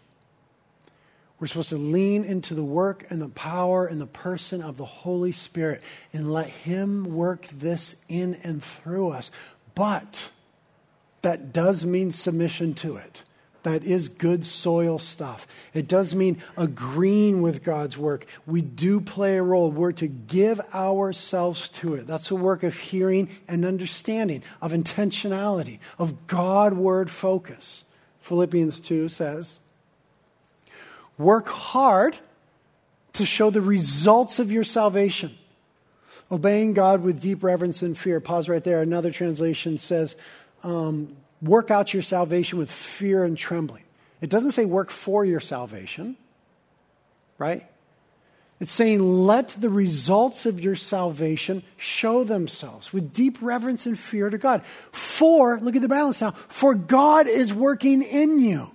We're 1.41 1.47
supposed 1.47 1.69
to 1.69 1.77
lean 1.77 2.25
into 2.25 2.55
the 2.55 2.65
work 2.65 3.07
and 3.11 3.23
the 3.23 3.29
power 3.29 3.87
and 3.87 4.01
the 4.01 4.07
person 4.07 4.61
of 4.61 4.77
the 4.77 4.85
Holy 4.85 5.31
Spirit 5.31 5.83
and 6.13 6.33
let 6.33 6.49
Him 6.49 7.15
work 7.15 7.47
this 7.49 7.97
in 8.09 8.35
and 8.43 8.63
through 8.63 9.11
us. 9.11 9.31
But 9.75 10.31
that 11.23 11.53
does 11.53 11.85
mean 11.85 12.11
submission 12.11 12.75
to 12.75 12.97
it. 12.97 13.23
That 13.63 13.85
is 13.85 14.09
good 14.09 14.47
soil 14.47 14.99
stuff. 14.99 15.47
It 15.75 15.89
does 15.89 16.15
mean 16.15 16.41
agreeing 16.57 17.43
with 17.43 17.65
God's 17.65 17.99
work. 17.99 18.27
We 18.47 18.63
do 18.63 19.01
play 19.01 19.37
a 19.37 19.43
role. 19.43 19.71
We're 19.71 19.93
to 19.93 20.07
give 20.07 20.61
ourselves 20.73 21.69
to 21.71 21.95
it. 21.95 22.07
That's 22.07 22.31
a 22.31 22.37
work 22.37 22.63
of 22.63 22.77
hearing 22.77 23.29
and 23.47 23.65
understanding, 23.65 24.43
of 24.63 24.73
intentionality, 24.73 25.81
of 25.99 26.27
God 26.27 26.75
word 26.75 27.11
focus. 27.11 27.85
Philippians 28.21 28.81
2 28.81 29.09
says, 29.09 29.59
Work 31.19 31.49
hard 31.49 32.17
to 33.15 33.27
show 33.27 33.51
the 33.51 33.61
results 33.61 34.39
of 34.39 34.53
your 34.53 34.65
salvation. 34.65 35.37
Obeying 36.31 36.75
God 36.75 37.03
with 37.03 37.21
deep 37.21 37.43
reverence 37.43 37.83
and 37.83 37.97
fear. 37.97 38.21
Pause 38.21 38.49
right 38.49 38.65
there. 38.65 38.81
Another 38.81 39.11
translation 39.11 39.79
says, 39.79 40.15
um, 40.63 41.17
work 41.43 41.71
out 41.71 41.93
your 41.93 42.03
salvation 42.03 42.59
with 42.59 42.71
fear 42.71 43.25
and 43.25 43.37
trembling. 43.37 43.83
It 44.21 44.31
doesn't 44.31 44.53
say 44.53 44.65
work 44.65 44.91
for 44.91 45.25
your 45.25 45.41
salvation, 45.41 46.17
right? 47.39 47.67
It's 48.61 48.73
saying, 48.73 49.01
let 49.01 49.51
the 49.51 49.71
results 49.71 50.45
of 50.45 50.61
your 50.61 50.75
salvation 50.75 51.63
show 51.77 52.25
themselves 52.25 52.93
with 52.93 53.13
deep 53.13 53.39
reverence 53.41 53.87
and 53.87 53.97
fear 53.97 54.31
to 54.31 54.39
God. 54.39 54.63
For, 54.91 55.61
look 55.61 55.77
at 55.77 55.83
the 55.83 55.89
balance 55.89 56.21
now, 56.21 56.33
for 56.33 56.75
God 56.75 57.29
is 57.29 57.55
working 57.55 58.03
in 58.03 58.41
you, 58.41 58.73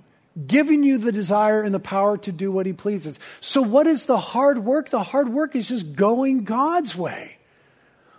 giving 0.47 0.83
you 0.83 0.97
the 0.97 1.11
desire 1.11 1.61
and 1.61 1.73
the 1.73 1.79
power 1.79 2.17
to 2.17 2.31
do 2.31 2.51
what 2.51 2.65
He 2.65 2.73
pleases. 2.73 3.19
So, 3.39 3.61
what 3.61 3.87
is 3.87 4.05
the 4.05 4.17
hard 4.17 4.59
work? 4.59 4.89
The 4.89 5.03
hard 5.03 5.29
work 5.29 5.55
is 5.55 5.69
just 5.69 5.95
going 5.95 6.43
God's 6.43 6.95
way. 6.95 7.37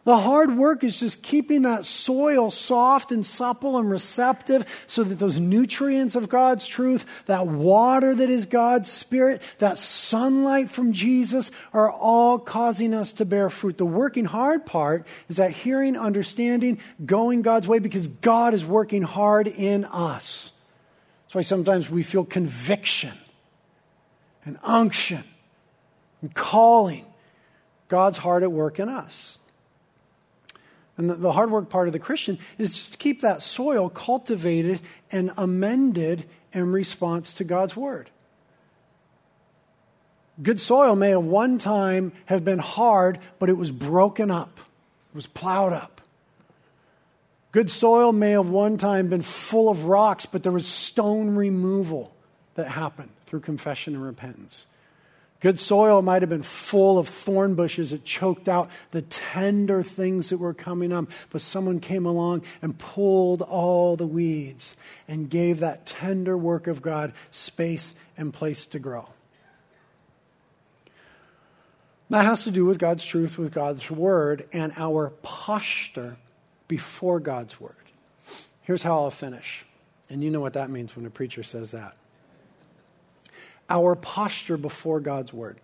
The 0.05 0.19
hard 0.19 0.57
work 0.57 0.85
is 0.85 1.01
just 1.01 1.23
keeping 1.23 1.63
that 1.63 1.87
soil 1.87 2.51
soft 2.51 3.11
and 3.11 3.25
supple 3.25 3.79
and 3.79 3.91
receptive 3.91 4.85
so 4.87 5.03
that 5.03 5.19
those 5.19 5.41
nutrients 5.41 6.15
of 6.15 6.29
God's 6.29 6.67
truth, 6.67 7.25
that 7.25 7.47
water 7.47 8.15
that 8.15 8.29
is 8.29 8.45
God's 8.45 8.93
Spirit, 8.93 9.41
that 9.59 9.79
sunlight 9.79 10.71
from 10.71 10.93
Jesus 10.93 11.51
are 11.73 11.91
all 11.91 12.39
causing 12.39 12.93
us 12.93 13.15
to 13.15 13.25
bear 13.25 13.49
fruit. 13.49 13.79
The 13.79 13.87
working 13.87 14.27
hard 14.27 14.67
part 14.67 15.07
is 15.31 15.39
that 15.39 15.53
hearing, 15.53 15.97
understanding, 15.97 16.81
going 17.05 17.41
God's 17.41 17.67
way 17.67 17.79
because 17.79 18.07
God 18.07 18.53
is 18.53 18.65
working 18.65 19.03
hard 19.03 19.49
in 19.49 19.87
us. 19.87 20.53
That's 21.35 21.51
why 21.51 21.57
sometimes 21.57 21.91
we 21.91 22.05
feel 22.05 22.25
conviction 22.25 23.19
and 24.45 24.57
unction 24.63 25.25
and 26.23 26.33
calling. 26.33 27.05
God's 27.89 28.19
hard 28.19 28.45
at 28.45 28.53
work 28.53 28.79
in 28.79 28.89
us. 28.89 29.39
And 30.97 31.11
the, 31.11 31.15
the 31.15 31.33
hard 31.33 31.51
work 31.51 31.69
part 31.69 31.89
of 31.89 31.93
the 31.93 31.99
Christian 31.99 32.39
is 32.57 32.77
just 32.77 32.93
to 32.93 32.99
keep 32.99 33.21
that 33.23 33.43
soil 33.43 33.89
cultivated 33.89 34.79
and 35.11 35.33
amended 35.37 36.25
in 36.53 36.71
response 36.71 37.33
to 37.33 37.43
God's 37.43 37.75
word. 37.75 38.11
Good 40.41 40.61
soil 40.61 40.95
may 40.95 41.11
at 41.11 41.23
one 41.25 41.59
time 41.59 42.13
have 42.27 42.45
been 42.45 42.61
hard, 42.61 43.19
but 43.41 43.49
it 43.49 43.57
was 43.57 43.73
broken 43.73 44.31
up, 44.31 44.57
it 45.11 45.17
was 45.17 45.27
plowed 45.27 45.73
up. 45.73 45.94
Good 47.55 47.71
soil 47.71 48.11
may 48.11 48.33
have 48.33 48.49
one 48.49 48.79
time 48.79 49.07
been 49.07 49.23
full 49.23 49.69
of 49.69 49.85
rocks, 49.85 50.27
but 50.27 50.43
there 50.43 50.51
was 50.51 50.67
stone 50.67 51.37
removal 51.37 52.13
that 52.57 52.67
happened 52.67 53.11
through 53.27 53.43
confession 53.43 53.95
and 53.95 54.03
repentance. 54.03 54.67
Good 55.39 55.61
soil 55.61 56.03
might 56.03 56.23
have 56.23 56.29
been 56.29 56.43
full 56.43 56.99
of 56.99 57.09
thorn 57.09 57.55
bushes 57.55 57.93
that 57.93 58.05
choked 58.05 58.49
out 58.49 58.73
the 58.91 59.03
tender 59.03 59.85
things 59.85 60.31
that 60.31 60.39
were 60.39 60.53
coming 60.53 60.93
up, 60.93 61.09
but 61.31 61.43
someone 61.43 61.79
came 61.79 62.07
along 62.07 62.43
and 62.61 62.77
pulled 62.77 63.41
all 63.41 63.95
the 63.95 64.05
weeds 64.05 64.75
and 65.07 65.31
gave 65.31 65.61
that 65.61 65.87
tender 65.87 66.37
work 66.37 66.67
of 66.67 66.83
God 66.83 67.13
space 67.31 67.95
and 68.17 68.35
place 68.35 68.67
to 68.67 68.81
grow. 68.81 69.11
That 72.11 72.25
has 72.25 72.43
to 72.43 72.51
do 72.51 72.65
with 72.65 72.81
God's 72.81 73.05
truth, 73.05 73.39
with 73.39 73.53
God's 73.53 73.93
word, 73.93 74.49
and 74.53 74.73
our 74.77 75.11
posture 75.23 76.17
before 76.69 77.21
God's 77.21 77.61
word. 77.61 77.77
Here's 78.63 78.83
how 78.83 78.95
I'll 78.95 79.11
finish. 79.11 79.65
And 80.09 80.23
you 80.23 80.31
know 80.31 80.41
what 80.41 80.55
that 80.55 80.71
means 80.71 80.97
when 80.97 81.07
a 81.07 81.11
preacher 81.11 81.43
says 81.43 81.71
that 81.73 81.97
our 83.69 83.95
posture 83.95 84.57
before 84.57 85.01
God's 85.01 85.33
Word 85.33 85.59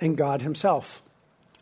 and 0.00 0.16
God 0.16 0.42
Himself. 0.42 1.02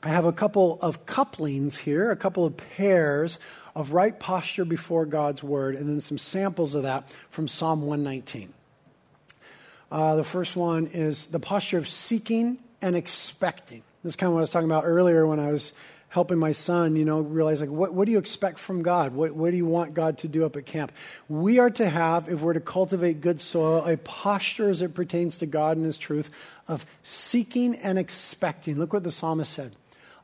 I 0.03 0.09
have 0.09 0.25
a 0.25 0.33
couple 0.33 0.79
of 0.83 1.07
couplings 1.07 1.79
here, 1.79 2.11
a 2.11 2.17
couple 2.17 2.45
of 2.45 2.57
pairs 2.57 3.39
of 3.75 3.93
right 3.93 4.19
posture 4.19 4.65
before 4.65 5.07
God's 5.07 5.43
Word, 5.43 5.75
and 5.75 5.89
then 5.89 6.01
some 6.01 6.19
samples 6.19 6.75
of 6.75 6.83
that 6.83 7.09
from 7.31 7.49
Psalm 7.49 7.83
119. 7.83 8.53
Uh, 9.91 10.17
the 10.17 10.25
first 10.25 10.57
one 10.57 10.87
is 10.89 11.27
the 11.27 11.41
posture 11.41 11.79
of 11.79 11.89
seeking 11.89 12.59
and 12.83 12.97
expecting. 12.97 13.83
This 14.03 14.13
is 14.13 14.17
kind 14.17 14.29
of 14.29 14.35
what 14.35 14.41
I 14.41 14.43
was 14.43 14.51
talking 14.51 14.69
about 14.69 14.85
earlier 14.85 15.27
when 15.27 15.41
I 15.41 15.51
was 15.51 15.73
helping 16.15 16.39
my 16.39 16.53
son, 16.53 16.95
you 16.95 17.05
know, 17.05 17.19
realize 17.19 17.61
like, 17.61 17.69
what, 17.69 17.93
what 17.93 18.07
do 18.07 18.13
you 18.13 18.19
expect 18.19 18.57
from 18.57 18.85
God? 18.85 19.17
What, 19.17 19.33
what 19.33 19.51
do 19.51 19.57
you 19.57 19.67
want 19.67 19.95
God 19.95 20.19
to 20.19 20.29
do 20.29 20.47
up 20.47 20.55
at 20.55 20.65
camp? 20.65 20.93
We 21.29 21.59
are 21.59 21.71
to 21.71 21.89
have, 21.89 22.29
if 22.29 22.41
we're 22.41 22.53
to 22.53 22.61
cultivate 22.61 23.21
good 23.21 23.41
soil, 23.41 23.85
a 23.85 23.97
posture 23.97 24.71
as 24.71 24.81
it 24.81 24.95
pertains 24.95 25.37
to 25.39 25.47
God 25.47 25.77
and 25.77 25.85
His 25.85 25.99
truth 25.99 26.31
of 26.69 26.87
seeking 27.03 27.75
and 27.75 27.99
expecting. 27.99 28.79
Look 28.79 28.93
what 28.93 29.03
the 29.03 29.11
psalmist 29.11 29.53
said 29.53 29.73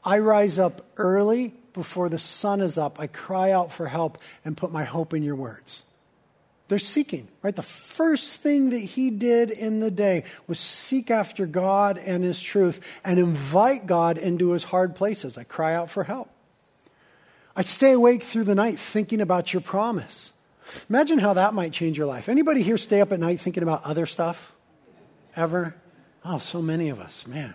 I 0.05 0.21
rise 0.21 0.61
up 0.61 0.87
early 0.97 1.55
before 1.73 2.09
the 2.09 2.19
sun 2.19 2.61
is 2.61 2.79
up. 2.79 3.01
I 3.01 3.09
cry 3.09 3.51
out 3.51 3.73
for 3.73 3.89
help 3.89 4.17
and 4.45 4.57
put 4.57 4.71
my 4.71 4.85
hope 4.85 5.13
in 5.13 5.25
your 5.25 5.35
words. 5.35 5.83
They're 6.71 6.79
seeking, 6.79 7.27
right? 7.43 7.57
The 7.57 7.65
first 7.65 8.43
thing 8.43 8.71
that 8.71 8.79
he 8.79 9.11
did 9.11 9.51
in 9.51 9.81
the 9.81 9.91
day 9.91 10.23
was 10.47 10.61
seek 10.61 11.11
after 11.11 11.45
God 11.45 11.99
and 11.99 12.23
his 12.23 12.41
truth 12.41 12.81
and 13.05 13.19
invite 13.19 13.87
God 13.87 14.17
into 14.17 14.53
his 14.53 14.63
hard 14.63 14.95
places. 14.95 15.37
I 15.37 15.43
cry 15.43 15.75
out 15.75 15.91
for 15.91 16.05
help. 16.05 16.31
I 17.57 17.63
stay 17.63 17.91
awake 17.91 18.23
through 18.23 18.45
the 18.45 18.55
night 18.55 18.79
thinking 18.79 19.21
about 19.21 19.53
your 19.53 19.63
promise. 19.63 20.33
Imagine 20.89 21.19
how 21.19 21.33
that 21.33 21.55
might 21.55 21.73
change 21.73 21.99
your 21.99 22.07
life. 22.07 22.29
Anybody 22.29 22.63
here 22.63 22.77
stay 22.77 23.01
up 23.01 23.13
at 23.13 23.19
night 23.19 23.41
thinking 23.41 23.65
about 23.65 23.83
other 23.83 24.07
stuff? 24.07 24.53
Ever? 25.35 25.75
Oh, 26.25 26.39
so 26.39 26.63
many 26.63 26.89
of 26.89 27.01
us, 27.01 27.27
man. 27.27 27.55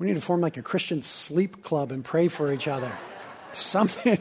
We 0.00 0.08
need 0.08 0.14
to 0.14 0.20
form 0.20 0.40
like 0.40 0.56
a 0.56 0.62
Christian 0.62 1.04
sleep 1.04 1.62
club 1.62 1.92
and 1.92 2.04
pray 2.04 2.26
for 2.26 2.52
each 2.52 2.66
other. 2.66 2.90
Something 3.52 4.18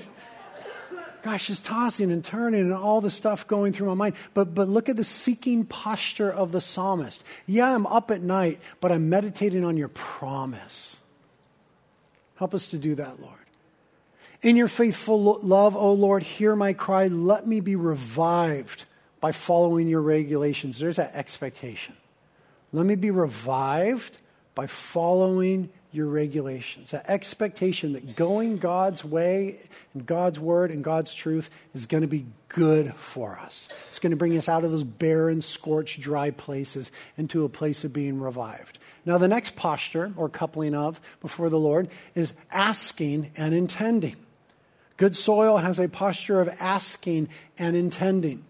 gosh, 1.23 1.47
just 1.47 1.65
tossing 1.65 2.11
and 2.11 2.23
turning 2.23 2.61
and 2.61 2.73
all 2.73 3.01
the 3.01 3.09
stuff 3.09 3.47
going 3.47 3.73
through 3.73 3.87
my 3.87 3.93
mind. 3.93 4.15
But, 4.33 4.53
but 4.53 4.67
look 4.67 4.89
at 4.89 4.97
the 4.97 5.03
seeking 5.03 5.65
posture 5.65 6.31
of 6.31 6.51
the 6.51 6.61
psalmist. 6.61 7.23
Yeah, 7.47 7.73
I'm 7.73 7.87
up 7.87 8.11
at 8.11 8.21
night, 8.21 8.59
but 8.81 8.91
I'm 8.91 9.09
meditating 9.09 9.63
on 9.63 9.77
your 9.77 9.87
promise. 9.87 10.97
Help 12.35 12.53
us 12.53 12.67
to 12.67 12.77
do 12.77 12.93
that, 12.95 13.21
Lord. 13.21 13.37
In 14.41 14.57
your 14.57 14.67
faithful 14.67 15.39
love, 15.41 15.77
O 15.77 15.93
Lord, 15.93 16.23
hear 16.23 16.55
my 16.55 16.73
cry. 16.73 17.07
Let 17.07 17.47
me 17.47 17.61
be 17.61 17.77
revived 17.77 18.83
by 19.21 19.31
following 19.31 19.87
your 19.87 20.01
regulations. 20.01 20.79
There's 20.79 20.97
that 20.97 21.15
expectation. 21.15 21.95
Let 22.73 22.85
me 22.85 22.95
be 22.95 23.11
revived 23.11 24.17
by 24.53 24.67
following 24.67 25.69
your 25.93 26.07
regulations. 26.07 26.91
That 26.91 27.09
expectation 27.09 27.93
that 27.93 28.15
going 28.15 28.57
God's 28.57 29.05
way 29.05 29.59
and 29.93 30.05
God's 30.05 30.39
word 30.39 30.71
and 30.71 30.83
God's 30.83 31.13
truth 31.13 31.49
is 31.73 31.85
going 31.85 32.01
to 32.01 32.07
be 32.07 32.25
good 32.49 32.93
for 32.95 33.39
us. 33.39 33.69
It's 33.89 33.99
going 33.99 34.11
to 34.11 34.17
bring 34.17 34.37
us 34.37 34.49
out 34.49 34.63
of 34.63 34.71
those 34.71 34.83
barren, 34.83 35.41
scorched, 35.41 36.01
dry 36.01 36.31
places 36.31 36.91
into 37.17 37.45
a 37.45 37.49
place 37.49 37.83
of 37.83 37.93
being 37.93 38.19
revived. 38.19 38.79
Now, 39.05 39.17
the 39.17 39.27
next 39.27 39.55
posture 39.55 40.13
or 40.17 40.29
coupling 40.29 40.73
of 40.73 41.01
before 41.21 41.49
the 41.49 41.59
Lord 41.59 41.89
is 42.15 42.33
asking 42.51 43.31
and 43.35 43.53
intending. 43.53 44.15
Good 44.97 45.15
soil 45.15 45.57
has 45.57 45.79
a 45.79 45.89
posture 45.89 46.39
of 46.39 46.49
asking 46.59 47.29
and 47.57 47.75
intending. 47.75 48.45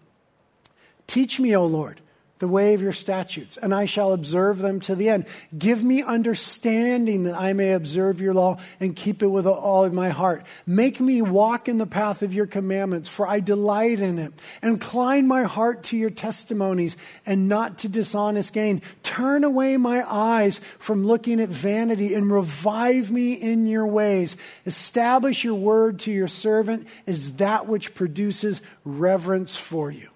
Teach 1.06 1.40
me, 1.40 1.56
O 1.56 1.66
Lord 1.66 2.00
the 2.40 2.48
way 2.48 2.74
of 2.74 2.82
your 2.82 2.92
statutes, 2.92 3.56
and 3.56 3.72
I 3.72 3.84
shall 3.84 4.12
observe 4.12 4.58
them 4.58 4.80
to 4.80 4.96
the 4.96 5.08
end. 5.08 5.26
Give 5.56 5.84
me 5.84 6.02
understanding 6.02 7.24
that 7.24 7.34
I 7.34 7.52
may 7.52 7.72
observe 7.72 8.20
your 8.20 8.34
law 8.34 8.58
and 8.80 8.96
keep 8.96 9.22
it 9.22 9.28
with 9.28 9.46
all 9.46 9.84
of 9.84 9.92
my 9.92 10.08
heart. 10.08 10.44
Make 10.66 11.00
me 11.00 11.22
walk 11.22 11.68
in 11.68 11.78
the 11.78 11.86
path 11.86 12.22
of 12.22 12.34
your 12.34 12.46
commandments, 12.46 13.08
for 13.08 13.28
I 13.28 13.38
delight 13.38 14.00
in 14.00 14.18
it. 14.18 14.32
Incline 14.64 15.28
my 15.28 15.44
heart 15.44 15.84
to 15.84 15.96
your 15.96 16.10
testimonies 16.10 16.96
and 17.24 17.48
not 17.48 17.78
to 17.78 17.88
dishonest 17.88 18.52
gain. 18.52 18.82
Turn 19.04 19.44
away 19.44 19.76
my 19.76 20.04
eyes 20.04 20.60
from 20.80 21.06
looking 21.06 21.38
at 21.38 21.50
vanity 21.50 22.14
and 22.14 22.32
revive 22.32 23.12
me 23.12 23.34
in 23.34 23.68
your 23.68 23.86
ways. 23.86 24.36
Establish 24.66 25.44
your 25.44 25.54
word 25.54 26.00
to 26.00 26.10
your 26.10 26.28
servant 26.28 26.88
as 27.06 27.34
that 27.36 27.68
which 27.68 27.94
produces 27.94 28.60
reverence 28.84 29.54
for 29.54 29.92
you. 29.92 30.08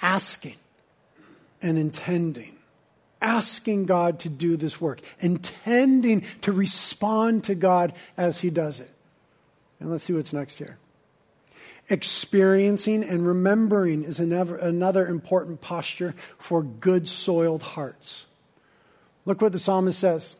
Asking 0.00 0.56
and 1.62 1.78
intending, 1.78 2.56
asking 3.20 3.86
God 3.86 4.20
to 4.20 4.28
do 4.28 4.56
this 4.56 4.80
work, 4.80 5.00
intending 5.20 6.24
to 6.42 6.52
respond 6.52 7.44
to 7.44 7.54
God 7.54 7.92
as 8.16 8.40
He 8.40 8.50
does 8.50 8.80
it. 8.80 8.90
And 9.78 9.90
let's 9.90 10.04
see 10.04 10.12
what's 10.12 10.32
next 10.32 10.58
here. 10.58 10.78
Experiencing 11.88 13.02
and 13.02 13.26
remembering 13.26 14.04
is 14.04 14.20
another, 14.20 15.06
important 15.06 15.60
posture 15.60 16.14
for 16.38 16.62
good 16.62 17.08
soiled 17.08 17.62
hearts. 17.62 18.26
Look 19.24 19.42
what 19.42 19.52
the 19.52 19.58
psalmist 19.58 19.98
says 19.98 20.36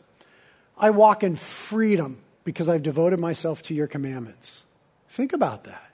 I 0.76 0.90
walk 0.90 1.22
in 1.22 1.36
freedom 1.36 2.18
because 2.44 2.68
I've 2.68 2.82
devoted 2.82 3.18
myself 3.20 3.62
to 3.64 3.74
your 3.74 3.86
commandments. 3.86 4.62
Think 5.08 5.32
about 5.32 5.64
that. 5.64 5.90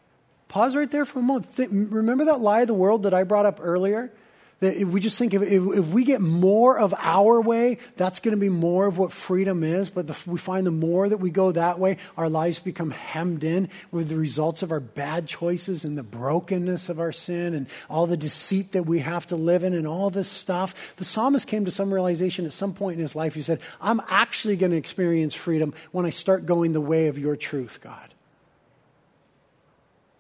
Pause 0.49 0.77
right 0.77 0.91
there 0.91 1.05
for 1.05 1.19
a 1.19 1.23
moment. 1.23 1.47
Think, 1.47 1.71
remember 1.73 2.27
that 2.27 2.41
lie 2.41 2.61
of 2.61 2.67
the 2.67 2.75
world 2.75 3.03
that 3.05 3.15
I 3.15 3.25
brought 3.25 3.47
up 3.47 3.59
earlier? 3.61 4.13
That 4.61 4.79
we 4.89 5.01
just 5.01 5.19
think 5.19 5.35
if, 5.35 5.43
if, 5.43 5.51
if, 5.53 5.89
we 5.89 6.05
get 6.05 6.23
more 6.23 6.79
of 6.79 6.95
our 6.97 7.43
way, 7.43 7.77
that's 7.97 8.21
going 8.21 8.35
to 8.35 8.41
be 8.41 8.49
more 8.49 8.87
of 8.87 8.97
what 8.97 9.13
freedom 9.13 9.63
is. 9.63 9.91
But 9.91 10.07
the, 10.07 10.19
we 10.27 10.39
find 10.39 10.67
the 10.67 10.71
more 10.71 11.11
that 11.11 11.19
we 11.19 11.31
go 11.31 11.53
that 11.53 11.79
way, 11.79 11.99
our 12.17 12.31
lives 12.31 12.59
become 12.59 12.91
hemmed 12.91 13.45
in 13.45 13.69
with 13.91 14.09
the 14.09 14.17
results 14.17 14.63
of 14.63 14.73
our 14.73 14.81
bad 14.81 15.27
choices 15.27 15.85
and 15.85 15.99
the 15.99 16.03
brokenness 16.03 16.89
of 16.89 16.99
our 16.99 17.13
sin 17.13 17.53
and 17.53 17.67
all 17.91 18.07
the 18.07 18.17
deceit 18.17 18.73
that 18.73 18.85
we 18.85 19.01
have 19.01 19.27
to 19.27 19.37
live 19.37 19.63
in 19.63 19.75
and 19.75 19.87
all 19.87 20.09
this 20.09 20.31
stuff. 20.31 20.97
The 20.97 21.05
psalmist 21.05 21.47
came 21.47 21.67
to 21.67 21.71
some 21.71 21.93
realization 21.93 22.47
at 22.47 22.55
some 22.55 22.73
point 22.73 22.95
in 22.95 23.03
his 23.03 23.15
life. 23.15 23.35
He 23.35 23.43
said, 23.43 23.61
I'm 23.79 24.01
actually 24.09 24.57
going 24.57 24.73
to 24.73 24.79
experience 24.79 25.35
freedom 25.35 25.75
when 25.93 26.07
I 26.07 26.11
start 26.11 26.47
going 26.47 26.73
the 26.73 26.81
way 26.81 27.09
of 27.09 27.19
your 27.19 27.37
truth, 27.37 27.83
God. 27.83 28.15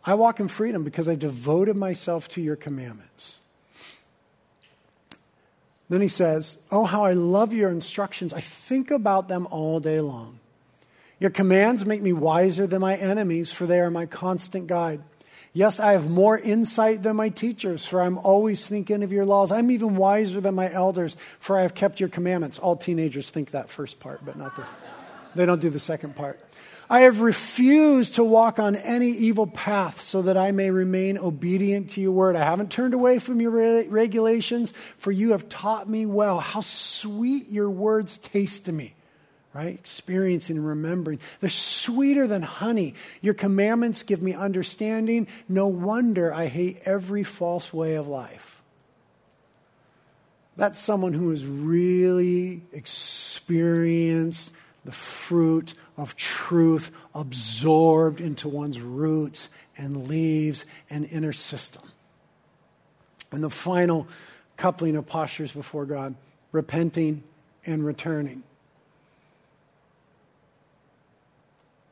I 0.05 0.13
walk 0.13 0.41
in 0.41 0.49
freedom 0.49 0.85
because 0.85 1.09
I've 1.09 1.21
devoted 1.21 1.75
myself 1.75 2.29
to 2.29 2.43
your 2.43 2.55
commandments. 2.55 3.41
Then 5.89 6.01
he 6.01 6.09
says, 6.09 6.59
Oh, 6.71 6.85
how 6.85 7.05
I 7.05 7.13
love 7.13 7.53
your 7.53 7.71
instructions. 7.71 8.33
I 8.33 8.41
think 8.41 8.91
about 8.91 9.29
them 9.29 9.47
all 9.51 9.81
day 9.81 10.01
long. 10.01 10.41
Your 11.19 11.31
commands 11.31 11.87
make 11.87 12.03
me 12.03 12.13
wiser 12.13 12.67
than 12.67 12.81
my 12.81 12.97
enemies, 12.97 13.51
for 13.51 13.67
they 13.67 13.81
are 13.81 13.91
my 13.91 14.07
constant 14.07 14.67
guide. 14.67 15.01
Yes, 15.53 15.81
I 15.81 15.93
have 15.93 16.11
more 16.11 16.39
insight 16.39 17.03
than 17.03 17.17
my 17.17 17.31
teachers, 17.31 17.87
for 17.87 18.03
I'm 18.03 18.19
always 18.19 18.67
thinking 18.67 19.03
of 19.03 19.11
your 19.11 19.25
laws. 19.25 19.51
I'm 19.51 19.71
even 19.71 19.97
wiser 19.97 20.39
than 20.43 20.55
my 20.55 20.71
elders, 20.71 21.17
for 21.39 21.59
I 21.59 21.63
have 21.63 21.75
kept 21.75 21.99
your 21.99 22.11
commandments. 22.11 22.59
All 22.59 22.77
teenagers 22.77 23.31
think 23.31 23.53
that 23.53 23.71
first 23.71 23.99
part, 23.99 24.23
but 24.23 24.37
not 24.37 24.55
the, 24.55 24.67
they 25.35 25.47
don't 25.47 25.61
do 25.61 25.71
the 25.71 25.81
second 25.81 26.15
part. 26.15 26.39
I 26.89 27.01
have 27.01 27.21
refused 27.21 28.15
to 28.15 28.25
walk 28.25 28.59
on 28.59 28.77
any 28.77 29.09
evil 29.09 29.47
path 29.47 30.01
so 30.01 30.23
that 30.23 30.37
I 30.37 30.53
may 30.53 30.71
remain 30.71 31.19
obedient 31.19 31.91
to 31.91 32.01
your 32.01 32.13
word. 32.13 32.37
I 32.37 32.45
haven't 32.45 32.71
turned 32.71 32.95
away 32.95 33.19
from 33.19 33.41
your 33.41 33.51
regulations, 33.89 34.73
for 34.97 35.11
you 35.11 35.33
have 35.33 35.49
taught 35.49 35.89
me 35.89 36.07
well. 36.07 36.39
How 36.39 36.61
sweet 36.61 37.51
your 37.51 37.69
words 37.69 38.19
taste 38.19 38.67
to 38.67 38.73
me, 38.73 38.95
right? 39.53 39.75
Experiencing 39.75 40.59
and 40.59 40.67
remembering. 40.67 41.19
They're 41.41 41.51
sweeter 41.51 42.29
than 42.29 42.43
honey. 42.43 42.95
Your 43.21 43.35
commandments 43.35 44.05
give 44.05 44.23
me 44.23 44.35
understanding. 44.35 45.27
No 45.49 45.67
wonder 45.67 46.33
I 46.33 46.47
hate 46.47 46.83
every 46.85 47.25
false 47.25 47.73
way 47.73 47.97
of 47.97 48.07
life. 48.07 48.63
That's 50.57 50.79
someone 50.79 51.13
who 51.13 51.31
has 51.31 51.45
really 51.45 52.63
experienced 52.73 54.53
the 54.85 54.93
fruit 54.93 55.75
of 55.97 56.17
truth 56.17 56.91
absorbed 57.15 58.21
into 58.21 58.49
one's 58.49 58.81
roots 58.81 59.49
and 59.77 60.09
leaves 60.09 60.65
and 60.91 61.07
inner 61.07 61.33
system. 61.33 61.83
And 63.33 63.43
the 63.43 63.51
final 63.51 64.07
coupling 64.57 64.97
of 64.97 65.07
postures 65.07 65.53
before 65.53 65.85
God 65.85 66.15
repenting 66.53 67.23
and 67.65 67.85
returning. 67.85 68.43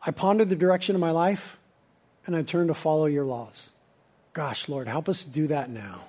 I 0.06 0.10
pondered 0.10 0.48
the 0.48 0.56
direction 0.56 0.94
of 0.94 1.00
my 1.00 1.10
life 1.10 1.56
and 2.26 2.36
I 2.36 2.42
turned 2.42 2.68
to 2.68 2.74
follow 2.74 3.06
your 3.06 3.24
laws. 3.24 3.70
Gosh, 4.32 4.68
Lord, 4.68 4.88
help 4.88 5.08
us 5.08 5.24
do 5.24 5.46
that 5.46 5.70
now 5.70 6.04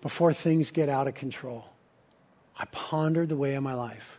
before 0.00 0.32
things 0.32 0.70
get 0.70 0.88
out 0.88 1.06
of 1.06 1.14
control. 1.14 1.72
I 2.58 2.64
pondered 2.66 3.28
the 3.28 3.36
way 3.36 3.54
of 3.54 3.62
my 3.62 3.74
life. 3.74 4.18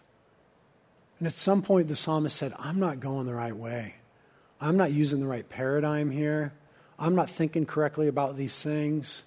And 1.19 1.27
at 1.27 1.33
some 1.33 1.61
point, 1.61 1.87
the 1.87 1.95
psalmist 1.95 2.35
said, 2.35 2.53
I'm 2.59 2.79
not 2.79 2.99
going 2.99 3.25
the 3.25 3.33
right 3.33 3.55
way. 3.55 3.95
I'm 4.59 4.77
not 4.77 4.91
using 4.91 5.19
the 5.19 5.27
right 5.27 5.47
paradigm 5.47 6.09
here. 6.09 6.53
I'm 6.97 7.15
not 7.15 7.29
thinking 7.29 7.65
correctly 7.65 8.07
about 8.07 8.37
these 8.37 8.61
things. 8.61 9.23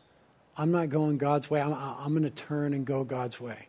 I'm 0.57 0.73
not 0.73 0.89
going 0.89 1.19
God's 1.19 1.51
way. 1.51 1.61
I'm, 1.61 1.75
I'm 1.75 2.11
going 2.11 2.23
to 2.23 2.31
turn 2.31 2.73
and 2.73 2.87
go 2.87 3.05
God's 3.05 3.41
way. 3.41 3.69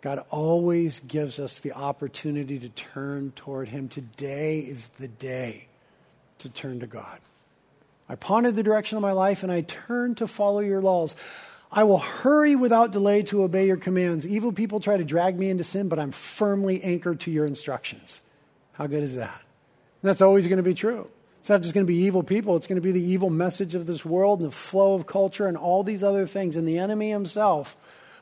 God 0.00 0.24
always 0.30 1.00
gives 1.00 1.38
us 1.38 1.58
the 1.58 1.72
opportunity 1.72 2.58
to 2.58 2.68
turn 2.68 3.32
toward 3.34 3.68
Him. 3.68 3.88
Today 3.88 4.60
is 4.60 4.88
the 4.98 5.08
day 5.08 5.66
to 6.38 6.48
turn 6.48 6.80
to 6.80 6.86
God. 6.86 7.18
I 8.08 8.14
pondered 8.14 8.56
the 8.56 8.62
direction 8.62 8.96
of 8.96 9.02
my 9.02 9.12
life 9.12 9.42
and 9.42 9.52
I 9.52 9.62
turned 9.62 10.16
to 10.18 10.26
follow 10.26 10.60
your 10.60 10.80
laws. 10.80 11.14
I 11.70 11.84
will 11.84 11.98
hurry 11.98 12.56
without 12.56 12.92
delay 12.92 13.22
to 13.24 13.42
obey 13.42 13.66
your 13.66 13.76
commands. 13.76 14.26
Evil 14.26 14.52
people 14.52 14.80
try 14.80 14.96
to 14.96 15.04
drag 15.04 15.38
me 15.38 15.50
into 15.50 15.64
sin, 15.64 15.88
but 15.88 15.98
I'm 15.98 16.12
firmly 16.12 16.82
anchored 16.82 17.20
to 17.20 17.30
your 17.30 17.46
instructions. 17.46 18.22
How 18.72 18.86
good 18.86 19.02
is 19.02 19.16
that? 19.16 19.42
And 20.02 20.08
that's 20.08 20.22
always 20.22 20.46
going 20.46 20.58
to 20.58 20.62
be 20.62 20.74
true. 20.74 21.10
It's 21.40 21.50
not 21.50 21.62
just 21.62 21.74
going 21.74 21.86
to 21.86 21.92
be 21.92 21.98
evil 21.98 22.22
people, 22.22 22.56
it's 22.56 22.66
going 22.66 22.80
to 22.80 22.82
be 22.82 22.92
the 22.92 23.02
evil 23.02 23.30
message 23.30 23.74
of 23.74 23.86
this 23.86 24.04
world 24.04 24.40
and 24.40 24.48
the 24.48 24.54
flow 24.54 24.94
of 24.94 25.06
culture 25.06 25.46
and 25.46 25.56
all 25.56 25.82
these 25.82 26.02
other 26.02 26.26
things 26.26 26.56
and 26.56 26.66
the 26.66 26.78
enemy 26.78 27.10
himself. 27.10 27.76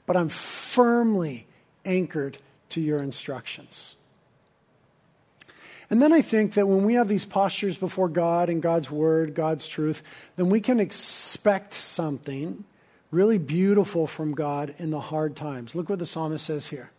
But 0.07 0.17
I'm 0.17 0.29
firmly 0.29 1.47
anchored 1.85 2.39
to 2.71 2.81
your 2.81 3.03
instructions. 3.03 3.97
And 5.89 6.03
then 6.03 6.13
I 6.13 6.21
think 6.21 6.55
that 6.55 6.67
when 6.67 6.85
we 6.85 6.95
have 6.95 7.07
these 7.07 7.25
postures 7.25 7.79
before 7.79 8.09
God 8.09 8.49
and 8.49 8.61
God's 8.61 8.91
word, 8.91 9.35
God's 9.35 9.69
truth, 9.69 10.03
then 10.35 10.49
we 10.49 10.61
can 10.61 10.81
expect 10.81 11.75
something 11.75 12.65
really 13.11 13.39
beautiful 13.39 14.07
from 14.07 14.35
God 14.35 14.75
in 14.79 14.91
the 14.91 15.01
hard 15.01 15.37
times. 15.37 15.75
Look 15.75 15.89
what 15.89 15.99
the 15.99 16.07
psalmist 16.07 16.45
says 16.45 16.67
here. 16.67 16.91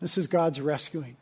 This 0.00 0.18
is 0.18 0.26
God's 0.26 0.60
rescuing. 0.60 1.16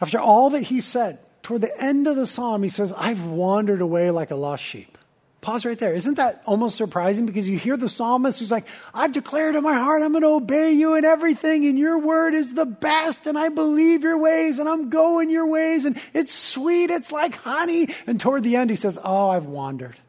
After 0.00 0.18
all 0.18 0.50
that 0.50 0.62
he 0.62 0.80
said, 0.80 1.18
toward 1.42 1.60
the 1.60 1.82
end 1.82 2.06
of 2.06 2.16
the 2.16 2.26
psalm, 2.26 2.62
he 2.62 2.68
says, 2.68 2.92
I've 2.96 3.24
wandered 3.24 3.80
away 3.80 4.10
like 4.10 4.30
a 4.30 4.36
lost 4.36 4.62
sheep. 4.62 4.98
Pause 5.40 5.66
right 5.66 5.78
there. 5.78 5.92
Isn't 5.92 6.14
that 6.14 6.42
almost 6.44 6.76
surprising? 6.76 7.24
Because 7.24 7.48
you 7.48 7.56
hear 7.56 7.76
the 7.76 7.88
psalmist 7.88 8.40
who's 8.40 8.50
like, 8.50 8.66
I've 8.92 9.12
declared 9.12 9.54
in 9.54 9.62
my 9.62 9.74
heart, 9.74 10.02
I'm 10.02 10.10
going 10.10 10.22
to 10.22 10.28
obey 10.30 10.72
you 10.72 10.96
in 10.96 11.04
everything, 11.04 11.66
and 11.66 11.78
your 11.78 12.00
word 12.00 12.34
is 12.34 12.54
the 12.54 12.66
best, 12.66 13.28
and 13.28 13.38
I 13.38 13.48
believe 13.50 14.02
your 14.02 14.18
ways, 14.18 14.58
and 14.58 14.68
I'm 14.68 14.90
going 14.90 15.30
your 15.30 15.46
ways, 15.46 15.84
and 15.84 16.00
it's 16.12 16.34
sweet, 16.34 16.90
it's 16.90 17.12
like 17.12 17.36
honey. 17.36 17.94
And 18.08 18.20
toward 18.20 18.42
the 18.42 18.56
end, 18.56 18.70
he 18.70 18.76
says, 18.76 18.98
Oh, 19.04 19.30
I've 19.30 19.46
wandered. 19.46 20.00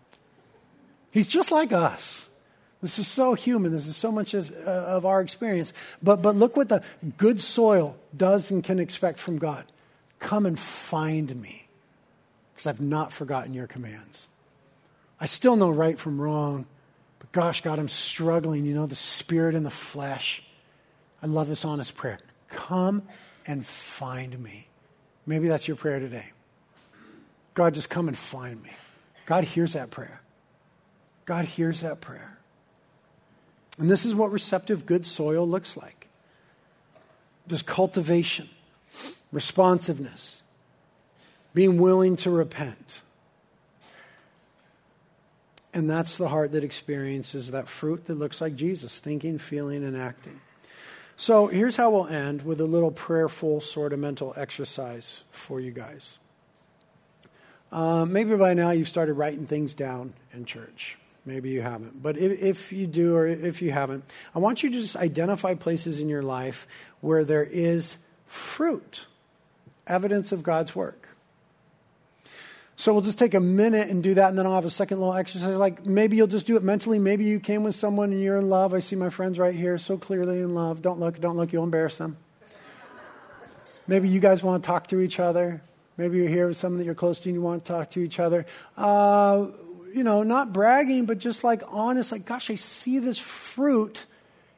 He's 1.11 1.27
just 1.27 1.51
like 1.51 1.71
us. 1.71 2.26
This 2.81 2.99
is 2.99 3.07
so 3.07 3.33
human. 3.33 3.71
This 3.71 3.87
is 3.87 3.97
so 3.97 4.11
much 4.11 4.33
as, 4.33 4.51
uh, 4.51 4.85
of 4.87 5.05
our 5.05 5.21
experience. 5.21 5.73
But, 6.01 6.21
but 6.21 6.35
look 6.35 6.55
what 6.55 6.69
the 6.69 6.83
good 7.17 7.41
soil 7.41 7.97
does 8.15 8.51
and 8.51 8.63
can 8.63 8.79
expect 8.79 9.17
from 9.17 9.39
God. 9.39 9.65
Come 10.19 10.45
and 10.45 10.59
find 10.59 11.35
me, 11.41 11.67
because 12.53 12.67
I've 12.67 12.81
not 12.81 13.11
forgotten 13.11 13.53
your 13.53 13.67
commands. 13.67 14.27
I 15.19 15.25
still 15.25 15.55
know 15.55 15.71
right 15.71 15.97
from 15.97 16.21
wrong, 16.21 16.67
but 17.17 17.31
gosh, 17.31 17.61
God, 17.61 17.79
I'm 17.79 17.87
struggling. 17.87 18.65
You 18.65 18.75
know, 18.75 18.85
the 18.85 18.95
spirit 18.95 19.55
and 19.55 19.65
the 19.65 19.71
flesh. 19.71 20.43
I 21.21 21.25
love 21.25 21.47
this 21.47 21.65
honest 21.65 21.95
prayer. 21.95 22.19
Come 22.47 23.03
and 23.47 23.65
find 23.65 24.37
me. 24.39 24.67
Maybe 25.25 25.47
that's 25.47 25.67
your 25.67 25.77
prayer 25.77 25.99
today. 25.99 26.27
God, 27.55 27.73
just 27.73 27.89
come 27.89 28.07
and 28.07 28.17
find 28.17 28.61
me. 28.61 28.69
God 29.25 29.43
hears 29.43 29.73
that 29.73 29.89
prayer. 29.89 30.21
God 31.25 31.45
hears 31.45 31.81
that 31.81 32.01
prayer. 32.01 32.36
And 33.77 33.89
this 33.89 34.05
is 34.05 34.15
what 34.15 34.31
receptive, 34.31 34.85
good 34.85 35.05
soil 35.05 35.47
looks 35.47 35.77
like 35.77 36.07
there's 37.47 37.61
cultivation, 37.61 38.49
responsiveness, 39.31 40.41
being 41.53 41.79
willing 41.79 42.17
to 42.17 42.29
repent. 42.29 43.01
And 45.73 45.89
that's 45.89 46.17
the 46.17 46.27
heart 46.27 46.51
that 46.53 46.63
experiences 46.63 47.51
that 47.51 47.69
fruit 47.69 48.05
that 48.05 48.15
looks 48.15 48.41
like 48.41 48.55
Jesus 48.55 48.99
thinking, 48.99 49.37
feeling, 49.37 49.83
and 49.83 49.95
acting. 49.95 50.41
So 51.15 51.47
here's 51.47 51.77
how 51.77 51.89
we'll 51.89 52.07
end 52.07 52.43
with 52.43 52.59
a 52.59 52.65
little 52.65 52.91
prayerful 52.91 53.61
sort 53.61 53.93
of 53.93 53.99
mental 53.99 54.33
exercise 54.35 55.23
for 55.31 55.61
you 55.61 55.71
guys. 55.71 56.19
Uh, 57.71 58.05
maybe 58.05 58.35
by 58.35 58.53
now 58.53 58.71
you've 58.71 58.87
started 58.87 59.13
writing 59.13 59.45
things 59.45 59.73
down 59.73 60.13
in 60.33 60.45
church. 60.45 60.97
Maybe 61.27 61.49
you 61.49 61.61
haven't. 61.61 62.01
But 62.01 62.17
if, 62.17 62.41
if, 62.41 62.71
you 62.71 62.87
do 62.87 63.17
or 63.17 63.27
if 63.27 63.61
you 63.61 63.69
haven't, 63.69 64.05
I 64.33 64.39
want 64.39 64.63
you 64.63 64.69
to 64.69 64.81
just 64.81 64.95
identify 64.95 65.55
places 65.55 65.99
in 65.99 66.07
your 66.07 66.21
life 66.23 66.65
where 67.01 67.25
there 67.25 67.43
is 67.43 67.97
fruit, 68.25 69.07
evidence 69.87 70.31
of 70.31 70.41
God's 70.41 70.73
work. 70.73 71.09
So 72.77 72.93
we'll 72.93 73.01
just 73.01 73.19
take 73.19 73.33
a 73.33 73.41
minute 73.41 73.89
and 73.89 74.01
do 74.01 74.13
that, 74.13 74.29
and 74.29 74.39
then 74.39 74.45
I'll 74.45 74.55
have 74.55 74.63
a 74.63 74.69
second 74.69 74.99
little 74.99 75.15
exercise. 75.15 75.57
Like 75.57 75.85
maybe 75.85 76.15
you'll 76.15 76.27
just 76.27 76.47
do 76.47 76.55
it 76.55 76.63
mentally. 76.63 76.97
Maybe 76.97 77.25
you 77.25 77.41
came 77.41 77.63
with 77.63 77.75
someone 77.75 78.13
and 78.13 78.21
you're 78.21 78.37
in 78.37 78.47
love. 78.47 78.73
I 78.73 78.79
see 78.79 78.95
my 78.95 79.09
friends 79.09 79.37
right 79.37 79.53
here, 79.53 79.77
so 79.77 79.97
clearly 79.97 80.39
in 80.39 80.55
love. 80.55 80.81
Don't 80.81 81.01
look, 81.01 81.19
don't 81.19 81.35
look, 81.35 81.51
you'll 81.51 81.65
embarrass 81.65 81.97
them. 81.97 82.15
Maybe 83.85 84.07
you 84.07 84.21
guys 84.21 84.43
want 84.43 84.63
to 84.63 84.67
talk 84.67 84.87
to 84.87 85.01
each 85.01 85.19
other. 85.19 85.61
Maybe 85.97 86.19
you're 86.19 86.29
here 86.29 86.47
with 86.47 86.55
someone 86.55 86.77
that 86.77 86.85
you're 86.85 86.95
close 86.95 87.19
to 87.19 87.29
and 87.29 87.35
you 87.35 87.41
want 87.41 87.65
to 87.65 87.73
talk 87.73 87.89
to 87.91 87.99
each 87.99 88.17
other. 88.17 88.45
Uh, 88.77 89.47
you 89.93 90.03
know, 90.03 90.23
not 90.23 90.53
bragging, 90.53 91.05
but 91.05 91.19
just 91.19 91.43
like 91.43 91.63
honest, 91.67 92.11
like, 92.11 92.25
gosh, 92.25 92.49
I 92.49 92.55
see 92.55 92.99
this 92.99 93.17
fruit 93.17 94.05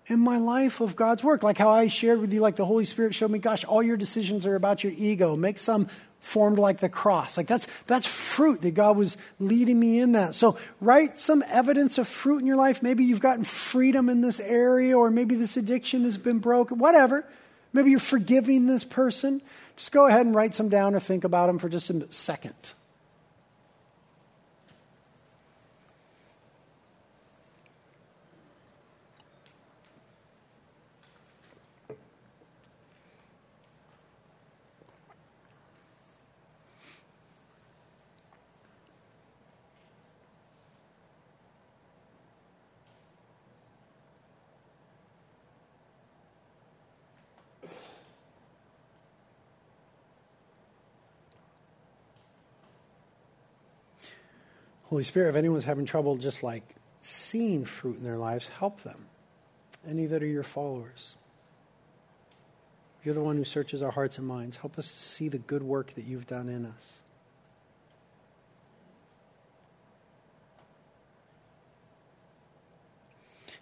in 0.07 0.19
my 0.19 0.38
life 0.38 0.82
of 0.82 0.95
God's 0.95 1.23
work. 1.23 1.43
Like 1.43 1.57
how 1.57 1.69
I 1.69 1.88
shared 1.88 2.19
with 2.19 2.34
you, 2.34 2.41
like 2.41 2.55
the 2.55 2.65
Holy 2.65 2.86
Spirit 2.86 3.13
showed 3.15 3.32
me, 3.32 3.39
gosh, 3.39 3.63
all 3.63 3.84
your 3.84 3.97
decisions 3.97 4.45
are 4.45 4.55
about 4.55 4.84
your 4.84 4.93
ego. 4.93 5.36
Make 5.36 5.59
some 5.59 5.88
formed 6.19 6.59
like 6.59 6.80
the 6.80 6.89
cross. 6.89 7.38
Like 7.38 7.47
that's 7.47 7.67
that's 7.88 8.05
fruit 8.05 8.61
that 8.61 8.73
God 8.73 8.97
was 8.97 9.17
leading 9.39 9.80
me 9.80 9.99
in 9.99 10.13
that. 10.13 10.36
So 10.36 10.57
write 10.82 11.17
some 11.17 11.43
evidence 11.47 11.97
of 11.97 12.07
fruit 12.07 12.39
in 12.39 12.45
your 12.45 12.57
life. 12.57 12.84
Maybe 12.84 13.05
you've 13.05 13.21
gotten 13.21 13.43
freedom 13.43 14.09
in 14.09 14.21
this 14.21 14.39
area, 14.39 14.97
or 14.97 15.11
maybe 15.11 15.36
this 15.36 15.55
addiction 15.57 16.03
has 16.03 16.17
been 16.17 16.39
broken. 16.39 16.77
Whatever. 16.77 17.25
Maybe 17.71 17.91
you're 17.91 17.99
forgiving 17.99 18.65
this 18.65 18.84
person. 18.84 19.41
Just 19.75 19.91
go 19.91 20.07
ahead 20.07 20.25
and 20.25 20.34
write 20.34 20.55
some 20.55 20.69
down 20.69 20.95
or 20.95 20.99
think 20.99 21.23
about 21.23 21.47
them 21.47 21.59
for 21.59 21.69
just 21.69 21.89
a 21.89 22.11
second. 22.11 22.55
Holy 54.90 55.04
Spirit, 55.04 55.30
if 55.30 55.36
anyone's 55.36 55.66
having 55.66 55.86
trouble 55.86 56.16
just 56.16 56.42
like 56.42 56.64
seeing 57.02 57.64
fruit 57.64 57.98
in 57.98 58.04
their 58.04 58.18
lives, 58.18 58.48
help 58.48 58.82
them. 58.82 59.06
Any 59.88 60.08
that 60.08 60.24
are 60.24 60.28
your 60.28 60.44
followers. 60.44 61.16
You're 63.04 63.14
the 63.14 63.22
one 63.22 63.38
who 63.38 63.44
searches 63.44 63.84
our 63.84 63.92
hearts 63.92 64.18
and 64.18 64.26
minds. 64.28 64.58
Help 64.58 64.80
us 64.80 64.92
to 64.92 65.00
see 65.00 65.30
the 65.30 65.38
good 65.38 65.62
work 65.62 65.94
that 65.94 66.06
you've 66.06 66.26
done 66.26 66.50
in 66.50 66.66
us. 66.66 66.98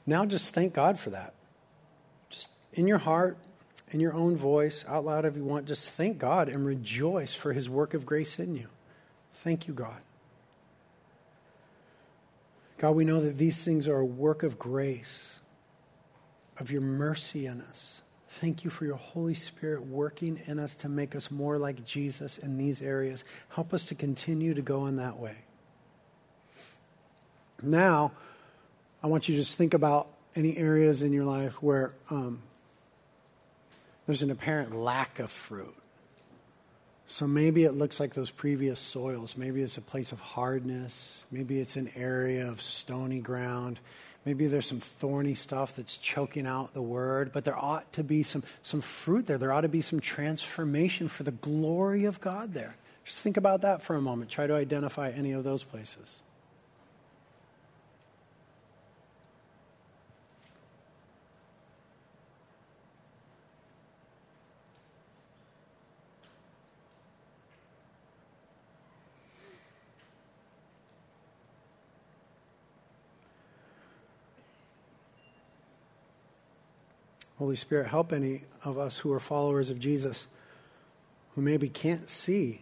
Now 0.06 0.26
just 0.26 0.54
thank 0.54 0.74
God 0.74 0.98
for 0.98 1.10
that. 1.10 1.34
Just 2.30 2.48
in 2.72 2.88
your 2.88 3.00
heart, 3.00 3.38
in 3.92 4.00
your 4.00 4.14
own 4.14 4.38
voice, 4.38 4.86
out 4.88 5.04
loud 5.04 5.26
if 5.26 5.36
you 5.36 5.44
want, 5.44 5.66
just 5.66 5.90
thank 5.90 6.18
God 6.18 6.48
and 6.48 6.66
rejoice 6.66 7.34
for 7.34 7.52
his 7.52 7.70
work 7.70 7.94
of 7.94 8.06
grace 8.06 8.40
in 8.40 8.56
you. 8.56 8.70
Thank 9.34 9.68
you, 9.68 9.74
God. 9.74 10.02
God, 12.78 12.92
we 12.92 13.06
know 13.06 13.22
that 13.22 13.38
these 13.38 13.64
things 13.64 13.88
are 13.88 14.00
a 14.00 14.06
work 14.06 14.44
of 14.44 14.60
grace, 14.60 15.40
of 16.60 16.72
your 16.72 16.82
mercy 16.82 17.46
in 17.46 17.62
us. 17.62 18.02
Thank 18.30 18.64
you 18.64 18.70
for 18.70 18.86
your 18.86 18.98
Holy 18.98 19.34
Spirit 19.34 19.88
working 19.88 20.40
in 20.46 20.60
us 20.60 20.76
to 20.76 20.90
make 20.90 21.16
us 21.16 21.32
more 21.32 21.58
like 21.58 21.84
Jesus 21.86 22.38
in 22.38 22.58
these 22.58 22.82
areas. 22.82 23.26
Help 23.50 23.74
us 23.74 23.84
to 23.86 23.96
continue 23.96 24.54
to 24.54 24.62
go 24.62 24.86
in 24.86 24.98
that 24.98 25.18
way. 25.18 25.38
Now, 27.64 28.12
I 29.02 29.08
want 29.08 29.28
you 29.28 29.36
to 29.36 29.42
just 29.42 29.58
think 29.58 29.74
about 29.74 30.08
any 30.36 30.56
areas 30.56 31.02
in 31.02 31.12
your 31.14 31.26
life 31.26 31.64
where 31.64 31.92
um, 32.12 32.44
there's 34.06 34.22
an 34.22 34.30
apparent 34.30 34.76
lack 34.76 35.18
of 35.18 35.32
fruit. 35.32 35.74
So 37.10 37.26
maybe 37.26 37.64
it 37.64 37.72
looks 37.72 38.02
like 38.02 38.14
those 38.14 38.32
previous 38.32 38.80
soils. 38.80 39.38
Maybe 39.38 39.62
it's 39.62 39.78
a 39.78 39.82
place 39.82 40.12
of 40.12 40.20
hardness. 40.20 41.24
Maybe 41.32 41.60
it's 41.60 41.78
an 41.78 41.90
area 41.96 42.48
of 42.50 42.62
stony 42.62 43.20
ground. 43.20 43.80
Maybe 44.26 44.48
there's 44.48 44.66
some 44.66 44.82
thorny 44.82 45.34
stuff 45.34 45.74
that's 45.74 45.98
choking 45.98 46.46
out 46.46 46.74
the 46.74 46.82
word, 46.82 47.32
but 47.32 47.46
there 47.46 47.58
ought 47.58 47.94
to 47.94 48.04
be 48.04 48.24
some, 48.24 48.44
some 48.62 48.82
fruit 48.82 49.26
there. 49.26 49.38
There 49.38 49.54
ought 49.54 49.62
to 49.62 49.70
be 49.70 49.80
some 49.80 50.02
transformation 50.02 51.08
for 51.08 51.24
the 51.24 51.32
glory 51.32 52.04
of 52.04 52.20
God 52.20 52.54
there. 52.54 52.76
Just 53.06 53.22
think 53.22 53.38
about 53.38 53.62
that 53.62 53.82
for 53.82 53.96
a 53.96 54.02
moment. 54.02 54.30
Try 54.30 54.46
to 54.46 54.56
identify 54.56 55.12
any 55.12 55.32
of 55.32 55.46
those 55.46 55.64
places. 55.64 56.20
Holy 77.38 77.56
Spirit, 77.56 77.88
help 77.88 78.12
any 78.12 78.42
of 78.64 78.78
us 78.78 79.00
who 79.00 79.12
are 79.14 79.20
followers 79.20 79.70
of 79.70 79.80
Jesus 79.80 80.28
who 81.36 81.42
maybe 81.42 81.70
can't 81.70 82.10
see 82.10 82.62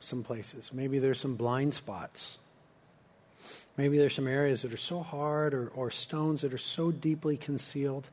some 0.00 0.22
places. 0.22 0.72
Maybe 0.72 0.98
there's 0.98 1.20
some 1.20 1.36
blind 1.36 1.74
spots. 1.74 2.38
Maybe 3.76 3.98
there's 3.98 4.14
some 4.14 4.26
areas 4.26 4.62
that 4.62 4.72
are 4.72 4.78
so 4.78 5.00
hard 5.00 5.52
or, 5.52 5.68
or 5.68 5.90
stones 5.90 6.40
that 6.42 6.54
are 6.54 6.58
so 6.58 6.90
deeply 6.90 7.36
concealed 7.36 8.08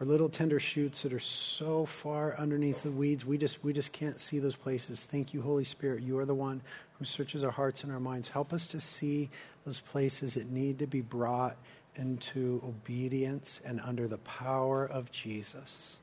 or 0.00 0.06
little 0.06 0.28
tender 0.28 0.60
shoots 0.60 1.02
that 1.02 1.12
are 1.12 1.18
so 1.18 1.84
far 1.84 2.36
underneath 2.36 2.82
the 2.82 2.90
weeds 2.90 3.24
we 3.24 3.36
just 3.36 3.62
we 3.64 3.72
just 3.72 3.92
can't 3.92 4.20
see 4.20 4.38
those 4.38 4.54
places 4.54 5.02
thank 5.04 5.34
you 5.34 5.42
holy 5.42 5.64
spirit 5.64 6.02
you 6.02 6.16
are 6.18 6.24
the 6.24 6.34
one 6.34 6.60
who 6.98 7.04
searches 7.04 7.42
our 7.42 7.50
hearts 7.50 7.82
and 7.82 7.92
our 7.92 7.98
minds 7.98 8.28
help 8.28 8.52
us 8.52 8.66
to 8.68 8.80
see 8.80 9.28
those 9.64 9.80
places 9.80 10.34
that 10.34 10.50
need 10.50 10.78
to 10.78 10.86
be 10.86 11.00
brought 11.00 11.56
into 11.98 12.62
obedience 12.64 13.60
and 13.64 13.80
under 13.80 14.08
the 14.08 14.18
power 14.18 14.84
of 14.86 15.10
Jesus. 15.10 15.96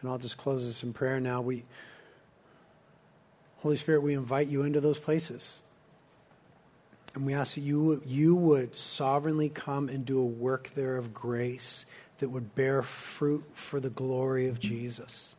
And 0.00 0.10
I'll 0.10 0.18
just 0.18 0.36
close 0.36 0.66
this 0.66 0.82
in 0.82 0.92
prayer 0.92 1.18
now. 1.18 1.40
We, 1.40 1.64
Holy 3.58 3.76
Spirit, 3.76 4.02
we 4.02 4.12
invite 4.12 4.48
you 4.48 4.62
into 4.62 4.80
those 4.80 4.98
places. 4.98 5.62
And 7.14 7.24
we 7.24 7.32
ask 7.32 7.54
that 7.54 7.62
you, 7.62 8.02
you 8.04 8.34
would 8.34 8.76
sovereignly 8.76 9.48
come 9.48 9.88
and 9.88 10.04
do 10.04 10.18
a 10.18 10.24
work 10.24 10.72
there 10.74 10.96
of 10.96 11.14
grace 11.14 11.86
that 12.18 12.28
would 12.28 12.54
bear 12.54 12.82
fruit 12.82 13.44
for 13.54 13.80
the 13.80 13.88
glory 13.88 14.46
of 14.46 14.60
Jesus. 14.60 15.34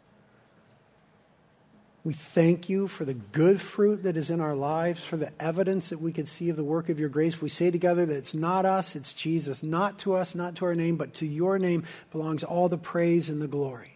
We 2.06 2.14
thank 2.14 2.70
you 2.70 2.88
for 2.88 3.04
the 3.04 3.16
good 3.16 3.60
fruit 3.60 4.04
that 4.04 4.16
is 4.16 4.30
in 4.30 4.40
our 4.40 4.54
lives, 4.54 5.04
for 5.04 5.18
the 5.18 5.32
evidence 5.42 5.90
that 5.90 6.00
we 6.00 6.14
could 6.14 6.30
see 6.30 6.50
of 6.52 6.56
the 6.56 6.64
work 6.64 6.88
of 6.88 7.00
your 7.00 7.10
grace. 7.10 7.42
We 7.42 7.50
say 7.50 7.72
together 7.72 8.06
that 8.06 8.16
it's 8.16 8.36
not 8.36 8.64
us, 8.64 8.96
it's 8.96 9.12
Jesus. 9.12 9.64
Not 9.64 9.98
to 10.00 10.14
us, 10.14 10.36
not 10.36 10.56
to 10.58 10.66
our 10.66 10.76
name, 10.76 10.98
but 10.98 11.16
to 11.16 11.26
your 11.26 11.58
name 11.58 11.84
belongs 12.12 12.44
all 12.44 12.70
the 12.70 12.78
praise 12.78 13.28
and 13.28 13.42
the 13.42 13.48
glory. 13.48 13.94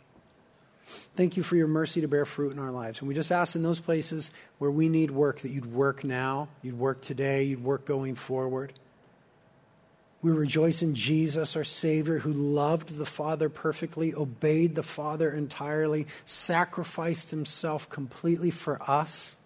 Thank 1.15 1.37
you 1.37 1.43
for 1.43 1.55
your 1.55 1.67
mercy 1.67 2.01
to 2.01 2.07
bear 2.07 2.25
fruit 2.25 2.51
in 2.51 2.57
our 2.57 2.71
lives. 2.71 2.97
And 2.99 3.07
we 3.07 3.13
just 3.13 3.31
ask 3.31 3.55
in 3.55 3.61
those 3.61 3.79
places 3.79 4.31
where 4.57 4.71
we 4.71 4.89
need 4.89 5.11
work 5.11 5.41
that 5.41 5.51
you'd 5.51 5.71
work 5.71 6.03
now, 6.03 6.47
you'd 6.63 6.79
work 6.79 7.01
today, 7.01 7.43
you'd 7.43 7.63
work 7.63 7.85
going 7.85 8.15
forward. 8.15 8.73
We 10.21 10.31
rejoice 10.31 10.81
in 10.81 10.95
Jesus, 10.95 11.55
our 11.55 11.63
Savior, 11.63 12.19
who 12.19 12.33
loved 12.33 12.97
the 12.97 13.05
Father 13.05 13.47
perfectly, 13.47 14.13
obeyed 14.13 14.75
the 14.75 14.83
Father 14.83 15.31
entirely, 15.31 16.07
sacrificed 16.25 17.31
himself 17.31 17.89
completely 17.89 18.51
for 18.51 18.81
us. 18.89 19.37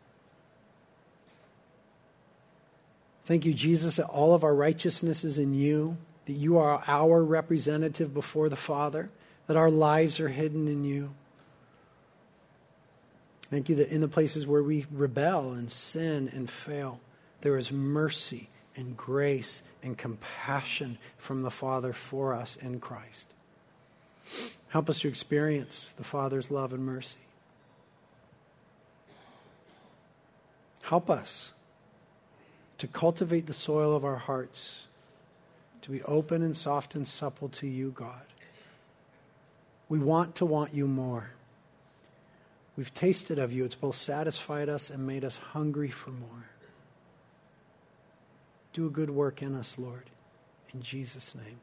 Thank 3.26 3.45
you, 3.45 3.53
Jesus, 3.53 3.97
that 3.97 4.07
all 4.07 4.34
of 4.34 4.43
our 4.43 4.55
righteousness 4.55 5.24
is 5.24 5.38
in 5.38 5.53
you, 5.53 5.97
that 6.26 6.34
you 6.34 6.57
are 6.57 6.84
our 6.88 7.24
representative 7.24 8.13
before 8.13 8.49
the 8.49 8.55
Father, 8.55 9.09
that 9.45 9.55
our 9.55 9.69
lives 9.69 10.19
are 10.19 10.30
hidden 10.30 10.67
in 10.67 10.84
you. 10.84 11.13
Thank 13.43 13.69
you 13.69 13.76
that 13.76 13.89
in 13.89 14.01
the 14.01 14.07
places 14.07 14.47
where 14.47 14.63
we 14.63 14.88
rebel 14.91 15.51
and 15.51 15.69
sin 15.69 16.32
and 16.34 16.49
fail, 16.49 16.99
there 17.41 17.57
is 17.57 17.71
mercy 17.71 18.49
and 18.76 18.97
grace 18.97 19.61
and 19.82 19.97
compassion 19.97 20.97
from 21.17 21.43
the 21.43 21.51
Father 21.51 21.93
for 21.93 22.34
us 22.34 22.55
in 22.55 22.80
Christ. 22.80 23.34
Help 24.69 24.89
us 24.89 24.99
to 24.99 25.07
experience 25.07 25.93
the 25.97 26.03
Father's 26.03 26.49
love 26.49 26.74
and 26.74 26.84
mercy. 26.84 27.19
Help 30.82 31.09
us 31.09 31.53
to 32.78 32.88
cultivate 32.88 33.45
the 33.45 33.53
soil 33.53 33.95
of 33.95 34.03
our 34.03 34.17
hearts, 34.17 34.88
to 35.82 35.91
be 35.91 36.01
open 36.03 36.41
and 36.41 36.55
soft 36.55 36.95
and 36.95 37.07
supple 37.07 37.49
to 37.49 37.67
you, 37.67 37.91
God. 37.91 38.26
We 39.88 39.99
want 39.99 40.36
to 40.36 40.45
want 40.45 40.74
you 40.74 40.88
more. 40.88 41.30
We've 42.76 42.93
tasted 42.93 43.38
of 43.38 43.53
you. 43.53 43.65
It's 43.65 43.76
both 43.76 43.95
satisfied 43.95 44.67
us 44.67 44.89
and 44.89 45.05
made 45.05 45.24
us 45.24 45.38
hungry 45.38 45.89
for 45.89 46.09
more. 46.09 46.49
Do 48.74 48.88
a 48.88 48.89
good 48.89 49.11
work 49.11 49.43
in 49.43 49.53
us, 49.53 49.78
Lord. 49.78 50.09
In 50.74 50.82
Jesus' 50.82 51.36
name, 51.36 51.59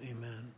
amen. 0.00 0.52